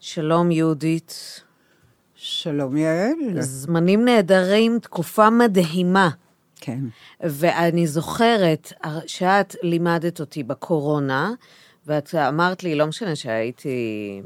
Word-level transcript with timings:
שלום 0.00 0.50
יהודית. 0.50 1.40
שלום 2.14 2.76
יעל. 2.76 3.40
זמנים 3.40 4.04
נהדרים, 4.04 4.78
תקופה 4.78 5.30
מדהימה. 5.30 6.08
כן. 6.60 6.78
ואני 7.20 7.86
זוכרת 7.86 8.72
שאת 9.06 9.56
לימדת 9.62 10.20
אותי 10.20 10.42
בקורונה, 10.42 11.32
ואת 11.86 12.14
אמרת 12.14 12.62
לי, 12.62 12.74
לא 12.74 12.86
משנה 12.86 13.16
שהייתי... 13.16 14.22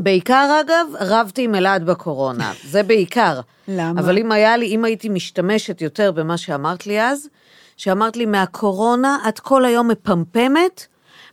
בעיקר, 0.00 0.60
אגב, 0.60 0.86
רבתי 1.00 1.44
עם 1.44 1.54
אלעד 1.54 1.86
בקורונה. 1.86 2.52
זה 2.72 2.82
בעיקר. 2.82 3.40
למה? 3.68 4.00
אבל 4.00 4.18
אם 4.18 4.32
היה 4.32 4.56
לי, 4.56 4.66
אם 4.66 4.84
הייתי 4.84 5.08
משתמשת 5.08 5.80
יותר 5.82 6.12
במה 6.12 6.36
שאמרת 6.36 6.86
לי 6.86 7.02
אז, 7.02 7.28
שאמרת 7.76 8.16
לי, 8.16 8.26
מהקורונה 8.26 9.18
את 9.28 9.40
כל 9.40 9.64
היום 9.64 9.88
מפמפמת, 9.88 10.86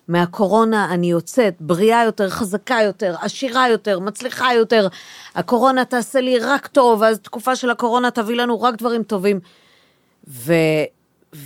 מהקורונה 0.10 0.88
אני 0.94 1.12
יוצאת 1.12 1.56
בריאה 1.60 2.04
יותר, 2.06 2.30
חזקה 2.30 2.78
יותר, 2.86 3.16
עשירה 3.22 3.70
יותר, 3.70 4.00
מצליחה 4.00 4.54
יותר. 4.54 4.88
הקורונה 5.36 5.86
תעשה 5.86 6.22
לי 6.22 6.40
רק 6.40 6.68
טוב, 6.68 7.04
אז 7.04 7.20
תקופה 7.20 7.56
של 7.56 7.70
הקורונה 7.70 8.12
תביא 8.12 8.36
לנו 8.36 8.62
רק 8.62 8.76
דברים 8.76 9.04
טובים. 9.04 9.40
ו... 10.28 10.54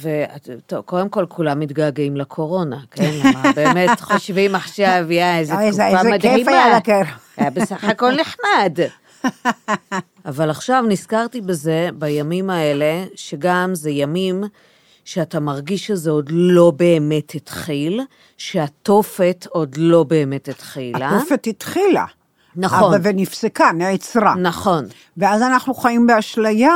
וטוב, 0.02 0.82
קודם 0.82 1.10
כל 1.10 1.26
כולם 1.30 1.60
מתגעגעים 1.60 2.18
לקורונה, 2.18 2.78
כן? 2.92 3.12
באמת 3.56 4.02
חושבים 4.02 4.56
עכשיו, 4.56 5.06
יא, 5.12 5.26
איזה 5.38 5.60
איזה- 5.60 5.84
תקופה 5.84 5.98
איזה 6.00 6.10
מדהימה. 6.10 6.38
כיף 6.38 6.48
היה 6.48 6.78
לקר. 6.78 7.02
היה 7.38 7.50
בסך 7.50 7.84
הכל 7.84 8.12
נחמד. 8.16 8.78
אבל 10.26 10.50
עכשיו 10.50 10.84
נזכרתי 10.88 11.42
בזה, 11.42 11.90
בימים 11.94 12.50
האלה, 12.50 13.04
שגם 13.16 13.70
זה 13.76 13.90
ימים 13.90 14.44
שאתה 15.06 15.40
מרגיש 15.40 15.88
שזה 15.88 16.12
עוד 16.12 16.30
לא 16.32 16.72
באמת 16.76 17.36
התחיל, 17.36 18.02
שהתופת 18.38 19.46
עוד 19.50 19.76
לא 19.78 20.04
באמת 20.04 20.48
התחילה. 20.48 21.18
התופת 21.18 21.48
התחילה. 21.48 22.06
נכון. 22.56 22.94
אבל 22.94 23.00
ונפסקה, 23.04 23.72
נעצרה. 23.72 24.36
נכון. 24.36 24.86
ואז 25.18 25.42
אנחנו 25.42 25.74
חיים 25.74 26.08
באשליה 26.08 26.74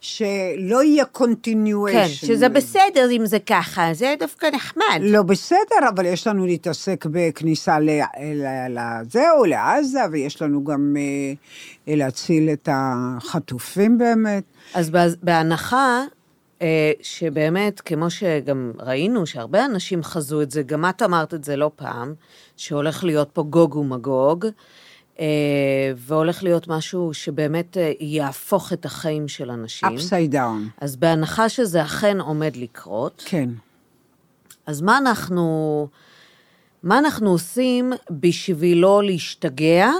שלא 0.00 0.82
יהיה 0.84 1.04
continuation. 1.04 1.96
כן, 1.96 2.08
שזה 2.08 2.48
בסדר 2.48 3.08
אם 3.10 3.26
זה 3.26 3.38
ככה, 3.38 3.94
זה 3.94 4.14
דווקא 4.18 4.46
נחמד. 4.52 5.00
לא 5.00 5.22
בסדר, 5.22 5.88
אבל 5.94 6.06
יש 6.06 6.26
לנו 6.26 6.46
להתעסק 6.46 7.06
בכניסה 7.10 7.78
ל- 7.78 7.90
ל- 8.34 8.78
לזהו, 8.78 9.44
לעזה, 9.44 10.00
ויש 10.12 10.42
לנו 10.42 10.64
גם 10.64 10.96
אה, 11.88 11.94
להציל 11.96 12.50
את 12.52 12.68
החטופים 12.72 13.98
באמת. 13.98 14.44
אז 14.74 14.90
בהנחה 15.22 16.02
שבאמת, 17.02 17.80
כמו 17.80 18.10
שגם 18.10 18.72
ראינו, 18.78 19.26
שהרבה 19.26 19.64
אנשים 19.64 20.02
חזו 20.02 20.42
את 20.42 20.50
זה, 20.50 20.62
גם 20.62 20.84
את 20.84 21.02
אמרת 21.02 21.34
את 21.34 21.44
זה 21.44 21.56
לא 21.56 21.70
פעם, 21.76 22.14
שהולך 22.56 23.04
להיות 23.04 23.30
פה 23.32 23.42
גוג 23.42 23.76
ומגוג, 23.76 24.46
אה, 25.20 25.26
והולך 25.96 26.42
להיות 26.42 26.68
משהו 26.68 27.14
שבאמת 27.14 27.76
אה, 27.76 27.92
יהפוך 28.00 28.72
את 28.72 28.84
החיים 28.84 29.28
של 29.28 29.50
אנשים. 29.50 29.88
upside 29.88 30.32
down. 30.32 30.80
אז 30.80 30.96
בהנחה 30.96 31.48
שזה 31.48 31.82
אכן 31.82 32.20
עומד 32.20 32.56
לקרות, 32.56 33.22
כן. 33.26 33.50
אז 34.66 34.80
מה 34.80 34.98
אנחנו, 34.98 35.88
מה 36.82 36.98
אנחנו 36.98 37.30
עושים 37.30 37.92
בשביל 38.10 38.78
לא 38.78 39.02
להשתגע 39.04 39.90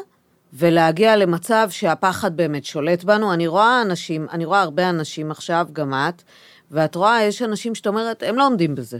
ולהגיע 0.52 1.16
למצב 1.16 1.68
שהפחד 1.70 2.36
באמת 2.36 2.64
שולט 2.64 3.04
בנו? 3.04 3.32
אני 3.32 3.46
רואה 3.46 3.82
אנשים, 3.82 4.26
אני 4.32 4.44
רואה 4.44 4.60
הרבה 4.62 4.90
אנשים 4.90 5.30
עכשיו, 5.30 5.66
גם 5.72 5.94
את, 5.94 6.22
ואת 6.70 6.94
רואה, 6.94 7.22
יש 7.22 7.42
אנשים 7.42 7.74
שאת 7.74 7.86
אומרת, 7.86 8.22
הם 8.26 8.36
לא 8.36 8.46
עומדים 8.46 8.74
בזה. 8.74 8.98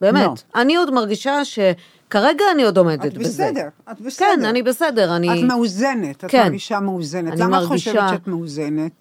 באמת. 0.00 0.22
לא. 0.54 0.60
אני 0.60 0.76
עוד 0.76 0.90
מרגישה 0.90 1.44
שכרגע 1.44 2.44
אני 2.54 2.62
עוד 2.64 2.78
עומדת 2.78 3.06
את 3.06 3.18
בזה. 3.18 3.28
בסדר, 3.44 3.68
את 3.92 4.00
בסדר. 4.00 4.26
כן, 4.36 4.44
אני 4.44 4.62
בסדר. 4.62 5.16
אני, 5.16 5.38
את 5.40 5.44
מאוזנת, 5.48 6.24
את 6.24 6.30
כן. 6.30 6.42
מרגישה 6.42 6.80
מאוזנת. 6.80 7.32
אני 7.32 7.40
למה 7.40 7.58
את 7.58 7.62
מרגישה- 7.68 7.90
חושבת 7.90 8.08
שאת 8.10 8.26
מאוזנת? 8.28 8.92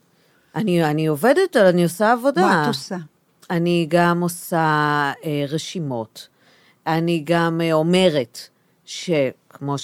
אני, 0.56 0.84
אני 0.86 1.08
עובדת, 1.08 1.58
אני 1.58 1.84
עושה 1.84 2.12
עבודה. 2.12 2.42
מה 2.42 2.64
את 2.64 2.68
עושה? 2.68 2.96
אני 3.50 3.86
גם 3.90 4.22
עושה 4.22 4.58
אה, 5.26 5.46
רשימות. 5.50 6.28
אני 6.88 7.22
גם 7.26 7.62
אה, 7.64 7.74
אומרת 7.74 8.40
שכמו 8.86 9.76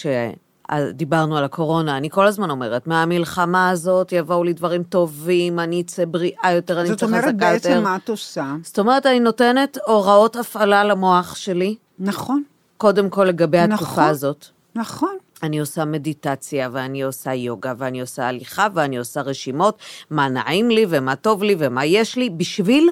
שדיברנו 0.78 1.38
על 1.38 1.44
הקורונה, 1.44 1.97
אני 1.97 2.09
כל 2.09 2.28
הזמן 2.28 2.50
אומרת, 2.50 2.88
מהמלחמה 2.88 3.69
הזאת 3.69 4.12
יבואו 4.12 4.44
לי 4.44 4.53
דברים 4.53 4.84
טובים, 4.84 5.59
אני 5.59 5.81
אצא 5.81 6.06
בריאה 6.06 6.52
יותר, 6.56 6.80
אני 6.80 6.88
זאת 6.90 6.97
אצא 6.97 7.06
אומרת, 7.06 7.24
חזקה 7.24 7.38
בעצם 7.38 7.69
יותר. 7.69 7.81
מה 7.81 7.96
את 7.96 8.09
עושה? 8.09 8.56
זאת 8.63 8.80
אומרת, 8.80 9.06
אני 9.06 9.19
נותנת 9.19 9.78
הוראות 9.85 10.35
הפעלה 10.35 10.84
למוח 10.84 11.35
שלי, 11.35 11.75
נכון, 12.00 12.44
קודם 12.78 13.09
כל 13.09 13.24
לגבי 13.24 13.68
נכון. 13.68 13.74
התקופה 13.74 14.07
הזאת. 14.07 14.46
נכון. 14.75 15.18
אני 15.44 15.59
עושה 15.59 15.85
מדיטציה, 15.85 16.69
ואני 16.72 17.01
עושה 17.01 17.34
יוגה, 17.34 17.74
ואני 17.78 18.01
עושה 18.01 18.28
הליכה, 18.28 18.68
ואני 18.74 18.97
עושה 18.97 19.22
רשימות, 19.22 19.78
מה 20.09 20.30
נעים 20.30 20.69
לי, 20.69 20.86
ומה 20.90 21.16
טוב 21.16 21.44
לי, 21.44 21.56
ומה 21.59 21.86
יש 21.86 22.16
לי, 22.16 22.30
בשביל 22.30 22.90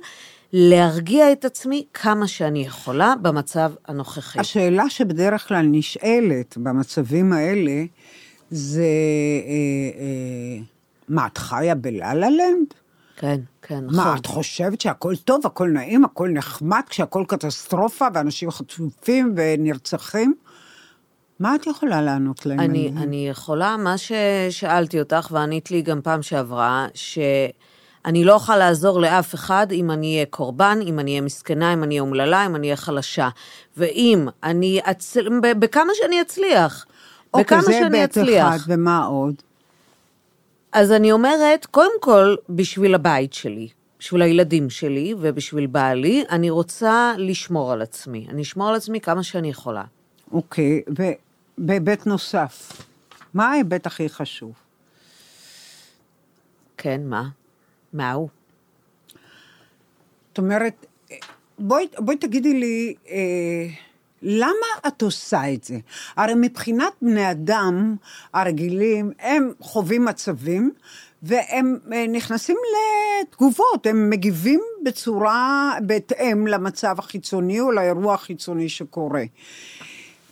להרגיע 0.53 1.31
את 1.31 1.45
עצמי 1.45 1.85
כמה 1.93 2.27
שאני 2.27 2.59
יכולה 2.59 3.13
במצב 3.21 3.71
הנוכחי. 3.87 4.39
השאלה 4.39 4.89
שבדרך 4.89 5.47
כלל 5.47 5.65
נשאלת 5.71 6.57
במצבים 6.57 7.33
האלה, 7.33 7.83
זה, 8.51 8.81
אה, 8.81 10.01
אה, 10.01 10.63
מה, 11.09 11.27
את 11.27 11.37
חיה 11.37 11.75
בלה-לה 11.75 12.29
לנד? 12.29 12.73
כן, 13.17 13.39
כן, 13.61 13.85
נכון. 13.85 13.95
מה, 13.95 14.15
את 14.17 14.25
חושבת 14.25 14.81
שהכל 14.81 15.15
טוב, 15.15 15.45
הכל 15.45 15.69
נעים, 15.69 16.05
הכל 16.05 16.29
נחמד, 16.29 16.81
כשהכל 16.89 17.23
קטסטרופה, 17.27 18.07
ואנשים 18.13 18.51
חטופים 18.51 19.33
ונרצחים? 19.37 20.33
מה 21.39 21.55
את 21.55 21.67
יכולה 21.67 22.01
לענות 22.01 22.45
להם? 22.45 22.59
אני? 22.59 22.91
אני 22.97 23.29
יכולה, 23.29 23.77
מה 23.77 23.95
ששאלתי 23.97 24.99
אותך, 24.99 25.27
וענית 25.31 25.71
לי 25.71 25.81
גם 25.81 26.01
פעם 26.01 26.21
שעברה, 26.21 26.87
שאני 28.07 28.23
לא 28.23 28.33
אוכל 28.33 28.57
לעזור 28.57 29.01
לאף 29.01 29.35
אחד 29.35 29.67
אם 29.71 29.91
אני 29.91 30.13
אהיה 30.13 30.25
קורבן, 30.25 30.79
אם 30.83 30.99
אני 30.99 31.11
אהיה 31.11 31.21
מסכנה, 31.21 31.73
אם 31.73 31.83
אני 31.83 31.95
אהיה 31.95 32.01
אומללה, 32.01 32.45
אם 32.45 32.55
אני 32.55 32.67
אהיה 32.67 32.75
חלשה. 32.75 33.29
ואם 33.77 34.27
אני, 34.43 34.79
אצ... 34.83 35.17
ב- 35.17 35.59
בכמה 35.59 35.91
שאני 35.95 36.21
אצליח, 36.21 36.85
אוקיי, 37.33 37.43
בכמה 37.43 37.61
זה 37.61 37.73
שאני 37.73 38.03
אצליח. 38.03 38.55
אחד, 38.55 38.57
ומה 38.67 39.05
עוד? 39.05 39.35
אז 40.71 40.91
אני 40.91 41.11
אומרת, 41.11 41.65
קודם 41.65 42.01
כל, 42.01 42.35
בשביל 42.49 42.95
הבית 42.95 43.33
שלי, 43.33 43.67
בשביל 43.99 44.21
הילדים 44.21 44.69
שלי 44.69 45.13
ובשביל 45.19 45.67
בעלי, 45.67 46.23
אני 46.29 46.49
רוצה 46.49 47.13
לשמור 47.17 47.71
על 47.71 47.81
עצמי. 47.81 48.27
אני 48.29 48.41
אשמור 48.41 48.69
על 48.69 48.75
עצמי 48.75 49.01
כמה 49.01 49.23
שאני 49.23 49.49
יכולה. 49.49 49.83
אוקיי, 50.31 50.81
ובהיבט 51.57 52.05
נוסף, 52.05 52.71
מה 53.33 53.49
ההיבט 53.49 53.85
הכי 53.85 54.09
חשוב? 54.09 54.53
כן, 56.77 57.01
מה? 57.05 57.23
מה 57.93 58.11
הוא? 58.11 58.29
זאת 60.29 60.37
אומרת, 60.37 60.85
בואי, 61.59 61.87
בואי 61.97 62.17
תגידי 62.17 62.53
לי, 62.53 62.93
אה, 63.09 63.67
למה 64.21 64.67
את 64.87 65.01
עושה 65.01 65.53
את 65.53 65.63
זה? 65.63 65.77
הרי 66.15 66.33
מבחינת 66.35 66.93
בני 67.01 67.31
אדם 67.31 67.95
הרגילים, 68.33 69.11
הם 69.19 69.51
חווים 69.59 70.05
מצבים, 70.05 70.71
והם 71.23 71.77
אה, 71.93 72.05
נכנסים 72.07 72.57
לתגובות, 73.21 73.85
הם 73.85 74.09
מגיבים 74.09 74.61
בצורה, 74.83 75.73
בהתאם 75.81 76.47
למצב 76.47 76.95
החיצוני 76.99 77.59
או 77.59 77.71
לאירוע 77.71 78.13
החיצוני 78.13 78.69
שקורה. 78.69 79.23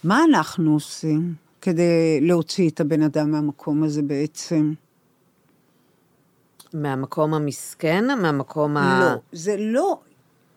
מה 0.04 0.24
אנחנו 0.24 0.74
עושים 0.74 1.34
כדי 1.62 2.20
להוציא 2.22 2.70
את 2.70 2.80
הבן 2.80 3.02
אדם 3.02 3.32
מהמקום 3.32 3.84
הזה 3.84 4.02
בעצם? 4.02 4.74
מהמקום 6.76 7.34
המסכן? 7.34 8.22
מהמקום 8.22 8.78
ה... 8.78 9.00
לא, 9.00 9.16
זה 9.32 9.56
לא 9.60 10.00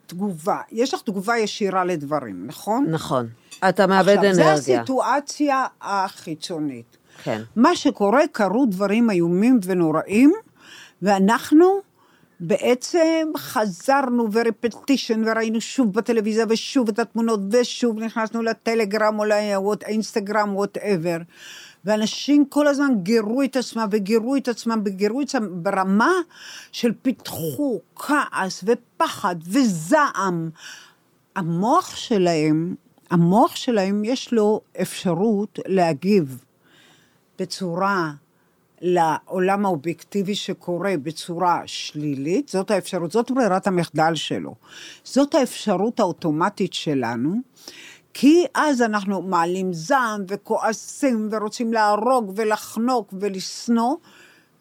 תגובה. 0.07 0.61
יש 0.73 0.95
לך 0.95 1.01
תגובה 1.03 1.39
ישירה 1.39 1.85
לדברים, 1.85 2.47
נכון? 2.47 2.87
נכון. 2.91 3.29
אתה 3.69 3.87
מאבד 3.87 4.09
עכשיו, 4.09 4.31
אנרגיה. 4.31 4.57
זה 4.57 4.75
הסיטואציה 4.81 5.67
החיצונית. 5.83 6.97
כן. 7.23 7.43
מה 7.57 7.77
שקורה, 7.77 8.21
קרו 8.33 8.67
דברים 8.67 9.11
איומים 9.11 9.61
ונוראים, 9.65 10.33
ואנחנו 11.03 11.81
בעצם 12.41 13.29
חזרנו 13.37 14.29
ורפטישן, 14.33 15.23
וראינו 15.27 15.61
שוב 15.61 15.93
בטלוויזיה 15.93 16.45
ושוב 16.49 16.89
את 16.89 16.99
התמונות, 16.99 17.41
ושוב 17.51 17.99
נכנסנו 17.99 18.43
לטלגרם 18.43 19.19
או 19.19 19.25
לאינסטגרם, 19.25 20.57
וואטאבר. 20.57 21.19
ואנשים 21.85 22.45
כל 22.49 22.67
הזמן 22.67 22.91
גירו 23.03 23.43
את 23.43 23.57
עצמם 23.57 23.89
וגירו 23.91 24.37
את 24.37 24.49
עצמם 24.49 24.83
וגירו 24.85 25.21
את 25.21 25.27
עצמם 25.27 25.63
ברמה 25.63 26.13
של 26.73 26.93
פיתחו 27.03 27.81
כעס 27.97 28.65
ופחד 28.67 29.37
וזעם. 29.47 30.51
המוח 31.37 31.97
שלהם, 31.97 32.75
המוח 33.11 33.57
שלהם 33.57 34.05
יש 34.05 34.33
לו 34.33 34.61
אפשרות 34.81 35.59
להגיב 35.67 36.45
בצורה 37.39 38.13
לעולם 38.81 39.67
האובייקטיבי 39.67 40.35
שקורה 40.35 40.95
בצורה 41.03 41.63
שלילית, 41.67 42.49
זאת 42.49 42.71
האפשרות, 42.71 43.13
זאת 43.13 43.31
ברירת 43.31 43.67
המחדל 43.67 44.15
שלו. 44.15 44.55
זאת 45.05 45.35
האפשרות 45.35 46.01
האוטומטית 46.01 46.73
שלנו, 46.73 47.35
כי 48.21 48.47
אז 48.55 48.83
אנחנו 48.83 49.23
מעלים 49.23 49.73
זעם 49.73 50.25
וכועסים 50.29 51.29
ורוצים 51.33 51.73
להרוג 51.73 52.33
ולחנוק 52.37 53.15
ולשנוא, 53.21 53.97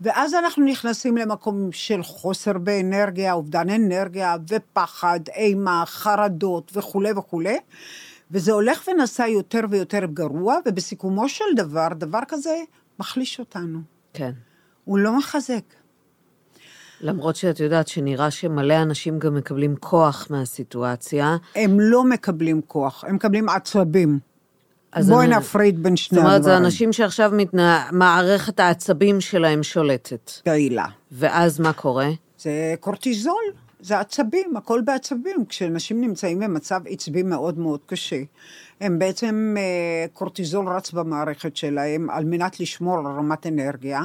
ואז 0.02 0.34
אנחנו 0.34 0.66
נכנסים 0.66 1.18
למקום 1.18 1.72
של 1.72 2.04
חוסר 2.04 2.58
באנרגיה, 2.58 3.34
אובדן 3.34 3.70
אנרגיה 3.70 4.36
ופחד, 4.50 5.20
אימה, 5.36 5.84
חרדות 5.86 6.72
וכולי 6.76 7.12
וכולי, 7.12 7.58
וזה 8.32 8.52
הולך 8.52 8.88
ונעשה 8.88 9.28
יותר 9.28 9.62
ויותר 9.70 10.06
גרוע, 10.06 10.58
ובסיכומו 10.66 11.30
של 11.30 11.46
דבר, 11.56 11.88
דבר 11.94 12.22
כזה 12.28 12.56
מחליש 13.00 13.40
אותנו. 13.40 13.80
כן. 14.14 14.32
הוא 14.84 14.98
לא 14.98 15.18
מחזק. 15.18 15.64
למרות 17.02 17.36
שאת 17.36 17.60
יודעת 17.60 17.88
שנראה 17.88 18.32
שמלא 18.32 18.82
אנשים 18.82 19.20
גם 19.20 19.36
מקבלים 19.36 19.76
כוח 19.80 20.28
מהסיטואציה. 20.30 21.38
הם 21.56 21.80
לא 21.80 22.04
מקבלים 22.04 22.62
כוח, 22.68 23.04
הם 23.08 23.16
מקבלים 23.16 23.50
עצבים. 23.50 24.20
בואי 25.08 25.26
אני- 25.26 25.36
נפריד 25.38 25.84
בין 25.84 25.96
שני 25.96 26.16
זאת 26.16 26.26
הדברים. 26.26 26.28
אומרת, 26.30 26.44
זה 26.44 26.58
אנשים 26.58 26.94
שעכשיו 26.94 27.32
מתנה... 27.34 27.86
מערכת 27.92 28.60
העצבים 28.60 29.22
שלהם 29.22 29.64
שולטת. 29.64 30.32
פעילה. 30.44 30.86
ואז 31.12 31.60
מה 31.60 31.74
קורה? 31.74 32.10
זה 32.40 32.52
קורטיזול, 32.80 33.44
זה 33.80 34.00
עצבים, 34.00 34.58
הכל 34.58 34.82
בעצבים. 34.86 35.46
כשאנשים 35.50 36.02
נמצאים 36.02 36.40
במצב 36.40 36.82
עצבי 36.90 37.24
מאוד 37.24 37.60
מאוד 37.60 37.80
קשה, 37.86 38.22
הם 38.82 39.00
בעצם, 39.00 39.56
אה, 39.58 40.06
קורטיזול 40.14 40.70
רץ 40.70 40.92
במערכת 40.92 41.56
שלהם 41.58 42.10
על 42.10 42.26
מנת 42.26 42.60
לשמור 42.60 43.00
על 43.00 43.06
רמת 43.06 43.48
אנרגיה. 43.48 44.02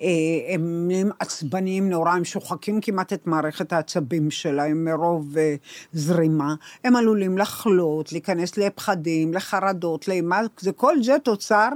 אה, 0.00 0.08
הם 0.54 0.90
עצבניים 1.18 1.90
נורא, 1.90 2.10
הם 2.10 2.24
שוחקים 2.24 2.80
כמעט 2.80 3.12
את 3.12 3.26
מערכת 3.26 3.72
העצבים 3.72 4.30
שלהם 4.30 4.84
מרוב 4.84 5.38
אה, 5.38 5.54
זרימה. 5.92 6.54
הם 6.84 6.96
עלולים 6.96 7.38
לחלות, 7.38 8.12
להיכנס 8.12 8.56
לפחדים, 8.56 9.34
לחרדות, 9.34 10.08
לאימה, 10.08 10.40
זה 10.58 10.72
כל 10.72 11.02
זה 11.02 11.16
תוצר 11.24 11.68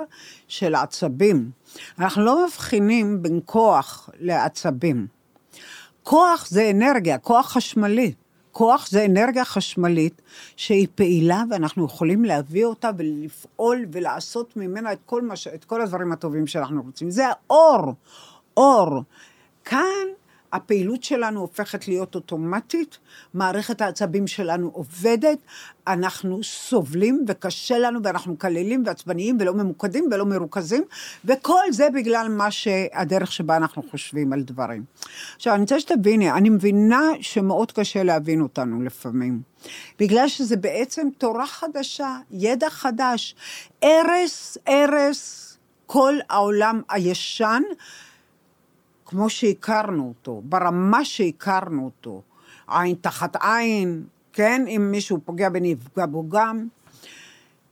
של 0.49 0.75
עצבים. 0.75 1.51
אנחנו 1.99 2.25
לא 2.25 2.47
מבחינים 2.47 3.23
בין 3.23 3.41
כוח 3.45 4.11
לעצבים. 4.21 5.07
כוח 6.03 6.47
זה 6.49 6.71
אנרגיה, 6.71 7.19
כוח 7.19 7.53
חשמלי. 7.53 8.13
כוח 8.59 8.89
זה 8.89 9.05
אנרגיה 9.05 9.45
חשמלית 9.45 10.23
שהיא 10.57 10.87
פעילה 10.95 11.43
ואנחנו 11.51 11.85
יכולים 11.85 12.25
להביא 12.25 12.65
אותה 12.65 12.91
ולפעול 12.97 13.87
ולעשות 13.93 14.57
ממנה 14.57 14.93
את 14.93 14.99
כל, 15.07 15.23
מש... 15.23 15.49
את 15.49 15.65
כל 15.65 15.83
הדברים 15.83 16.13
הטובים 16.13 16.47
שאנחנו 16.47 16.83
רוצים. 16.83 17.11
זה 17.11 17.25
האור, 17.29 17.95
אור. 18.57 19.03
כאן 19.65 20.07
הפעילות 20.53 21.03
שלנו 21.05 21.41
הופכת 21.41 21.89
להיות 21.89 22.15
אוטומטית, 22.15 22.99
מערכת 23.35 23.81
העצבים 23.81 24.27
שלנו 24.27 24.71
עובדת, 24.73 25.39
אנחנו 25.87 26.45
סובלים 26.45 27.25
וקשה 27.29 27.79
לנו 27.79 28.01
ואנחנו 28.03 28.33
מקללים 28.33 28.83
ועצבניים 28.87 29.37
ולא 29.41 29.55
ממוקדים 29.55 30.09
ולא 30.13 30.27
מרוכזים, 30.27 30.85
וכל 31.25 31.63
זה 31.71 31.89
בגלל 31.95 32.29
מה 32.29 32.51
שהדרך 32.51 33.33
שבה 33.33 33.57
אנחנו 33.57 33.83
חושבים 33.91 34.33
על 34.33 34.43
דברים. 34.43 34.85
עכשיו, 35.37 35.55
אני 35.55 35.63
רוצה 35.63 35.81
שתביני, 35.81 36.31
אני 36.33 36.49
מבינה 36.49 37.03
שמאוד 37.21 37.73
קשה 37.73 38.03
להבין 38.03 38.41
אותנו 38.41 38.83
לפעמים, 38.83 39.43
בגלל 39.99 40.29
שזה 40.29 40.57
בעצם 40.57 41.09
תורה 41.19 41.47
חדשה, 41.47 42.17
ידע 42.31 42.71
חדש, 42.71 43.35
הרס, 43.83 44.59
הרס, 44.67 45.59
כל 45.87 46.15
העולם 46.29 46.83
הישן, 46.89 47.63
כמו 49.11 49.31
שהכרנו 49.31 50.09
אותו, 50.09 50.43
ברמה 50.45 51.05
שהכרנו 51.05 51.85
אותו, 51.85 52.23
עין 52.69 52.95
תחת 53.01 53.37
עין, 53.41 54.05
כן? 54.33 54.65
אם 54.69 54.89
מישהו 54.91 55.19
פוגע 55.25 55.49
בנפגע 55.49 56.07
בו 56.07 56.29
גם. 56.29 56.67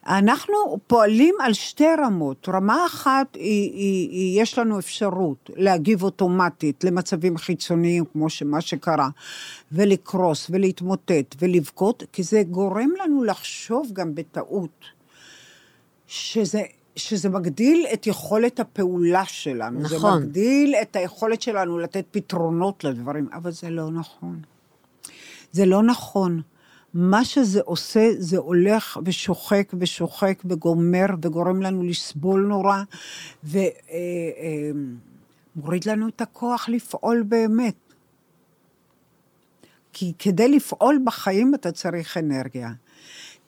אנחנו 0.06 0.79
פועלים 0.87 1.35
על 1.41 1.53
שתי 1.53 1.87
רמות. 2.05 2.49
רמה 2.49 2.87
אחת, 2.87 3.35
היא, 3.35 3.73
היא, 3.73 4.11
היא, 4.11 4.43
יש 4.43 4.59
לנו 4.59 4.79
אפשרות 4.79 5.50
להגיב 5.56 6.03
אוטומטית 6.03 6.85
למצבים 6.85 7.37
חיצוניים, 7.37 8.05
כמו 8.12 8.31
שמה 8.31 8.61
שקרה, 8.61 9.09
ולקרוס, 9.73 10.47
ולהתמוטט, 10.50 11.37
ולבכות, 11.38 12.03
כי 12.12 12.23
זה 12.23 12.43
גורם 12.43 12.91
לנו 13.03 13.25
לחשוב 13.25 13.91
גם 13.93 14.15
בטעות, 14.15 14.85
שזה 16.06 16.62
שזה 16.97 17.29
מגדיל 17.29 17.87
את 17.93 18.07
יכולת 18.07 18.61
הפעולה 18.61 19.25
שלנו. 19.25 19.81
נכון. 19.81 19.99
זה 19.99 20.27
מגדיל 20.27 20.75
את 20.83 20.97
היכולת 20.97 21.43
שלנו 21.43 21.79
לתת 21.79 22.05
פתרונות 22.11 22.85
לדברים, 22.85 23.29
אבל 23.33 23.51
זה 23.51 23.71
לא 23.71 23.91
נכון. 23.91 24.41
זה 25.53 25.67
לא 25.67 25.83
נכון. 25.83 26.43
מה 26.95 27.25
שזה 27.25 27.61
עושה, 27.65 28.11
זה 28.19 28.39
הולך 28.39 28.99
ושוחק 29.05 29.73
ושוחק 29.79 30.43
וגומר 30.45 31.07
וגורם 31.23 31.63
לנו 31.63 31.83
לסבול 31.83 32.47
נורא, 32.47 32.83
ומוריד 35.55 35.85
לנו 35.89 36.09
את 36.09 36.21
הכוח 36.21 36.69
לפעול 36.69 37.23
באמת. 37.23 37.75
כי 39.93 40.13
כדי 40.19 40.49
לפעול 40.49 40.99
בחיים 41.05 41.55
אתה 41.55 41.73
צריך 41.73 42.17
אנרגיה. 42.17 42.71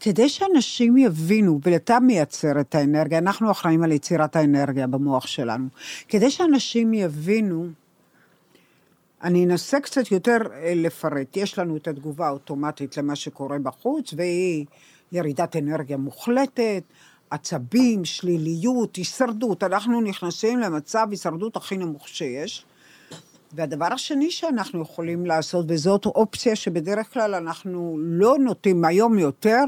כדי 0.01 0.29
שאנשים 0.29 0.97
יבינו, 0.97 1.61
ואתה 1.63 2.01
מייצר 2.01 2.61
את 2.61 2.75
האנרגיה, 2.75 3.19
אנחנו 3.19 3.51
אחראים 3.51 3.83
על 3.83 3.93
יצירת 3.93 4.37
האנרגיה 4.37 4.87
במוח 4.87 5.27
שלנו. 5.27 5.69
כדי 6.09 6.31
שאנשים 6.31 6.95
יבינו, 6.95 7.67
אני 9.23 9.45
אנסה 9.45 9.81
קצת 9.81 10.13
יותר 10.13 10.39
אה, 10.53 10.73
לפרט. 10.77 11.37
יש 11.37 11.59
לנו 11.59 11.77
את 11.77 11.89
התגובה 11.89 12.27
האוטומטית 12.27 12.97
למה 12.97 13.17
שקורה 13.17 13.59
בחוץ, 13.59 14.15
והיא 14.17 14.67
ירידת 15.13 15.57
אנרגיה 15.57 15.97
מוחלטת, 15.97 16.83
עצבים, 17.31 18.05
שליליות, 18.05 18.97
הישרדות. 18.97 19.63
אנחנו 19.63 20.01
נכנסים 20.01 20.59
למצב 20.59 21.07
הישרדות 21.11 21.57
הכי 21.57 21.77
נמוך 21.77 22.09
שיש. 22.09 22.65
והדבר 23.53 23.93
השני 23.93 24.31
שאנחנו 24.31 24.83
יכולים 24.83 25.27
לעשות, 25.27 25.67
וזאת 25.69 26.07
אופציה 26.07 26.57
שבדרך 26.57 27.13
כלל 27.13 27.35
אנחנו 27.35 27.97
לא 28.01 28.37
נוטים, 28.39 28.85
היום 28.85 29.19
יותר, 29.19 29.65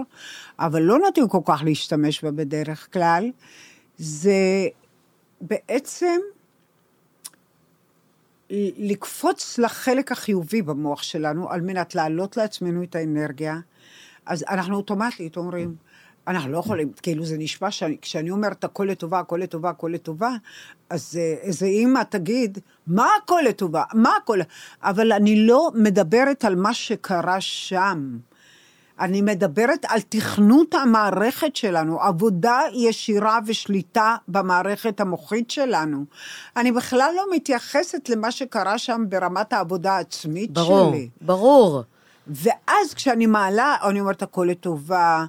אבל 0.59 0.83
לא 0.83 0.99
נוטים 0.99 1.29
כל 1.29 1.41
כך 1.45 1.63
להשתמש 1.65 2.25
בה 2.25 2.31
בדרך 2.31 2.93
כלל, 2.93 3.31
זה 3.99 4.69
בעצם 5.41 6.19
לקפוץ 8.79 9.59
לחלק 9.59 10.13
החיובי 10.13 10.63
במוח 10.63 11.03
שלנו, 11.03 11.51
על 11.51 11.61
מנת 11.61 11.95
להעלות 11.95 12.37
לעצמנו 12.37 12.83
את 12.83 12.95
האנרגיה. 12.95 13.59
אז 14.27 14.45
אנחנו 14.49 14.77
אוטומטית 14.77 15.37
אומרים, 15.37 15.75
אנחנו 16.31 16.53
לא 16.53 16.59
יכולים, 16.59 16.93
כאילו 17.03 17.25
זה 17.25 17.37
נשמע 17.39 17.71
שאני, 17.71 17.97
כשאני 18.03 18.31
אומרת 18.31 18.65
הכל 18.65 18.85
לטובה, 18.85 19.19
הכל 19.19 19.37
לטובה, 19.43 19.71
הכל 19.71 19.91
לטובה, 19.95 20.31
אז 20.91 21.19
אה, 21.21 21.35
איזה 21.41 21.67
אימא 21.67 22.03
תגיד, 22.09 22.59
מה 22.87 23.09
הכל 23.23 23.41
לטובה? 23.49 23.83
מה 23.95 24.13
הכל? 24.23 24.39
אבל 24.83 25.13
אני 25.13 25.47
לא 25.47 25.71
מדברת 25.75 26.45
על 26.45 26.55
מה 26.57 26.75
שקרה 26.75 27.41
שם. 27.41 28.19
אני 29.01 29.23
מדברת 29.23 29.85
על 29.89 30.01
תכנות 30.01 30.75
המערכת 30.75 31.57
שלנו, 31.57 32.01
עבודה 32.01 32.61
ישירה 32.73 33.39
ושליטה 33.47 34.17
במערכת 34.29 35.01
המוחית 35.01 35.51
שלנו. 35.51 36.05
אני 36.57 36.73
בכלל 36.73 37.13
לא 37.17 37.25
מתייחסת 37.33 38.09
למה 38.09 38.31
שקרה 38.31 38.79
שם 38.79 39.05
ברמת 39.09 39.53
העבודה 39.53 39.93
העצמית 39.93 40.51
ברור, 40.51 40.91
שלי. 40.91 41.09
ברור. 41.21 41.83
ואז 42.27 42.95
כשאני 42.95 43.27
מעלה, 43.27 43.77
אני 43.83 44.01
אומרת, 44.01 44.23
הכל 44.23 44.47
לטובה, 44.51 45.25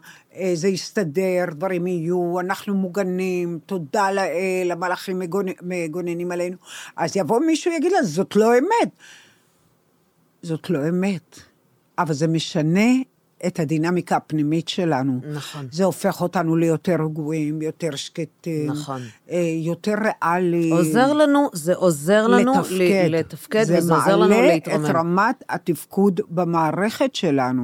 זה 0.54 0.68
יסתדר, 0.68 1.46
דברים 1.52 1.88
יהיו, 1.88 2.40
אנחנו 2.40 2.74
מוגנים, 2.76 3.60
תודה 3.66 4.12
לאל, 4.12 4.70
המלאכים 4.72 5.22
מגונ- 5.22 5.62
מגוננים 5.62 6.32
עלינו. 6.32 6.56
אז 6.98 7.18
יבוא 7.18 7.40
מישהו 7.40 7.72
ויגיד 7.74 7.92
לה, 7.92 8.04
זאת 8.04 8.36
לא 8.36 8.58
אמת. 8.58 8.90
זאת 10.42 10.70
לא 10.70 10.90
אמת, 10.90 11.40
אבל 11.98 12.14
זה 12.14 12.28
משנה 12.28 12.90
את 13.48 13.60
הדינמיקה 13.60 14.16
הפנימית 14.16 14.68
שלנו. 14.70 15.20
נכון. 15.34 15.68
זה 15.72 15.84
הופך 15.84 16.22
אותנו 16.22 16.56
ליותר 16.56 16.96
רגועים, 17.04 17.62
יותר 17.62 17.96
שקטים. 17.96 18.72
נכון. 18.72 19.02
אה, 19.32 19.38
יותר 19.64 19.94
ריאליים. 20.04 20.74
עוזר 20.74 21.14
לנו, 21.14 21.50
זה 21.54 21.76
עוזר 21.76 22.28
לנו 22.28 22.54
לתפקד. 22.60 22.76
ל- 23.10 23.16
לתפקד, 23.16 23.62
וזה 23.70 23.94
עוזר 23.96 24.16
לנו 24.18 24.28
זה 24.34 24.36
מעלה 24.36 24.48
להתרומם. 24.48 24.86
את 24.86 24.92
רמת 24.96 25.44
התפקוד 25.50 26.22
במערכת 26.30 27.16
שלנו. 27.16 27.64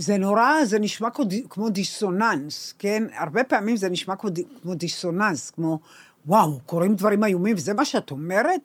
זה 0.00 0.18
נורא, 0.18 0.64
זה 0.64 0.78
נשמע 0.78 1.10
כמו, 1.10 1.24
כמו 1.50 1.70
דיסוננס, 1.70 2.74
כן? 2.78 3.04
הרבה 3.16 3.44
פעמים 3.44 3.76
זה 3.76 3.88
נשמע 3.88 4.16
כמו, 4.16 4.30
כמו 4.62 4.74
דיסוננס, 4.74 5.50
כמו, 5.50 5.78
וואו, 6.26 6.60
קורים 6.66 6.94
דברים 6.94 7.24
איומים, 7.24 7.56
וזה 7.56 7.74
מה 7.74 7.84
שאת 7.84 8.10
אומרת? 8.10 8.60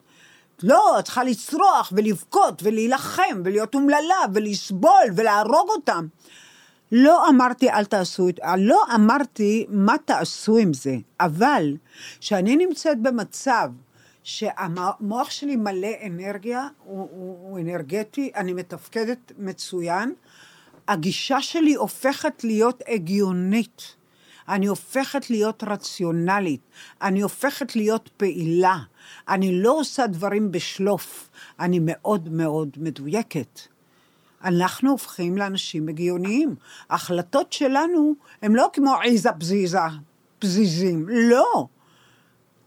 לא, 0.64 1.00
את 1.00 1.04
צריכה 1.04 1.24
לצרוח 1.24 1.94
ולבכות 1.96 2.64
ולהילחם 2.64 3.42
ולהיות 3.44 3.76
אומללה 3.76 4.16
ולסבול 4.34 5.06
ולהרוג 5.16 5.70
אותם. 5.70 6.08
לא 6.92 7.30
אמרתי 7.30 7.70
אל 7.70 7.86
תעשו 7.86 8.30
את, 8.30 8.40
לא 8.58 8.82
אמרתי 8.96 9.66
מה 9.70 9.96
תעשו 10.06 10.58
עם 10.58 10.74
זה, 10.74 10.96
אבל 11.20 11.78
כשאני 12.20 12.56
נמצאת 12.56 13.02
במצב 13.02 13.72
שהמוח 14.24 15.30
שלי 15.32 15.56
מלא 15.56 15.92
אנרגיה, 16.06 16.68
הוא, 16.84 17.10
הוא, 17.12 17.38
הוא 17.42 17.60
אנרגטי, 17.60 18.32
אני 18.36 18.54
מתפקדת 18.54 19.32
מצוין, 19.38 20.14
הגישה 20.88 21.42
שלי 21.42 21.74
הופכת 21.76 22.44
להיות 22.44 22.84
הגיונית. 22.88 23.96
אני 24.50 24.66
הופכת 24.66 25.30
להיות 25.30 25.64
רציונלית. 25.64 26.62
אני 27.02 27.22
הופכת 27.22 27.76
להיות 27.76 28.10
פעילה. 28.18 28.78
אני 29.30 29.62
לא 29.62 29.80
עושה 29.80 30.08
דברים 30.08 30.52
בשלוף. 30.52 31.30
אני 31.60 31.80
מאוד 31.82 32.30
מאוד 32.30 32.70
מדויקת. 32.78 33.60
אנחנו 34.44 34.92
הופכים 34.92 35.38
לאנשים 35.38 35.88
הגיוניים. 35.88 36.56
ההחלטות 36.90 37.54
שלנו 37.54 38.14
הן 38.42 38.54
לא 38.54 38.70
כמו 38.74 38.96
עיזה 39.02 39.32
פזיזה, 39.32 39.80
פזיזים, 40.40 41.10
לא. 41.10 41.68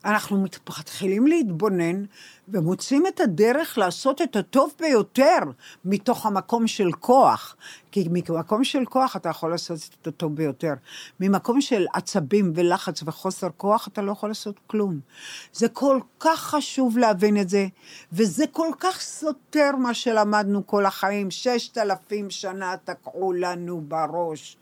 אנחנו 0.08 0.44
מתחילים 0.78 1.26
להתבונן 1.26 2.04
ומוצאים 2.48 3.06
את 3.06 3.20
הדרך 3.20 3.78
לעשות 3.78 4.22
את 4.22 4.36
הטוב 4.36 4.74
ביותר 4.80 5.38
מתוך 5.84 6.26
המקום 6.26 6.66
של 6.66 6.92
כוח. 6.92 7.56
כי 7.92 8.08
ממקום 8.10 8.64
של 8.64 8.84
כוח 8.84 9.16
אתה 9.16 9.28
יכול 9.28 9.50
לעשות 9.50 9.96
את 10.02 10.06
הטוב 10.06 10.36
ביותר. 10.36 10.74
ממקום 11.20 11.60
של 11.60 11.86
עצבים 11.94 12.52
ולחץ 12.54 13.02
וחוסר 13.02 13.48
כוח 13.56 13.88
אתה 13.88 14.02
לא 14.02 14.12
יכול 14.12 14.30
לעשות 14.30 14.60
כלום. 14.66 15.00
זה 15.52 15.68
כל 15.68 16.00
כך 16.20 16.40
חשוב 16.40 16.98
להבין 16.98 17.40
את 17.40 17.48
זה, 17.48 17.66
וזה 18.12 18.44
כל 18.52 18.70
כך 18.78 19.00
סותר 19.00 19.76
מה 19.78 19.94
שלמדנו 19.94 20.66
כל 20.66 20.86
החיים. 20.86 21.30
ששת 21.30 21.78
אלפים 21.78 22.30
שנה 22.30 22.74
תקעו 22.84 23.32
לנו 23.32 23.80
בראש. 23.88 24.56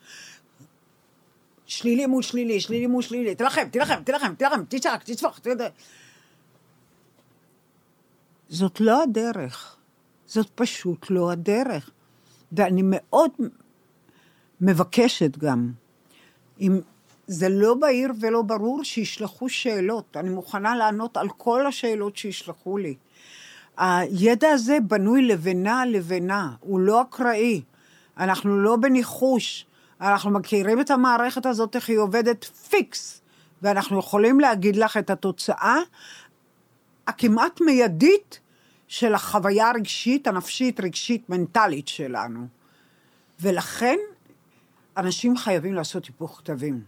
שלילי 1.66 2.06
מול 2.06 2.22
שלילי, 2.22 2.60
שלילי 2.60 2.86
מול 2.86 3.02
שלילי, 3.02 3.34
תילחם, 3.34 3.68
תילחם, 3.70 4.02
תילחם, 4.04 4.34
תילחם, 4.34 4.62
תצעק, 4.68 5.02
אתה 5.38 5.50
יודע. 5.50 5.68
זאת 8.48 8.80
לא 8.80 9.02
הדרך. 9.02 9.76
זאת 10.26 10.50
פשוט 10.54 11.06
לא 11.10 11.30
הדרך. 11.30 11.90
ואני 12.52 12.82
מאוד 12.84 13.30
מבקשת 14.60 15.38
גם, 15.38 15.72
אם 16.60 16.80
זה 17.26 17.48
לא 17.48 17.74
בהיר 17.74 18.12
ולא 18.20 18.42
ברור, 18.42 18.84
שישלחו 18.84 19.48
שאלות. 19.48 20.16
אני 20.16 20.30
מוכנה 20.30 20.76
לענות 20.76 21.16
על 21.16 21.28
כל 21.28 21.66
השאלות 21.66 22.16
שישלחו 22.16 22.78
לי. 22.78 22.94
הידע 23.76 24.48
הזה 24.48 24.78
בנוי 24.88 25.22
לבנה 25.22 25.86
לבנה, 25.86 26.54
הוא 26.60 26.80
לא 26.80 27.02
אקראי. 27.02 27.62
אנחנו 28.18 28.62
לא 28.62 28.76
בניחוש. 28.76 29.66
אנחנו 30.00 30.30
מכירים 30.30 30.80
את 30.80 30.90
המערכת 30.90 31.46
הזאת, 31.46 31.76
איך 31.76 31.88
היא 31.88 31.98
עובדת 31.98 32.44
פיקס, 32.44 33.22
ואנחנו 33.62 33.98
יכולים 33.98 34.40
להגיד 34.40 34.76
לך 34.76 34.96
את 34.96 35.10
התוצאה 35.10 35.76
הכמעט 37.06 37.60
מיידית 37.60 38.40
של 38.88 39.14
החוויה 39.14 39.68
הרגשית, 39.70 40.26
הנפשית, 40.26 40.80
רגשית, 40.80 41.30
מנטלית 41.30 41.88
שלנו. 41.88 42.46
ולכן, 43.40 43.96
אנשים 44.96 45.36
חייבים 45.36 45.74
לעשות 45.74 46.04
היפוך 46.04 46.38
כתבים. 46.38 46.82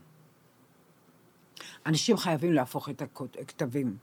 אנשים 1.87 2.17
חייבים 2.17 2.53
להפוך 2.53 2.89
את 2.89 3.03
הכתבים. 3.41 3.97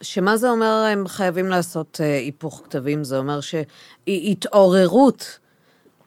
שמה 0.00 0.36
זה 0.36 0.50
אומר 0.50 0.86
הם 0.92 1.08
חייבים 1.08 1.46
לעשות 1.46 2.00
אה, 2.00 2.16
היפוך 2.16 2.62
כתבים? 2.64 3.04
זה 3.04 3.18
אומר 3.18 3.40
שהתעוררות 3.40 5.38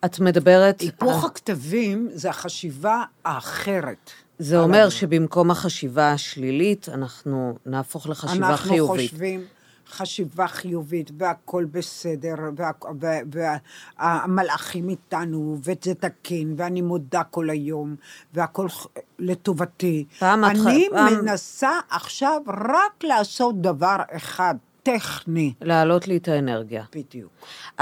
את 0.06 0.20
מדברת... 0.20 0.79
היפוך 0.79 1.25
הכתבים 1.25 2.10
זה 2.13 2.29
החשיבה 2.29 3.03
האחרת. 3.25 4.12
זה 4.39 4.60
אומר 4.60 4.89
שבמקום 4.89 5.51
החשיבה 5.51 6.12
השלילית, 6.12 6.89
אנחנו 6.89 7.58
נהפוך 7.65 8.10
לחשיבה 8.10 8.50
אנחנו 8.50 8.70
חיובית. 8.72 9.00
אנחנו 9.00 9.10
חושבים 9.10 9.46
חשיבה 9.89 10.48
חיובית, 10.48 11.12
והכול 11.18 11.65
בסדר, 11.65 12.36
והמלאכים 14.00 14.89
איתנו, 14.89 15.58
וזה 15.60 15.94
תקין, 16.00 16.53
ואני 16.58 16.82
מודה 16.82 17.24
כל 17.24 17.50
היום, 17.50 17.96
והכול 18.34 18.68
לטובתי. 19.20 20.06
פעם. 20.20 20.44
אני 20.44 20.88
פעם... 20.91 21.13
מנסה 21.13 21.72
עכשיו 21.89 22.41
רק 22.48 23.03
לעשות 23.03 23.62
דבר 23.62 23.98
אחד, 24.12 24.56
טכני. 24.98 25.53
להעלות 25.62 26.08
לי 26.08 26.17
את 26.17 26.27
האנרגיה. 26.27 26.84
בדיוק. 26.96 27.31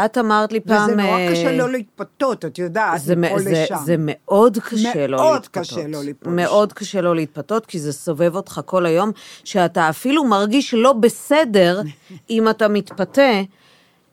את 0.06 0.18
אמרת 0.18 0.52
לי 0.52 0.60
פעם... 0.60 0.84
וזה 0.84 0.96
נורא 0.96 1.20
אה, 1.20 1.32
קשה 1.32 1.52
לא 1.52 1.72
להתפתות, 1.72 2.46
את 2.46 2.60
יודעת, 2.60 3.02
מפה 3.18 3.36
לשם. 3.36 3.76
זה 3.86 3.96
מאוד 3.98 4.58
קשה 4.58 5.08
לא 5.08 5.18
להתפתות. 5.18 5.20
מאוד 5.20 5.48
קשה 5.48 5.88
לא 5.88 6.04
להתפתות. 6.04 6.34
מאוד 6.34 6.74
קשה 6.74 7.02
לא 7.02 7.16
להתפתות, 7.16 7.66
כי 7.66 7.80
זה 7.80 7.94
סובב 7.94 8.36
אותך 8.36 8.62
כל 8.66 8.86
היום, 8.86 9.12
שאתה 9.44 9.90
אפילו 9.90 10.24
מרגיש 10.24 10.74
לא 10.74 10.94
בסדר 10.94 11.82
אם 12.30 12.50
אתה 12.50 12.68
מתפתה. 12.68 13.42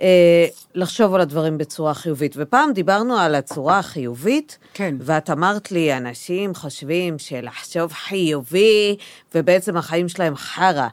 אה, 0.02 0.46
לחשוב 0.74 1.14
על 1.14 1.20
הדברים 1.20 1.58
בצורה 1.58 1.94
חיובית. 1.94 2.34
ופעם 2.36 2.72
דיברנו 2.72 3.16
על 3.16 3.34
הצורה 3.34 3.78
החיובית, 3.78 4.58
כן. 4.74 4.94
ואת 5.00 5.30
אמרת 5.30 5.72
לי, 5.72 5.96
אנשים 5.96 6.54
חושבים 6.54 7.18
שלחשוב 7.18 7.92
חיובי, 7.92 8.96
ובעצם 9.34 9.76
החיים 9.76 10.08
שלהם 10.08 10.36
חרא. 10.36 10.88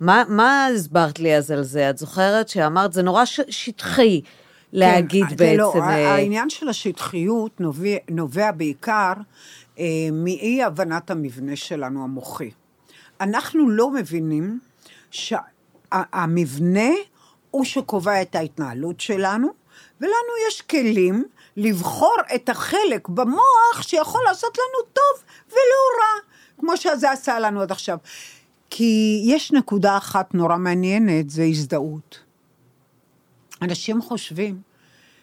מה, 0.00 0.24
מה 0.28 0.66
הסברת 0.66 1.18
לי 1.18 1.36
אז 1.36 1.50
על 1.50 1.62
זה? 1.62 1.90
את 1.90 1.98
זוכרת 1.98 2.48
שאמרת, 2.48 2.92
זה 2.92 3.02
נורא 3.02 3.24
ש, 3.24 3.40
שטחי 3.48 4.20
להגיד 4.72 5.26
כן, 5.28 5.36
בעצם... 5.36 5.56
לא. 5.58 5.72
העניין 5.84 6.50
של 6.50 6.68
השטחיות 6.68 7.60
נובע, 7.60 7.96
נובע 8.10 8.50
בעיקר 8.52 9.12
אה, 9.78 9.84
מאי 10.12 10.62
הבנת 10.62 11.10
המבנה 11.10 11.56
שלנו 11.56 12.04
המוחי. 12.04 12.50
אנחנו 13.20 13.70
לא 13.70 13.90
מבינים 13.90 14.58
שהמבנה 15.10 16.90
הוא 17.50 17.64
שקובע 17.64 18.22
את 18.22 18.34
ההתנהלות 18.34 19.00
שלנו, 19.00 19.48
ולנו 20.00 20.32
יש 20.48 20.62
כלים 20.62 21.24
לבחור 21.56 22.16
את 22.34 22.48
החלק 22.48 23.08
במוח 23.08 23.82
שיכול 23.82 24.20
לעשות 24.24 24.58
לנו 24.58 24.88
טוב 24.92 25.24
ולא 25.48 26.00
רע, 26.00 26.20
כמו 26.60 26.76
שזה 26.76 27.10
עשה 27.10 27.38
לנו 27.38 27.60
עד 27.60 27.70
עכשיו. 27.70 27.98
כי 28.70 29.22
יש 29.24 29.52
נקודה 29.52 29.96
אחת 29.96 30.34
נורא 30.34 30.56
מעניינת, 30.56 31.30
זה 31.30 31.42
הזדהות. 31.42 32.20
אנשים 33.62 34.02
חושבים 34.02 34.60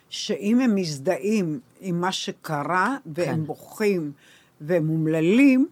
שאם 0.10 0.60
הם 0.60 0.76
מזדהים 0.76 1.60
עם 1.80 2.02
מה 2.02 2.12
שקרה, 2.12 2.98
והם 3.06 3.36
כן. 3.36 3.46
בוכים 3.46 4.12
והם 4.62 4.90
אומללים, 4.90 5.68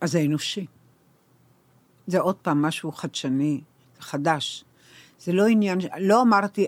אז 0.00 0.12
זה 0.12 0.20
אנושי. 0.20 0.66
זה 2.06 2.20
עוד 2.20 2.36
פעם 2.36 2.62
משהו 2.62 2.92
חדשני, 2.92 3.60
חדש. 4.00 4.64
זה 5.20 5.32
לא 5.32 5.46
עניין, 5.46 5.78
לא 5.98 6.22
אמרתי, 6.22 6.66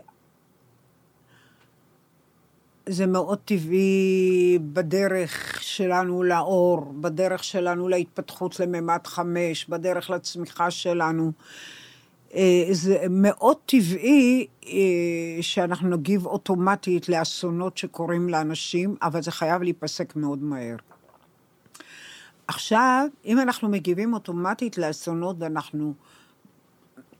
זה 2.88 3.06
מאוד 3.06 3.38
טבעי 3.44 4.58
בדרך 4.72 5.62
שלנו 5.62 6.22
לאור, 6.22 6.92
בדרך 7.00 7.44
שלנו 7.44 7.88
להתפתחות 7.88 8.60
לממד 8.60 9.06
חמש, 9.06 9.66
בדרך 9.68 10.10
לצמיחה 10.10 10.70
שלנו. 10.70 11.32
אה, 12.34 12.64
זה 12.70 13.06
מאוד 13.10 13.56
טבעי 13.66 14.46
אה, 14.66 14.72
שאנחנו 15.40 15.88
נגיב 15.88 16.26
אוטומטית 16.26 17.08
לאסונות 17.08 17.78
שקורים 17.78 18.28
לאנשים, 18.28 18.96
אבל 19.02 19.22
זה 19.22 19.30
חייב 19.30 19.62
להיפסק 19.62 20.16
מאוד 20.16 20.42
מהר. 20.42 20.76
עכשיו, 22.48 23.06
אם 23.24 23.40
אנחנו 23.40 23.68
מגיבים 23.68 24.14
אוטומטית 24.14 24.78
לאסונות 24.78 25.36
ואנחנו 25.38 25.94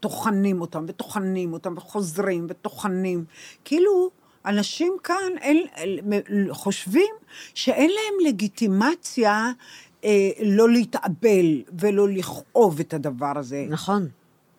טוחנים 0.00 0.61
אותם 0.61 0.85
וטוחנים 0.88 1.52
אותם 1.52 1.75
וחוזרים 1.76 2.46
וטוחנים, 2.49 3.25
כאילו 3.64 4.11
אנשים 4.46 4.96
כאן 5.04 5.32
אל, 5.42 5.66
חושבים 6.50 7.14
שאין 7.54 7.90
להם 7.90 8.28
לגיטימציה 8.28 9.50
אה, 10.04 10.30
לא 10.44 10.70
להתאבל 10.70 11.62
ולא 11.78 12.08
לכאוב 12.08 12.80
את 12.80 12.94
הדבר 12.94 13.38
הזה. 13.38 13.66
נכון. 13.68 14.08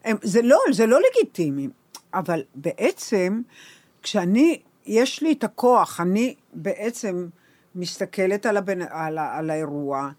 הם, 0.03 0.17
זה 0.21 0.41
לא, 0.41 0.57
זה 0.71 0.85
לא 0.85 0.99
לגיטימי. 1.09 1.67
אבל 2.13 2.43
בעצם, 2.55 3.41
כשאני, 4.03 4.59
יש 4.85 5.21
לי 5.21 5.31
את 5.31 5.43
הכוח, 5.43 6.01
אני 6.01 6.35
בעצם 6.53 7.27
מסתכלת 7.75 8.45
על, 8.45 8.57
הבנ, 8.57 8.81
על, 8.81 9.17
על 9.17 9.49
האירוע, 9.49 10.09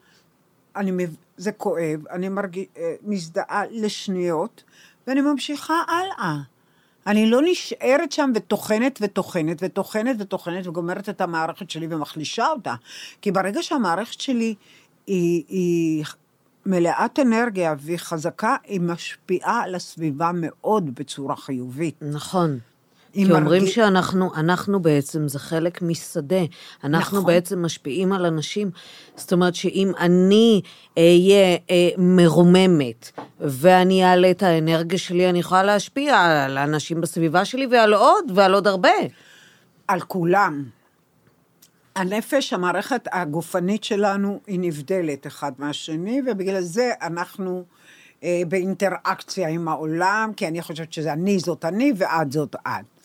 אני, 0.76 1.06
זה 1.36 1.52
כואב, 1.52 2.06
אני 2.10 2.28
מרגיש, 2.28 2.66
אה, 2.76 2.94
מזדהה 3.02 3.62
לשניות, 3.70 4.64
ואני 5.06 5.20
ממשיכה 5.20 5.82
הלאה. 5.88 6.36
אני 7.08 7.30
לא 7.30 7.40
נשארת 7.44 8.12
שם 8.12 8.30
וטוחנת 8.34 8.98
וטוחנת 9.02 9.58
וטוחנת 9.62 10.16
וטוחנת 10.18 10.66
וגומרת 10.66 11.08
את 11.08 11.20
המערכת 11.20 11.70
שלי 11.70 11.86
ומחלישה 11.90 12.46
אותה. 12.46 12.74
כי 13.22 13.32
ברגע 13.32 13.62
שהמערכת 13.62 14.20
שלי 14.20 14.54
היא, 15.06 15.44
היא 15.48 16.04
מלאת 16.66 17.18
אנרגיה 17.18 17.74
והיא 17.78 17.98
חזקה, 17.98 18.56
היא 18.64 18.80
משפיעה 18.80 19.62
על 19.62 19.74
הסביבה 19.74 20.30
מאוד 20.34 20.94
בצורה 20.94 21.36
חיובית. 21.36 21.94
נכון. 22.02 22.58
כי 23.12 23.24
מרגיש... 23.24 23.36
אומרים 23.36 23.66
שאנחנו 23.66 24.34
אנחנו 24.34 24.80
בעצם, 24.80 25.28
זה 25.28 25.38
חלק 25.38 25.82
משדה. 25.82 26.42
אנחנו 26.84 27.18
נכון. 27.18 27.32
בעצם 27.32 27.62
משפיעים 27.62 28.12
על 28.12 28.26
אנשים. 28.26 28.70
זאת 29.16 29.32
אומרת 29.32 29.54
שאם 29.54 29.92
אני 30.00 30.60
אהיה 30.98 31.56
אה, 31.70 31.88
מרוממת, 31.98 33.10
ואני 33.40 34.04
אעלה 34.04 34.30
את 34.30 34.42
האנרגיה 34.42 34.98
שלי, 34.98 35.30
אני 35.30 35.38
יכולה 35.38 35.62
להשפיע 35.62 36.18
על 36.18 36.58
האנשים 36.58 37.00
בסביבה 37.00 37.44
שלי 37.44 37.66
ועל 37.66 37.94
עוד, 37.94 38.24
ועל 38.34 38.54
עוד 38.54 38.66
הרבה. 38.66 38.92
על 39.88 40.00
כולם. 40.00 40.64
הנפש, 41.96 42.52
המערכת 42.52 43.08
הגופנית 43.12 43.84
שלנו, 43.84 44.40
היא 44.46 44.60
נבדלת 44.60 45.26
אחד 45.26 45.52
מהשני, 45.58 46.22
ובגלל 46.26 46.60
זה 46.60 46.92
אנחנו 47.02 47.64
אה, 48.24 48.42
באינטראקציה 48.48 49.48
עם 49.48 49.68
העולם, 49.68 50.30
כי 50.36 50.48
אני 50.48 50.62
חושבת 50.62 50.92
שזה 50.92 51.12
אני 51.12 51.38
זאת 51.38 51.64
אני 51.64 51.92
ואת 51.96 52.32
זאת 52.32 52.56
את. 52.56 52.97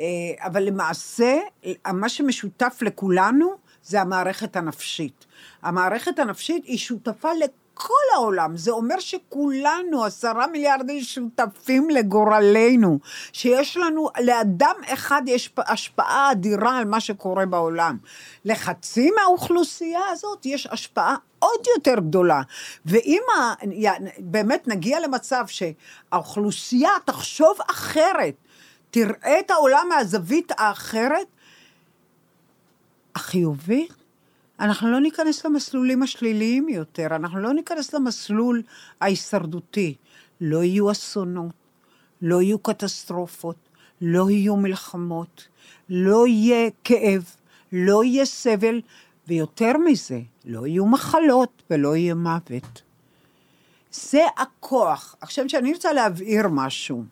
אה, 0.00 0.06
אבל 0.46 0.62
למעשה, 0.62 1.38
מה 1.92 2.08
שמשותף 2.08 2.78
לכולנו 2.82 3.54
זה 3.82 4.00
המערכת 4.00 4.56
הנפשית. 4.56 5.26
המערכת 5.62 6.18
הנפשית 6.18 6.64
היא 6.64 6.78
שותפה 6.78 7.28
לכל 7.32 7.94
העולם. 8.14 8.56
זה 8.56 8.70
אומר 8.70 9.00
שכולנו, 9.00 10.04
עשרה 10.04 10.46
מיליארד 10.46 10.90
איש 10.90 11.14
שותפים 11.14 11.90
לגורלנו, 11.90 12.98
שיש 13.32 13.76
לנו, 13.76 14.08
לאדם 14.24 14.74
אחד 14.86 15.22
יש 15.26 15.54
השפעה 15.58 16.32
אדירה 16.32 16.78
על 16.78 16.84
מה 16.84 17.00
שקורה 17.00 17.46
בעולם. 17.46 17.96
לחצי 18.44 19.10
מהאוכלוסייה 19.10 20.00
הזאת 20.10 20.46
יש 20.46 20.66
השפעה 20.70 21.16
עוד 21.38 21.60
יותר 21.76 22.00
גדולה. 22.00 22.42
ואם 22.86 23.22
באמת 24.18 24.68
נגיע 24.68 25.00
למצב 25.00 25.44
שהאוכלוסייה 25.46 26.90
תחשוב 27.04 27.58
אחרת, 27.70 28.34
תראה 28.90 29.40
את 29.40 29.50
העולם 29.50 29.86
מהזווית 29.88 30.52
האחרת, 30.58 31.26
החיובית, 33.14 33.92
אנחנו 34.60 34.90
לא 34.90 35.00
ניכנס 35.00 35.46
למסלולים 35.46 36.02
השליליים 36.02 36.68
יותר, 36.68 37.06
אנחנו 37.06 37.40
לא 37.40 37.52
ניכנס 37.52 37.94
למסלול 37.94 38.62
ההישרדותי. 39.00 39.94
לא 40.40 40.64
יהיו 40.64 40.90
אסונות, 40.90 41.54
לא 42.22 42.42
יהיו 42.42 42.58
קטסטרופות, 42.58 43.56
לא 44.00 44.30
יהיו 44.30 44.56
מלחמות, 44.56 45.48
לא 45.88 46.26
יהיה 46.26 46.70
כאב, 46.84 47.24
לא 47.72 48.04
יהיה 48.04 48.24
סבל, 48.24 48.80
ויותר 49.28 49.72
מזה, 49.84 50.20
לא 50.44 50.66
יהיו 50.66 50.86
מחלות 50.86 51.62
ולא 51.70 51.96
יהיה 51.96 52.14
מוות. 52.14 52.82
זה 53.92 54.24
הכוח. 54.36 55.16
עכשיו, 55.20 55.44
כשאני 55.46 55.72
רוצה 55.72 55.92
להבהיר 55.92 56.48
משהו, 56.48 57.04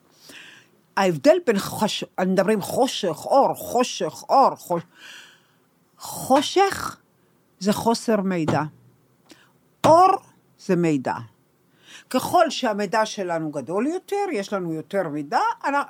ההבדל 0.98 1.36
בין 1.46 1.58
חש... 1.58 2.04
מדברים 2.20 2.60
חושך, 2.60 3.26
אור, 3.26 3.54
חושך, 3.54 4.24
אור, 4.28 4.54
חושך. 4.56 4.86
חושך 5.98 6.96
זה 7.58 7.72
חוסר 7.72 8.20
מידע. 8.20 8.62
אור 9.86 10.10
זה 10.58 10.76
מידע. 10.76 11.14
ככל 12.10 12.50
שהמידע 12.50 13.06
שלנו 13.06 13.50
גדול 13.50 13.86
יותר, 13.86 14.24
יש 14.32 14.52
לנו 14.52 14.72
יותר 14.72 15.08
מידע, 15.08 15.40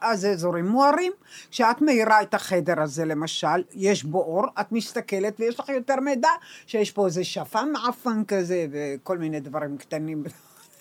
אז 0.00 0.21
זה 0.21 0.31
אזורים 0.31 0.67
מוארים. 0.67 1.12
כשאת 1.50 1.83
מאירה 1.83 2.23
את 2.23 2.35
החדר 2.35 2.83
הזה, 2.83 3.05
למשל, 3.05 3.62
יש 3.75 4.05
בו 4.05 4.19
אור, 4.19 4.45
את 4.61 4.73
מסתכלת 4.73 5.41
ויש 5.41 5.61
לך 5.61 5.69
יותר 5.69 5.97
מידע, 6.00 6.31
שיש 6.67 6.93
פה 6.93 7.07
איזה 7.07 7.25
שפן 7.25 7.69
מעפן 7.73 8.25
כזה, 8.25 8.67
וכל 8.73 9.19
מיני 9.19 9.41
דברים 9.41 9.79
קטנים, 9.79 10.25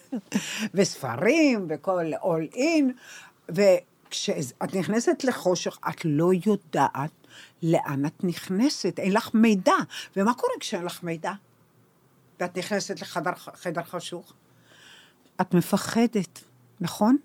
וספרים, 0.73 1.67
וכל 1.69 2.13
all 2.13 2.55
in, 2.55 2.91
וכשאת 4.07 4.75
נכנסת 4.75 5.23
לחושך, 5.23 5.77
את 5.89 6.05
לא 6.05 6.29
יודעת 6.45 7.11
לאן 7.63 8.05
את 8.05 8.23
נכנסת, 8.23 8.99
אין 8.99 9.13
לך 9.13 9.29
מידע. 9.33 9.75
ומה 10.15 10.33
קורה 10.33 10.53
כשאין 10.59 10.85
לך 10.85 11.03
מידע? 11.03 11.31
ואת 12.39 12.57
נכנסת 12.57 13.01
לחדר 13.01 13.83
חשוך? 13.83 14.33
את 15.41 15.53
מפחדת, 15.53 16.43
נכון? 16.81 17.17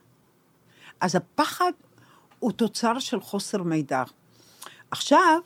אז 1.00 1.16
הפחד 1.16 1.72
הוא 2.38 2.52
תוצר 2.52 2.98
של 2.98 3.20
חוסר 3.20 3.62
מידע. 3.62 4.02
עכשיו, 4.90 5.38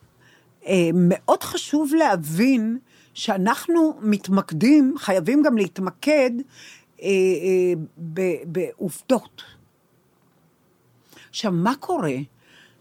אה, 0.66 0.90
מאוד 0.94 1.42
חשוב 1.42 1.94
להבין 1.94 2.78
שאנחנו 3.14 3.98
מתמקדים, 4.00 4.94
חייבים 4.98 5.42
גם 5.42 5.56
להתמקד 5.56 6.30
אה, 7.02 7.08
אה, 7.08 7.72
בעובדות. 8.44 9.42
עכשיו, 11.36 11.52
מה 11.52 11.74
קורה? 11.80 12.16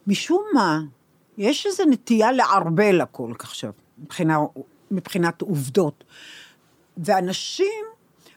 משום 0.08 0.44
מה, 0.54 0.82
יש 1.38 1.66
איזו 1.66 1.84
נטייה 1.90 2.32
לערבל 2.32 3.02
הכל 3.02 3.32
עכשיו, 3.40 3.72
מבחינה, 3.98 4.38
מבחינת 4.92 5.42
עובדות. 5.42 6.04
ואנשים, 6.98 7.84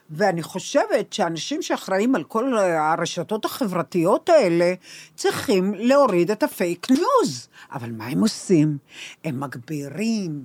ואני 0.09 0.43
חושבת 0.43 1.13
שאנשים 1.13 1.61
שאחראים 1.61 2.15
על 2.15 2.23
כל 2.23 2.57
הרשתות 2.57 3.45
החברתיות 3.45 4.29
האלה, 4.29 4.73
צריכים 5.15 5.73
להוריד 5.73 6.31
את 6.31 6.43
ה 6.43 6.52
fake 6.52 6.87
news. 6.91 7.47
אבל 7.71 7.91
מה 7.91 8.07
הם 8.07 8.21
עושים? 8.21 8.77
הם 9.23 9.39
מגבירים 9.39 10.43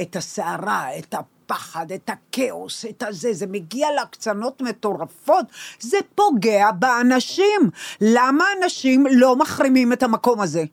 את 0.00 0.16
הסערה, 0.16 0.98
את 0.98 1.14
הפחד, 1.46 1.92
את 1.92 2.10
הכאוס, 2.10 2.84
את 2.84 3.02
הזה, 3.02 3.32
זה 3.32 3.46
מגיע 3.46 3.88
להקצנות 3.96 4.62
מטורפות, 4.62 5.46
זה 5.80 5.96
פוגע 6.14 6.70
באנשים. 6.70 7.70
למה 8.00 8.44
אנשים 8.62 9.06
לא 9.10 9.36
מחרימים 9.36 9.92
את 9.92 10.02
המקום 10.02 10.40
הזה? 10.40 10.64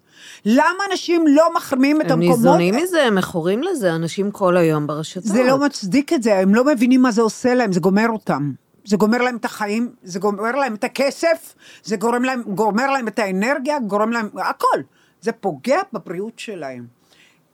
למה 0.45 0.83
אנשים 0.91 1.25
לא 1.27 1.53
מחרימים 1.55 2.01
את 2.01 2.11
המקומות? 2.11 2.37
הם 2.37 2.43
ניזונים 2.43 2.75
מזה, 2.75 3.03
הם 3.03 3.15
מכורים 3.15 3.63
לזה, 3.63 3.95
אנשים 3.95 4.31
כל 4.31 4.57
היום 4.57 4.87
ברשתות. 4.87 5.23
זה 5.23 5.43
לא 5.43 5.57
מצדיק 5.57 6.13
את 6.13 6.23
זה, 6.23 6.39
הם 6.39 6.55
לא 6.55 6.65
מבינים 6.65 7.01
מה 7.01 7.11
זה 7.11 7.21
עושה 7.21 7.53
להם, 7.53 7.71
זה 7.71 7.79
גומר 7.79 8.09
אותם. 8.09 8.51
זה 8.85 8.97
גומר 8.97 9.17
להם 9.17 9.35
את 9.35 9.45
החיים, 9.45 9.91
זה 10.03 10.19
גומר 10.19 10.51
להם 10.51 10.75
את 10.75 10.83
הכסף, 10.83 11.55
זה 11.83 11.95
גורם 11.95 12.23
להם, 12.23 12.41
גומר 12.41 12.91
להם 12.91 13.07
את 13.07 13.19
האנרגיה, 13.19 13.79
גורם 13.79 14.11
להם, 14.11 14.29
הכל. 14.37 14.81
זה 15.21 15.31
פוגע 15.31 15.79
בבריאות 15.93 16.39
שלהם. 16.39 16.85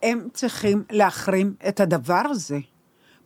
הם 0.04 0.28
צריכים 0.34 0.84
להחרים 0.92 1.54
את 1.68 1.80
הדבר 1.80 2.22
הזה. 2.26 2.60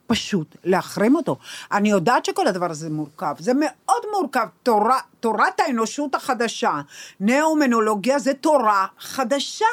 פשוט 0.08 0.56
להחרים 0.64 1.16
אותו. 1.16 1.38
אני 1.72 1.90
יודעת 1.90 2.26
שכל 2.26 2.48
הדבר 2.48 2.72
הזה 2.72 2.90
מורכב, 2.90 3.36
זה 3.40 3.52
מאוד 3.56 3.83
מורכב. 4.16 4.48
תורה, 4.64 5.00
תורת 5.20 5.60
האנושות 5.60 6.16
החדשה, 6.16 6.82
נאומנולוגיה 7.20 8.20
זה 8.20 8.34
תורה 8.34 8.86
חדשה, 9.00 9.66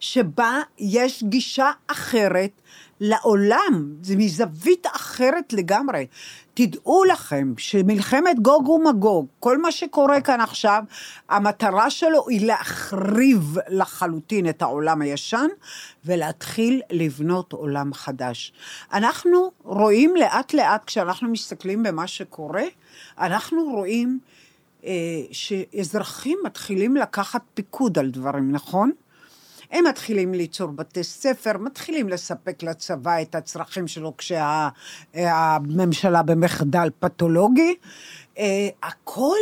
שבה 0.00 0.60
יש 0.78 1.22
גישה 1.22 1.70
אחרת 1.86 2.50
לעולם, 3.00 3.94
זה 4.02 4.16
מזווית 4.16 4.86
אחרת 4.86 5.52
לגמרי. 5.52 6.06
תדעו 6.54 7.04
לכם 7.04 7.52
שמלחמת 7.56 8.40
גוג 8.40 8.68
ומגוג, 8.68 9.26
כל 9.40 9.58
מה 9.58 9.72
שקורה 9.72 10.20
כאן 10.20 10.40
עכשיו, 10.40 10.84
המטרה 11.28 11.90
שלו 11.90 12.28
היא 12.28 12.46
להחריב 12.46 13.56
לחלוטין 13.68 14.48
את 14.48 14.62
העולם 14.62 15.02
הישן 15.02 15.46
ולהתחיל 16.04 16.82
לבנות 16.90 17.52
עולם 17.52 17.94
חדש. 17.94 18.52
אנחנו 18.92 19.50
רואים 19.64 20.16
לאט 20.16 20.54
לאט, 20.54 20.84
כשאנחנו 20.84 21.28
מסתכלים 21.28 21.82
במה 21.82 22.06
שקורה, 22.06 22.64
אנחנו 23.18 23.62
רואים 23.64 24.18
אה, 24.84 24.90
שאזרחים 25.32 26.38
מתחילים 26.44 26.96
לקחת 26.96 27.42
פיקוד 27.54 27.98
על 27.98 28.10
דברים, 28.10 28.52
נכון? 28.52 28.90
הם 29.70 29.84
מתחילים 29.86 30.34
ליצור 30.34 30.68
בתי 30.68 31.04
ספר, 31.04 31.58
מתחילים 31.58 32.08
לספק 32.08 32.62
לצבא 32.62 33.22
את 33.22 33.34
הצרכים 33.34 33.88
שלו 33.88 34.14
כשהממשלה 35.12 36.22
במחדל 36.22 36.88
פתולוגי. 36.98 37.74
אה, 38.38 38.68
הכל 38.82 39.38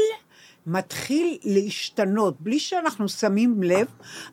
מתחיל 0.66 1.38
להשתנות, 1.44 2.40
בלי 2.40 2.58
שאנחנו 2.58 3.08
שמים 3.08 3.62
לב, 3.62 3.86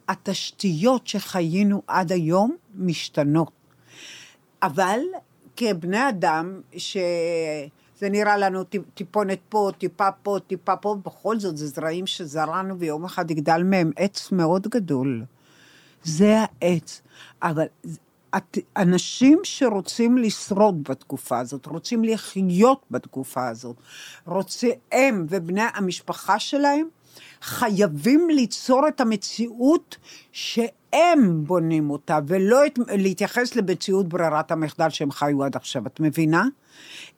התשתיות 0.08 1.08
שחיינו 1.08 1.82
עד 1.88 2.12
היום 2.12 2.56
משתנות. 2.76 3.52
אבל 4.64 5.00
כבני 5.56 6.10
אדם, 6.10 6.62
ש... 6.78 6.98
זה 8.06 8.10
נראה 8.10 8.38
לנו 8.38 8.64
טיפונת 8.94 9.40
פה, 9.50 9.70
טיפה 9.78 10.12
פה, 10.12 10.38
טיפה 10.48 10.76
פה, 10.76 10.96
בכל 11.06 11.40
זאת 11.40 11.58
זה 11.58 11.68
זרעים 11.68 12.08
שזרענו 12.08 12.80
ויום 12.80 13.06
אחד 13.06 13.32
יגדל 13.32 13.64
מהם 13.64 13.92
עץ 13.96 14.32
מאוד 14.32 14.68
גדול. 14.68 15.24
זה 16.04 16.38
העץ. 16.62 17.02
אבל 17.42 17.66
אנשים 18.78 19.40
שרוצים 19.44 20.18
לשרוד 20.18 20.84
בתקופה 20.90 21.40
הזאת, 21.40 21.66
רוצים 21.66 22.04
לחיות 22.04 22.86
בתקופה 22.92 23.48
הזאת, 23.48 23.76
רוצים, 24.26 24.72
הם 24.92 25.26
ובני 25.30 25.64
המשפחה 25.74 26.40
שלהם, 26.40 26.88
חייבים 27.42 28.30
ליצור 28.30 28.88
את 28.88 29.02
המציאות 29.02 29.98
שהם 30.32 31.44
בונים 31.44 31.90
אותה, 31.90 32.20
ולא 32.28 32.66
את, 32.66 32.80
להתייחס 32.88 33.56
למציאות 33.56 34.10
ברירת 34.10 34.52
המחדל 34.52 34.90
שהם 34.90 35.12
חיו 35.12 35.44
עד 35.44 35.56
עכשיו, 35.56 35.88
את 35.88 36.00
מבינה? 36.00 36.46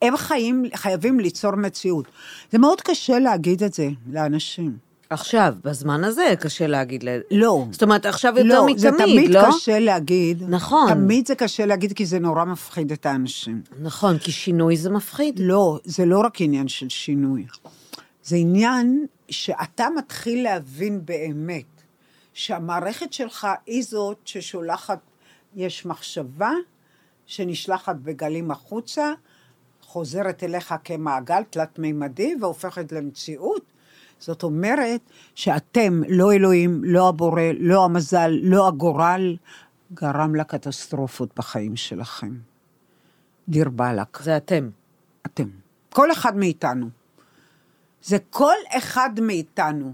הם 0.02 0.18
חיים, 0.18 0.66
חייבים 0.76 1.20
ליצור 1.20 1.56
מציאות. 1.56 2.06
זה 2.52 2.58
מאוד 2.58 2.82
קשה 2.82 3.20
להגיד 3.20 3.64
את 3.64 3.74
זה 3.74 3.90
לאנשים. 4.12 4.88
עכשיו, 5.10 5.56
בזמן 5.64 6.04
הזה 6.04 6.34
קשה 6.40 6.68
להגיד. 6.68 7.04
לא. 7.32 7.66
זאת 7.72 7.84
אומרת, 7.84 8.06
עכשיו 8.06 8.34
יותר 8.38 8.44
לא, 8.44 8.62
מתמיד, 8.62 8.78
זה 8.78 8.90
תמיד 8.98 9.30
לא? 9.30 9.42
קשה 9.48 9.80
להגיד. 9.80 10.44
נכון. 10.50 10.94
תמיד 10.94 11.28
זה 11.28 11.36
קשה 11.36 11.66
להגיד, 11.66 11.94
כי 11.94 12.06
זה 12.06 12.20
נורא 12.20 12.46
מפחיד 12.46 12.92
את 12.92 13.06
האנשים. 13.06 13.62
נכון, 13.82 14.18
כי 14.18 14.32
שינוי 14.32 14.78
זה 14.78 14.90
מפחיד. 14.90 15.40
לא, 15.40 15.80
זה 15.84 16.06
לא 16.06 16.20
רק 16.20 16.42
עניין 16.42 16.68
של 16.68 16.90
שינוי. 16.90 17.46
זה 18.24 18.36
עניין 18.36 19.06
שאתה 19.30 19.88
מתחיל 19.98 20.44
להבין 20.44 21.02
באמת 21.06 21.66
שהמערכת 22.34 23.14
שלך 23.14 23.48
היא 23.66 23.84
זאת 23.84 24.18
ששולחת, 24.26 25.00
יש 25.56 25.86
מחשבה, 25.86 26.52
שנשלחת 27.26 27.96
בגלים 27.96 28.52
החוצה, 28.52 29.12
חוזרת 29.98 30.44
אליך 30.44 30.76
כמעגל 30.84 31.44
תלת-מימדי 31.50 32.36
והופכת 32.42 32.92
למציאות. 32.92 33.62
זאת 34.20 34.44
אומרת 34.44 35.02
שאתם, 35.36 36.02
לא 36.10 36.34
אלוהים, 36.34 36.82
לא 36.84 37.10
הבורא, 37.10 37.42
לא 37.60 37.86
המזל, 37.86 38.32
לא 38.42 38.68
הגורל, 38.68 39.38
גרם 39.94 40.36
לקטסטרופות 40.36 41.30
בחיים 41.38 41.76
שלכם. 41.76 42.34
דיר 43.50 43.70
באלק. 43.70 44.22
זה 44.22 44.38
אתם. 44.38 44.70
אתם. 45.26 45.50
כל 45.90 46.12
אחד 46.12 46.38
מאיתנו. 46.38 46.90
זה 48.04 48.18
כל 48.30 48.58
אחד 48.70 49.20
מאיתנו. 49.22 49.94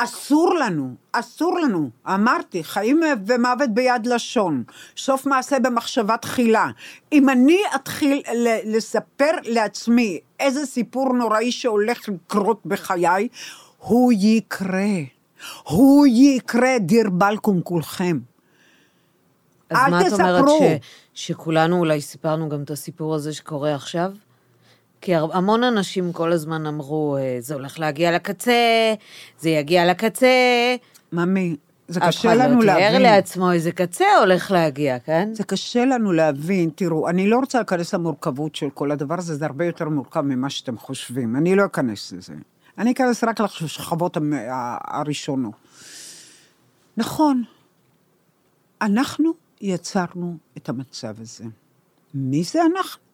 אסור 0.00 0.54
לנו, 0.54 0.94
אסור 1.12 1.58
לנו, 1.58 1.90
אמרתי, 2.06 2.64
חיים 2.64 3.00
ומוות 3.26 3.70
ביד 3.70 4.06
לשון, 4.06 4.62
סוף 4.96 5.26
מעשה 5.26 5.58
במחשבה 5.58 6.16
תחילה. 6.16 6.68
אם 7.12 7.28
אני 7.28 7.58
אתחיל 7.74 8.22
לספר 8.64 9.30
לעצמי 9.44 10.20
איזה 10.40 10.66
סיפור 10.66 11.12
נוראי 11.12 11.52
שהולך 11.52 12.08
לקרות 12.08 12.60
בחיי, 12.66 13.28
הוא 13.78 14.12
יקרה. 14.16 14.94
הוא 15.64 16.06
יקרה, 16.06 16.78
דיר 16.78 17.10
בלקום 17.10 17.60
כולכם. 17.60 18.18
אז 19.70 19.76
אל 19.76 19.90
מה 19.90 20.06
את 20.06 20.12
אומרת 20.12 20.44
תספרו. 20.44 20.60
ש, 21.14 21.26
שכולנו 21.26 21.78
אולי 21.78 22.00
סיפרנו 22.00 22.48
גם 22.48 22.62
את 22.62 22.70
הסיפור 22.70 23.14
הזה 23.14 23.32
שקורה 23.32 23.74
עכשיו? 23.74 24.12
כי 25.00 25.14
המון 25.14 25.64
אנשים 25.64 26.12
כל 26.12 26.32
הזמן 26.32 26.66
אמרו, 26.66 27.16
אה, 27.16 27.36
זה 27.40 27.54
הולך 27.54 27.78
להגיע 27.78 28.12
לקצה, 28.12 28.94
זה 29.40 29.50
יגיע 29.50 29.86
לקצה. 29.86 30.26
ממי, 31.12 31.56
זה 31.88 32.00
אף 32.00 32.08
קשה 32.08 32.28
אחד 32.28 32.38
לנו 32.38 32.62
לא 32.62 32.72
תיאר 32.72 32.78
להבין. 32.78 33.02
לעצמו 33.02 33.52
איזה 33.52 33.72
קצה 33.72 34.04
הולך 34.20 34.50
להגיע, 34.50 34.98
כן? 34.98 35.28
זה 35.32 35.44
קשה 35.44 35.84
לנו 35.84 36.12
להבין, 36.12 36.70
תראו, 36.74 37.08
אני 37.08 37.30
לא 37.30 37.36
רוצה 37.36 37.58
להיכנס 37.58 37.94
למורכבות 37.94 38.54
של 38.54 38.70
כל 38.70 38.90
הדבר 38.90 39.14
הזה, 39.18 39.34
זה 39.34 39.46
הרבה 39.46 39.64
יותר 39.64 39.88
מורכב 39.88 40.20
ממה 40.20 40.50
שאתם 40.50 40.78
חושבים, 40.78 41.36
אני 41.36 41.54
לא 41.54 41.66
אכנס 41.66 42.12
לזה. 42.12 42.34
אני 42.78 42.92
אכנס 42.92 43.24
רק 43.24 43.40
לשכבות 43.40 44.16
הראשונות. 44.84 45.52
נכון, 46.96 47.42
אנחנו 48.82 49.32
יצרנו 49.60 50.36
את 50.56 50.68
המצב 50.68 51.14
הזה. 51.20 51.44
מי 52.14 52.42
זה 52.42 52.60
אנחנו? 52.62 53.07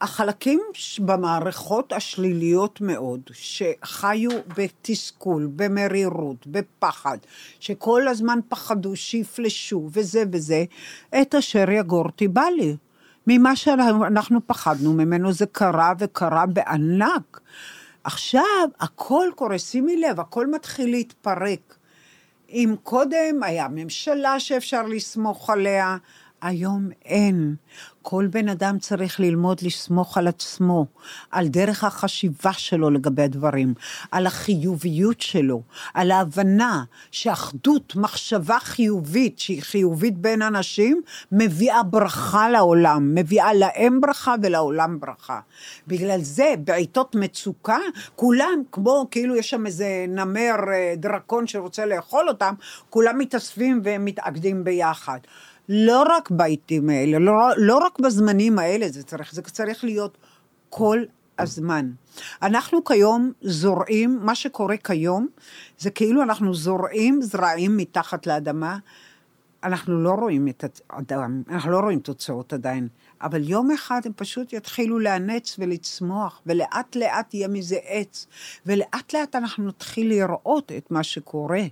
החלקים 0.00 0.60
במערכות 0.98 1.92
השליליות 1.92 2.80
מאוד, 2.80 3.20
שחיו 3.32 4.30
בתסכול, 4.56 5.48
במרירות, 5.56 6.46
בפחד, 6.46 7.18
שכל 7.60 8.08
הזמן 8.08 8.38
פחדו 8.48 8.96
שיפלשו 8.96 9.88
וזה 9.92 10.22
וזה, 10.32 10.64
את 11.22 11.34
אשר 11.34 11.70
יגורתי 11.70 12.28
בא 12.28 12.44
לי. 12.56 12.76
ממה 13.26 13.56
שאנחנו 13.56 14.40
פחדנו 14.46 14.92
ממנו 14.92 15.32
זה 15.32 15.46
קרה 15.46 15.92
וקרה 15.98 16.46
בענק. 16.46 17.40
עכשיו 18.04 18.68
הכל 18.80 19.28
קורה, 19.34 19.58
שימי 19.58 19.96
לב, 19.96 20.20
הכל 20.20 20.46
מתחיל 20.46 20.90
להתפרק. 20.90 21.76
אם 22.50 22.74
קודם 22.82 23.42
היה 23.42 23.68
ממשלה 23.70 24.40
שאפשר 24.40 24.82
לסמוך 24.82 25.50
עליה, 25.50 25.96
היום 26.42 26.88
אין. 27.04 27.54
כל 28.02 28.26
בן 28.30 28.48
אדם 28.48 28.78
צריך 28.78 29.20
ללמוד 29.20 29.60
לסמוך 29.62 30.18
על 30.18 30.28
עצמו, 30.28 30.86
על 31.30 31.48
דרך 31.48 31.84
החשיבה 31.84 32.52
שלו 32.52 32.90
לגבי 32.90 33.22
הדברים, 33.22 33.74
על 34.10 34.26
החיוביות 34.26 35.20
שלו, 35.20 35.62
על 35.94 36.10
ההבנה 36.10 36.84
שאחדות, 37.10 37.96
מחשבה 37.96 38.58
חיובית, 38.60 39.38
שהיא 39.38 39.62
חיובית 39.62 40.18
בין 40.18 40.42
אנשים, 40.42 41.02
מביאה 41.32 41.82
ברכה 41.82 42.48
לעולם, 42.48 43.14
מביאה 43.14 43.54
להם 43.54 44.00
ברכה 44.00 44.34
ולעולם 44.42 45.00
ברכה. 45.00 45.40
בגלל 45.86 46.20
זה, 46.22 46.54
בעיתות 46.64 47.14
מצוקה, 47.14 47.78
כולם, 48.16 48.62
כמו 48.72 49.06
כאילו 49.10 49.36
יש 49.36 49.50
שם 49.50 49.66
איזה 49.66 50.04
נמר 50.08 50.56
אה, 50.72 50.94
דרקון 50.96 51.46
שרוצה 51.46 51.86
לאכול 51.86 52.28
אותם, 52.28 52.54
כולם 52.90 53.18
מתאספים 53.18 53.80
ומתאגדים 53.84 54.64
ביחד. 54.64 55.18
לא 55.72 56.02
רק 56.16 56.30
בעיתים 56.30 56.88
האלה, 56.90 57.18
לא, 57.18 57.32
לא 57.56 57.78
רק 57.78 57.98
בזמנים 57.98 58.58
האלה 58.58 58.88
זה 58.88 59.02
צריך, 59.02 59.34
זה 59.34 59.42
צריך 59.42 59.84
להיות 59.84 60.18
כל 60.68 61.02
הזמן. 61.38 61.90
אנחנו 62.42 62.84
כיום 62.84 63.32
זורעים, 63.42 64.18
מה 64.22 64.34
שקורה 64.34 64.76
כיום, 64.76 65.26
זה 65.78 65.90
כאילו 65.90 66.22
אנחנו 66.22 66.54
זורעים 66.54 67.22
זרעים 67.22 67.76
מתחת 67.76 68.26
לאדמה, 68.26 68.78
אנחנו 69.64 70.02
לא 70.02 70.10
רואים 70.10 70.48
את 70.48 70.64
האדם, 70.90 71.42
אנחנו 71.48 71.70
לא 71.70 71.80
רואים 71.80 72.00
תוצאות 72.00 72.52
עדיין, 72.52 72.88
אבל 73.22 73.48
יום 73.48 73.70
אחד 73.70 74.00
הם 74.04 74.12
פשוט 74.16 74.52
יתחילו 74.52 74.98
לאנץ 74.98 75.56
ולצמוח, 75.58 76.42
ולאט 76.46 76.96
לאט 76.96 77.34
יהיה 77.34 77.48
מזה 77.48 77.76
עץ, 77.84 78.26
ולאט 78.66 79.14
לאט 79.14 79.36
אנחנו 79.36 79.68
נתחיל 79.68 80.08
לראות 80.08 80.72
את 80.76 80.90
מה 80.90 81.02
שקורה. 81.02 81.62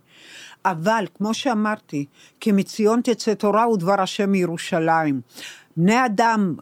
אבל, 0.64 1.06
כמו 1.14 1.34
שאמרתי, 1.34 2.06
כי 2.40 2.52
מציון 2.52 3.00
תצא 3.04 3.34
תורה 3.34 3.68
ודבר 3.68 4.00
השם 4.00 4.30
מירושלים. 4.30 5.20
בני 5.76 6.06
אדם 6.06 6.54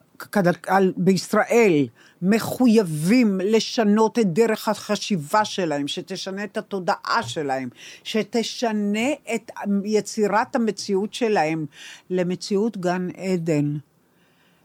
בישראל 0.96 1.86
מחויבים 2.22 3.40
לשנות 3.44 4.18
את 4.18 4.32
דרך 4.32 4.68
החשיבה 4.68 5.44
שלהם, 5.44 5.88
שתשנה 5.88 6.44
את 6.44 6.56
התודעה 6.56 7.22
שלהם, 7.22 7.68
שתשנה 8.04 9.12
את 9.34 9.50
יצירת 9.84 10.56
המציאות 10.56 11.14
שלהם 11.14 11.66
למציאות 12.10 12.76
גן 12.76 13.08
עדן. 13.16 13.76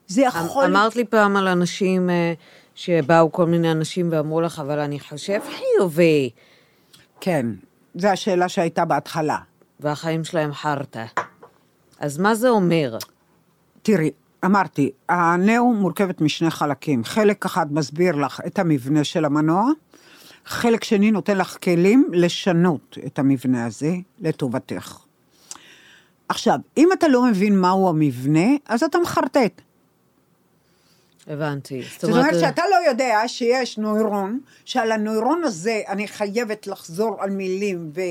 זה 0.08 0.22
יכול... 0.22 0.66
אמרת 0.66 0.96
לי 0.96 1.06
פעם 1.06 1.38
על 1.38 1.48
אנשים 1.48 2.10
אה, 2.10 2.34
שבאו 2.76 3.32
כל 3.32 3.46
מיני 3.46 3.72
אנשים 3.72 4.10
ואמרו 4.12 4.42
לך, 4.42 4.60
אבל 4.60 4.80
אני 4.80 5.00
חושב 5.00 5.40
חיובי, 5.50 6.30
כן, 7.22 7.46
זו 7.96 8.08
השאלה 8.08 8.50
שהייתה 8.50 8.86
בהתחלה. 8.86 9.38
והחיים 9.80 10.24
שלהם 10.24 10.54
חרטא. 10.54 11.06
אז 12.00 12.18
מה 12.18 12.36
זה 12.36 12.50
אומר? 12.50 12.98
תראי, 13.82 14.12
אמרתי, 14.46 14.92
הנאו 15.10 15.74
מורכבת 15.74 16.22
משני 16.22 16.52
חלקים. 16.52 17.04
חלק 17.04 17.46
אחד 17.46 17.74
מסביר 17.74 18.16
לך 18.16 18.42
את 18.48 18.60
המבנה 18.60 19.04
של 19.04 19.26
המנוע, 19.26 19.70
חלק 20.46 20.84
שני 20.84 21.12
נותן 21.12 21.38
לך 21.38 21.58
כלים 21.64 22.10
לשנות 22.12 22.98
את 23.06 23.20
המבנה 23.20 23.66
הזה 23.66 23.96
לטובתך. 24.20 24.98
עכשיו, 26.30 26.60
אם 26.78 26.90
אתה 26.94 27.08
לא 27.08 27.26
מבין 27.26 27.60
מהו 27.60 27.90
המבנה, 27.90 28.48
אז 28.66 28.84
אתה 28.84 28.98
מחרטט. 29.00 29.62
הבנתי. 31.28 31.82
זאת 31.92 32.04
אומרת 32.04 32.34
שאתה 32.40 32.64
לא 32.72 32.90
יודע 32.90 33.24
שיש 33.28 33.78
נוירון, 33.78 34.40
שעל 34.66 34.92
הנוירון 34.92 35.44
הזה 35.44 35.82
אני 35.88 36.08
חייבת 36.08 36.68
לחזור 36.68 37.16
על 37.20 37.30
מילים, 37.30 37.92
ו, 37.96 38.02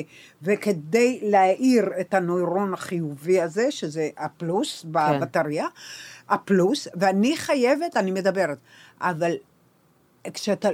וכדי 0.43 1.21
להאיר 1.23 1.85
את 2.01 2.15
הנוירון 2.15 2.75
החיובי 2.75 3.41
הזה, 3.41 3.71
שזה 3.71 4.09
הפלוס 4.19 4.85
בבטריה, 4.91 5.67
הפלוס, 6.29 6.89
ואני 6.95 7.37
חייבת, 7.37 7.97
אני 7.97 8.11
מדברת, 8.11 8.59
אבל 9.01 9.33
כשאתה, 10.35 10.69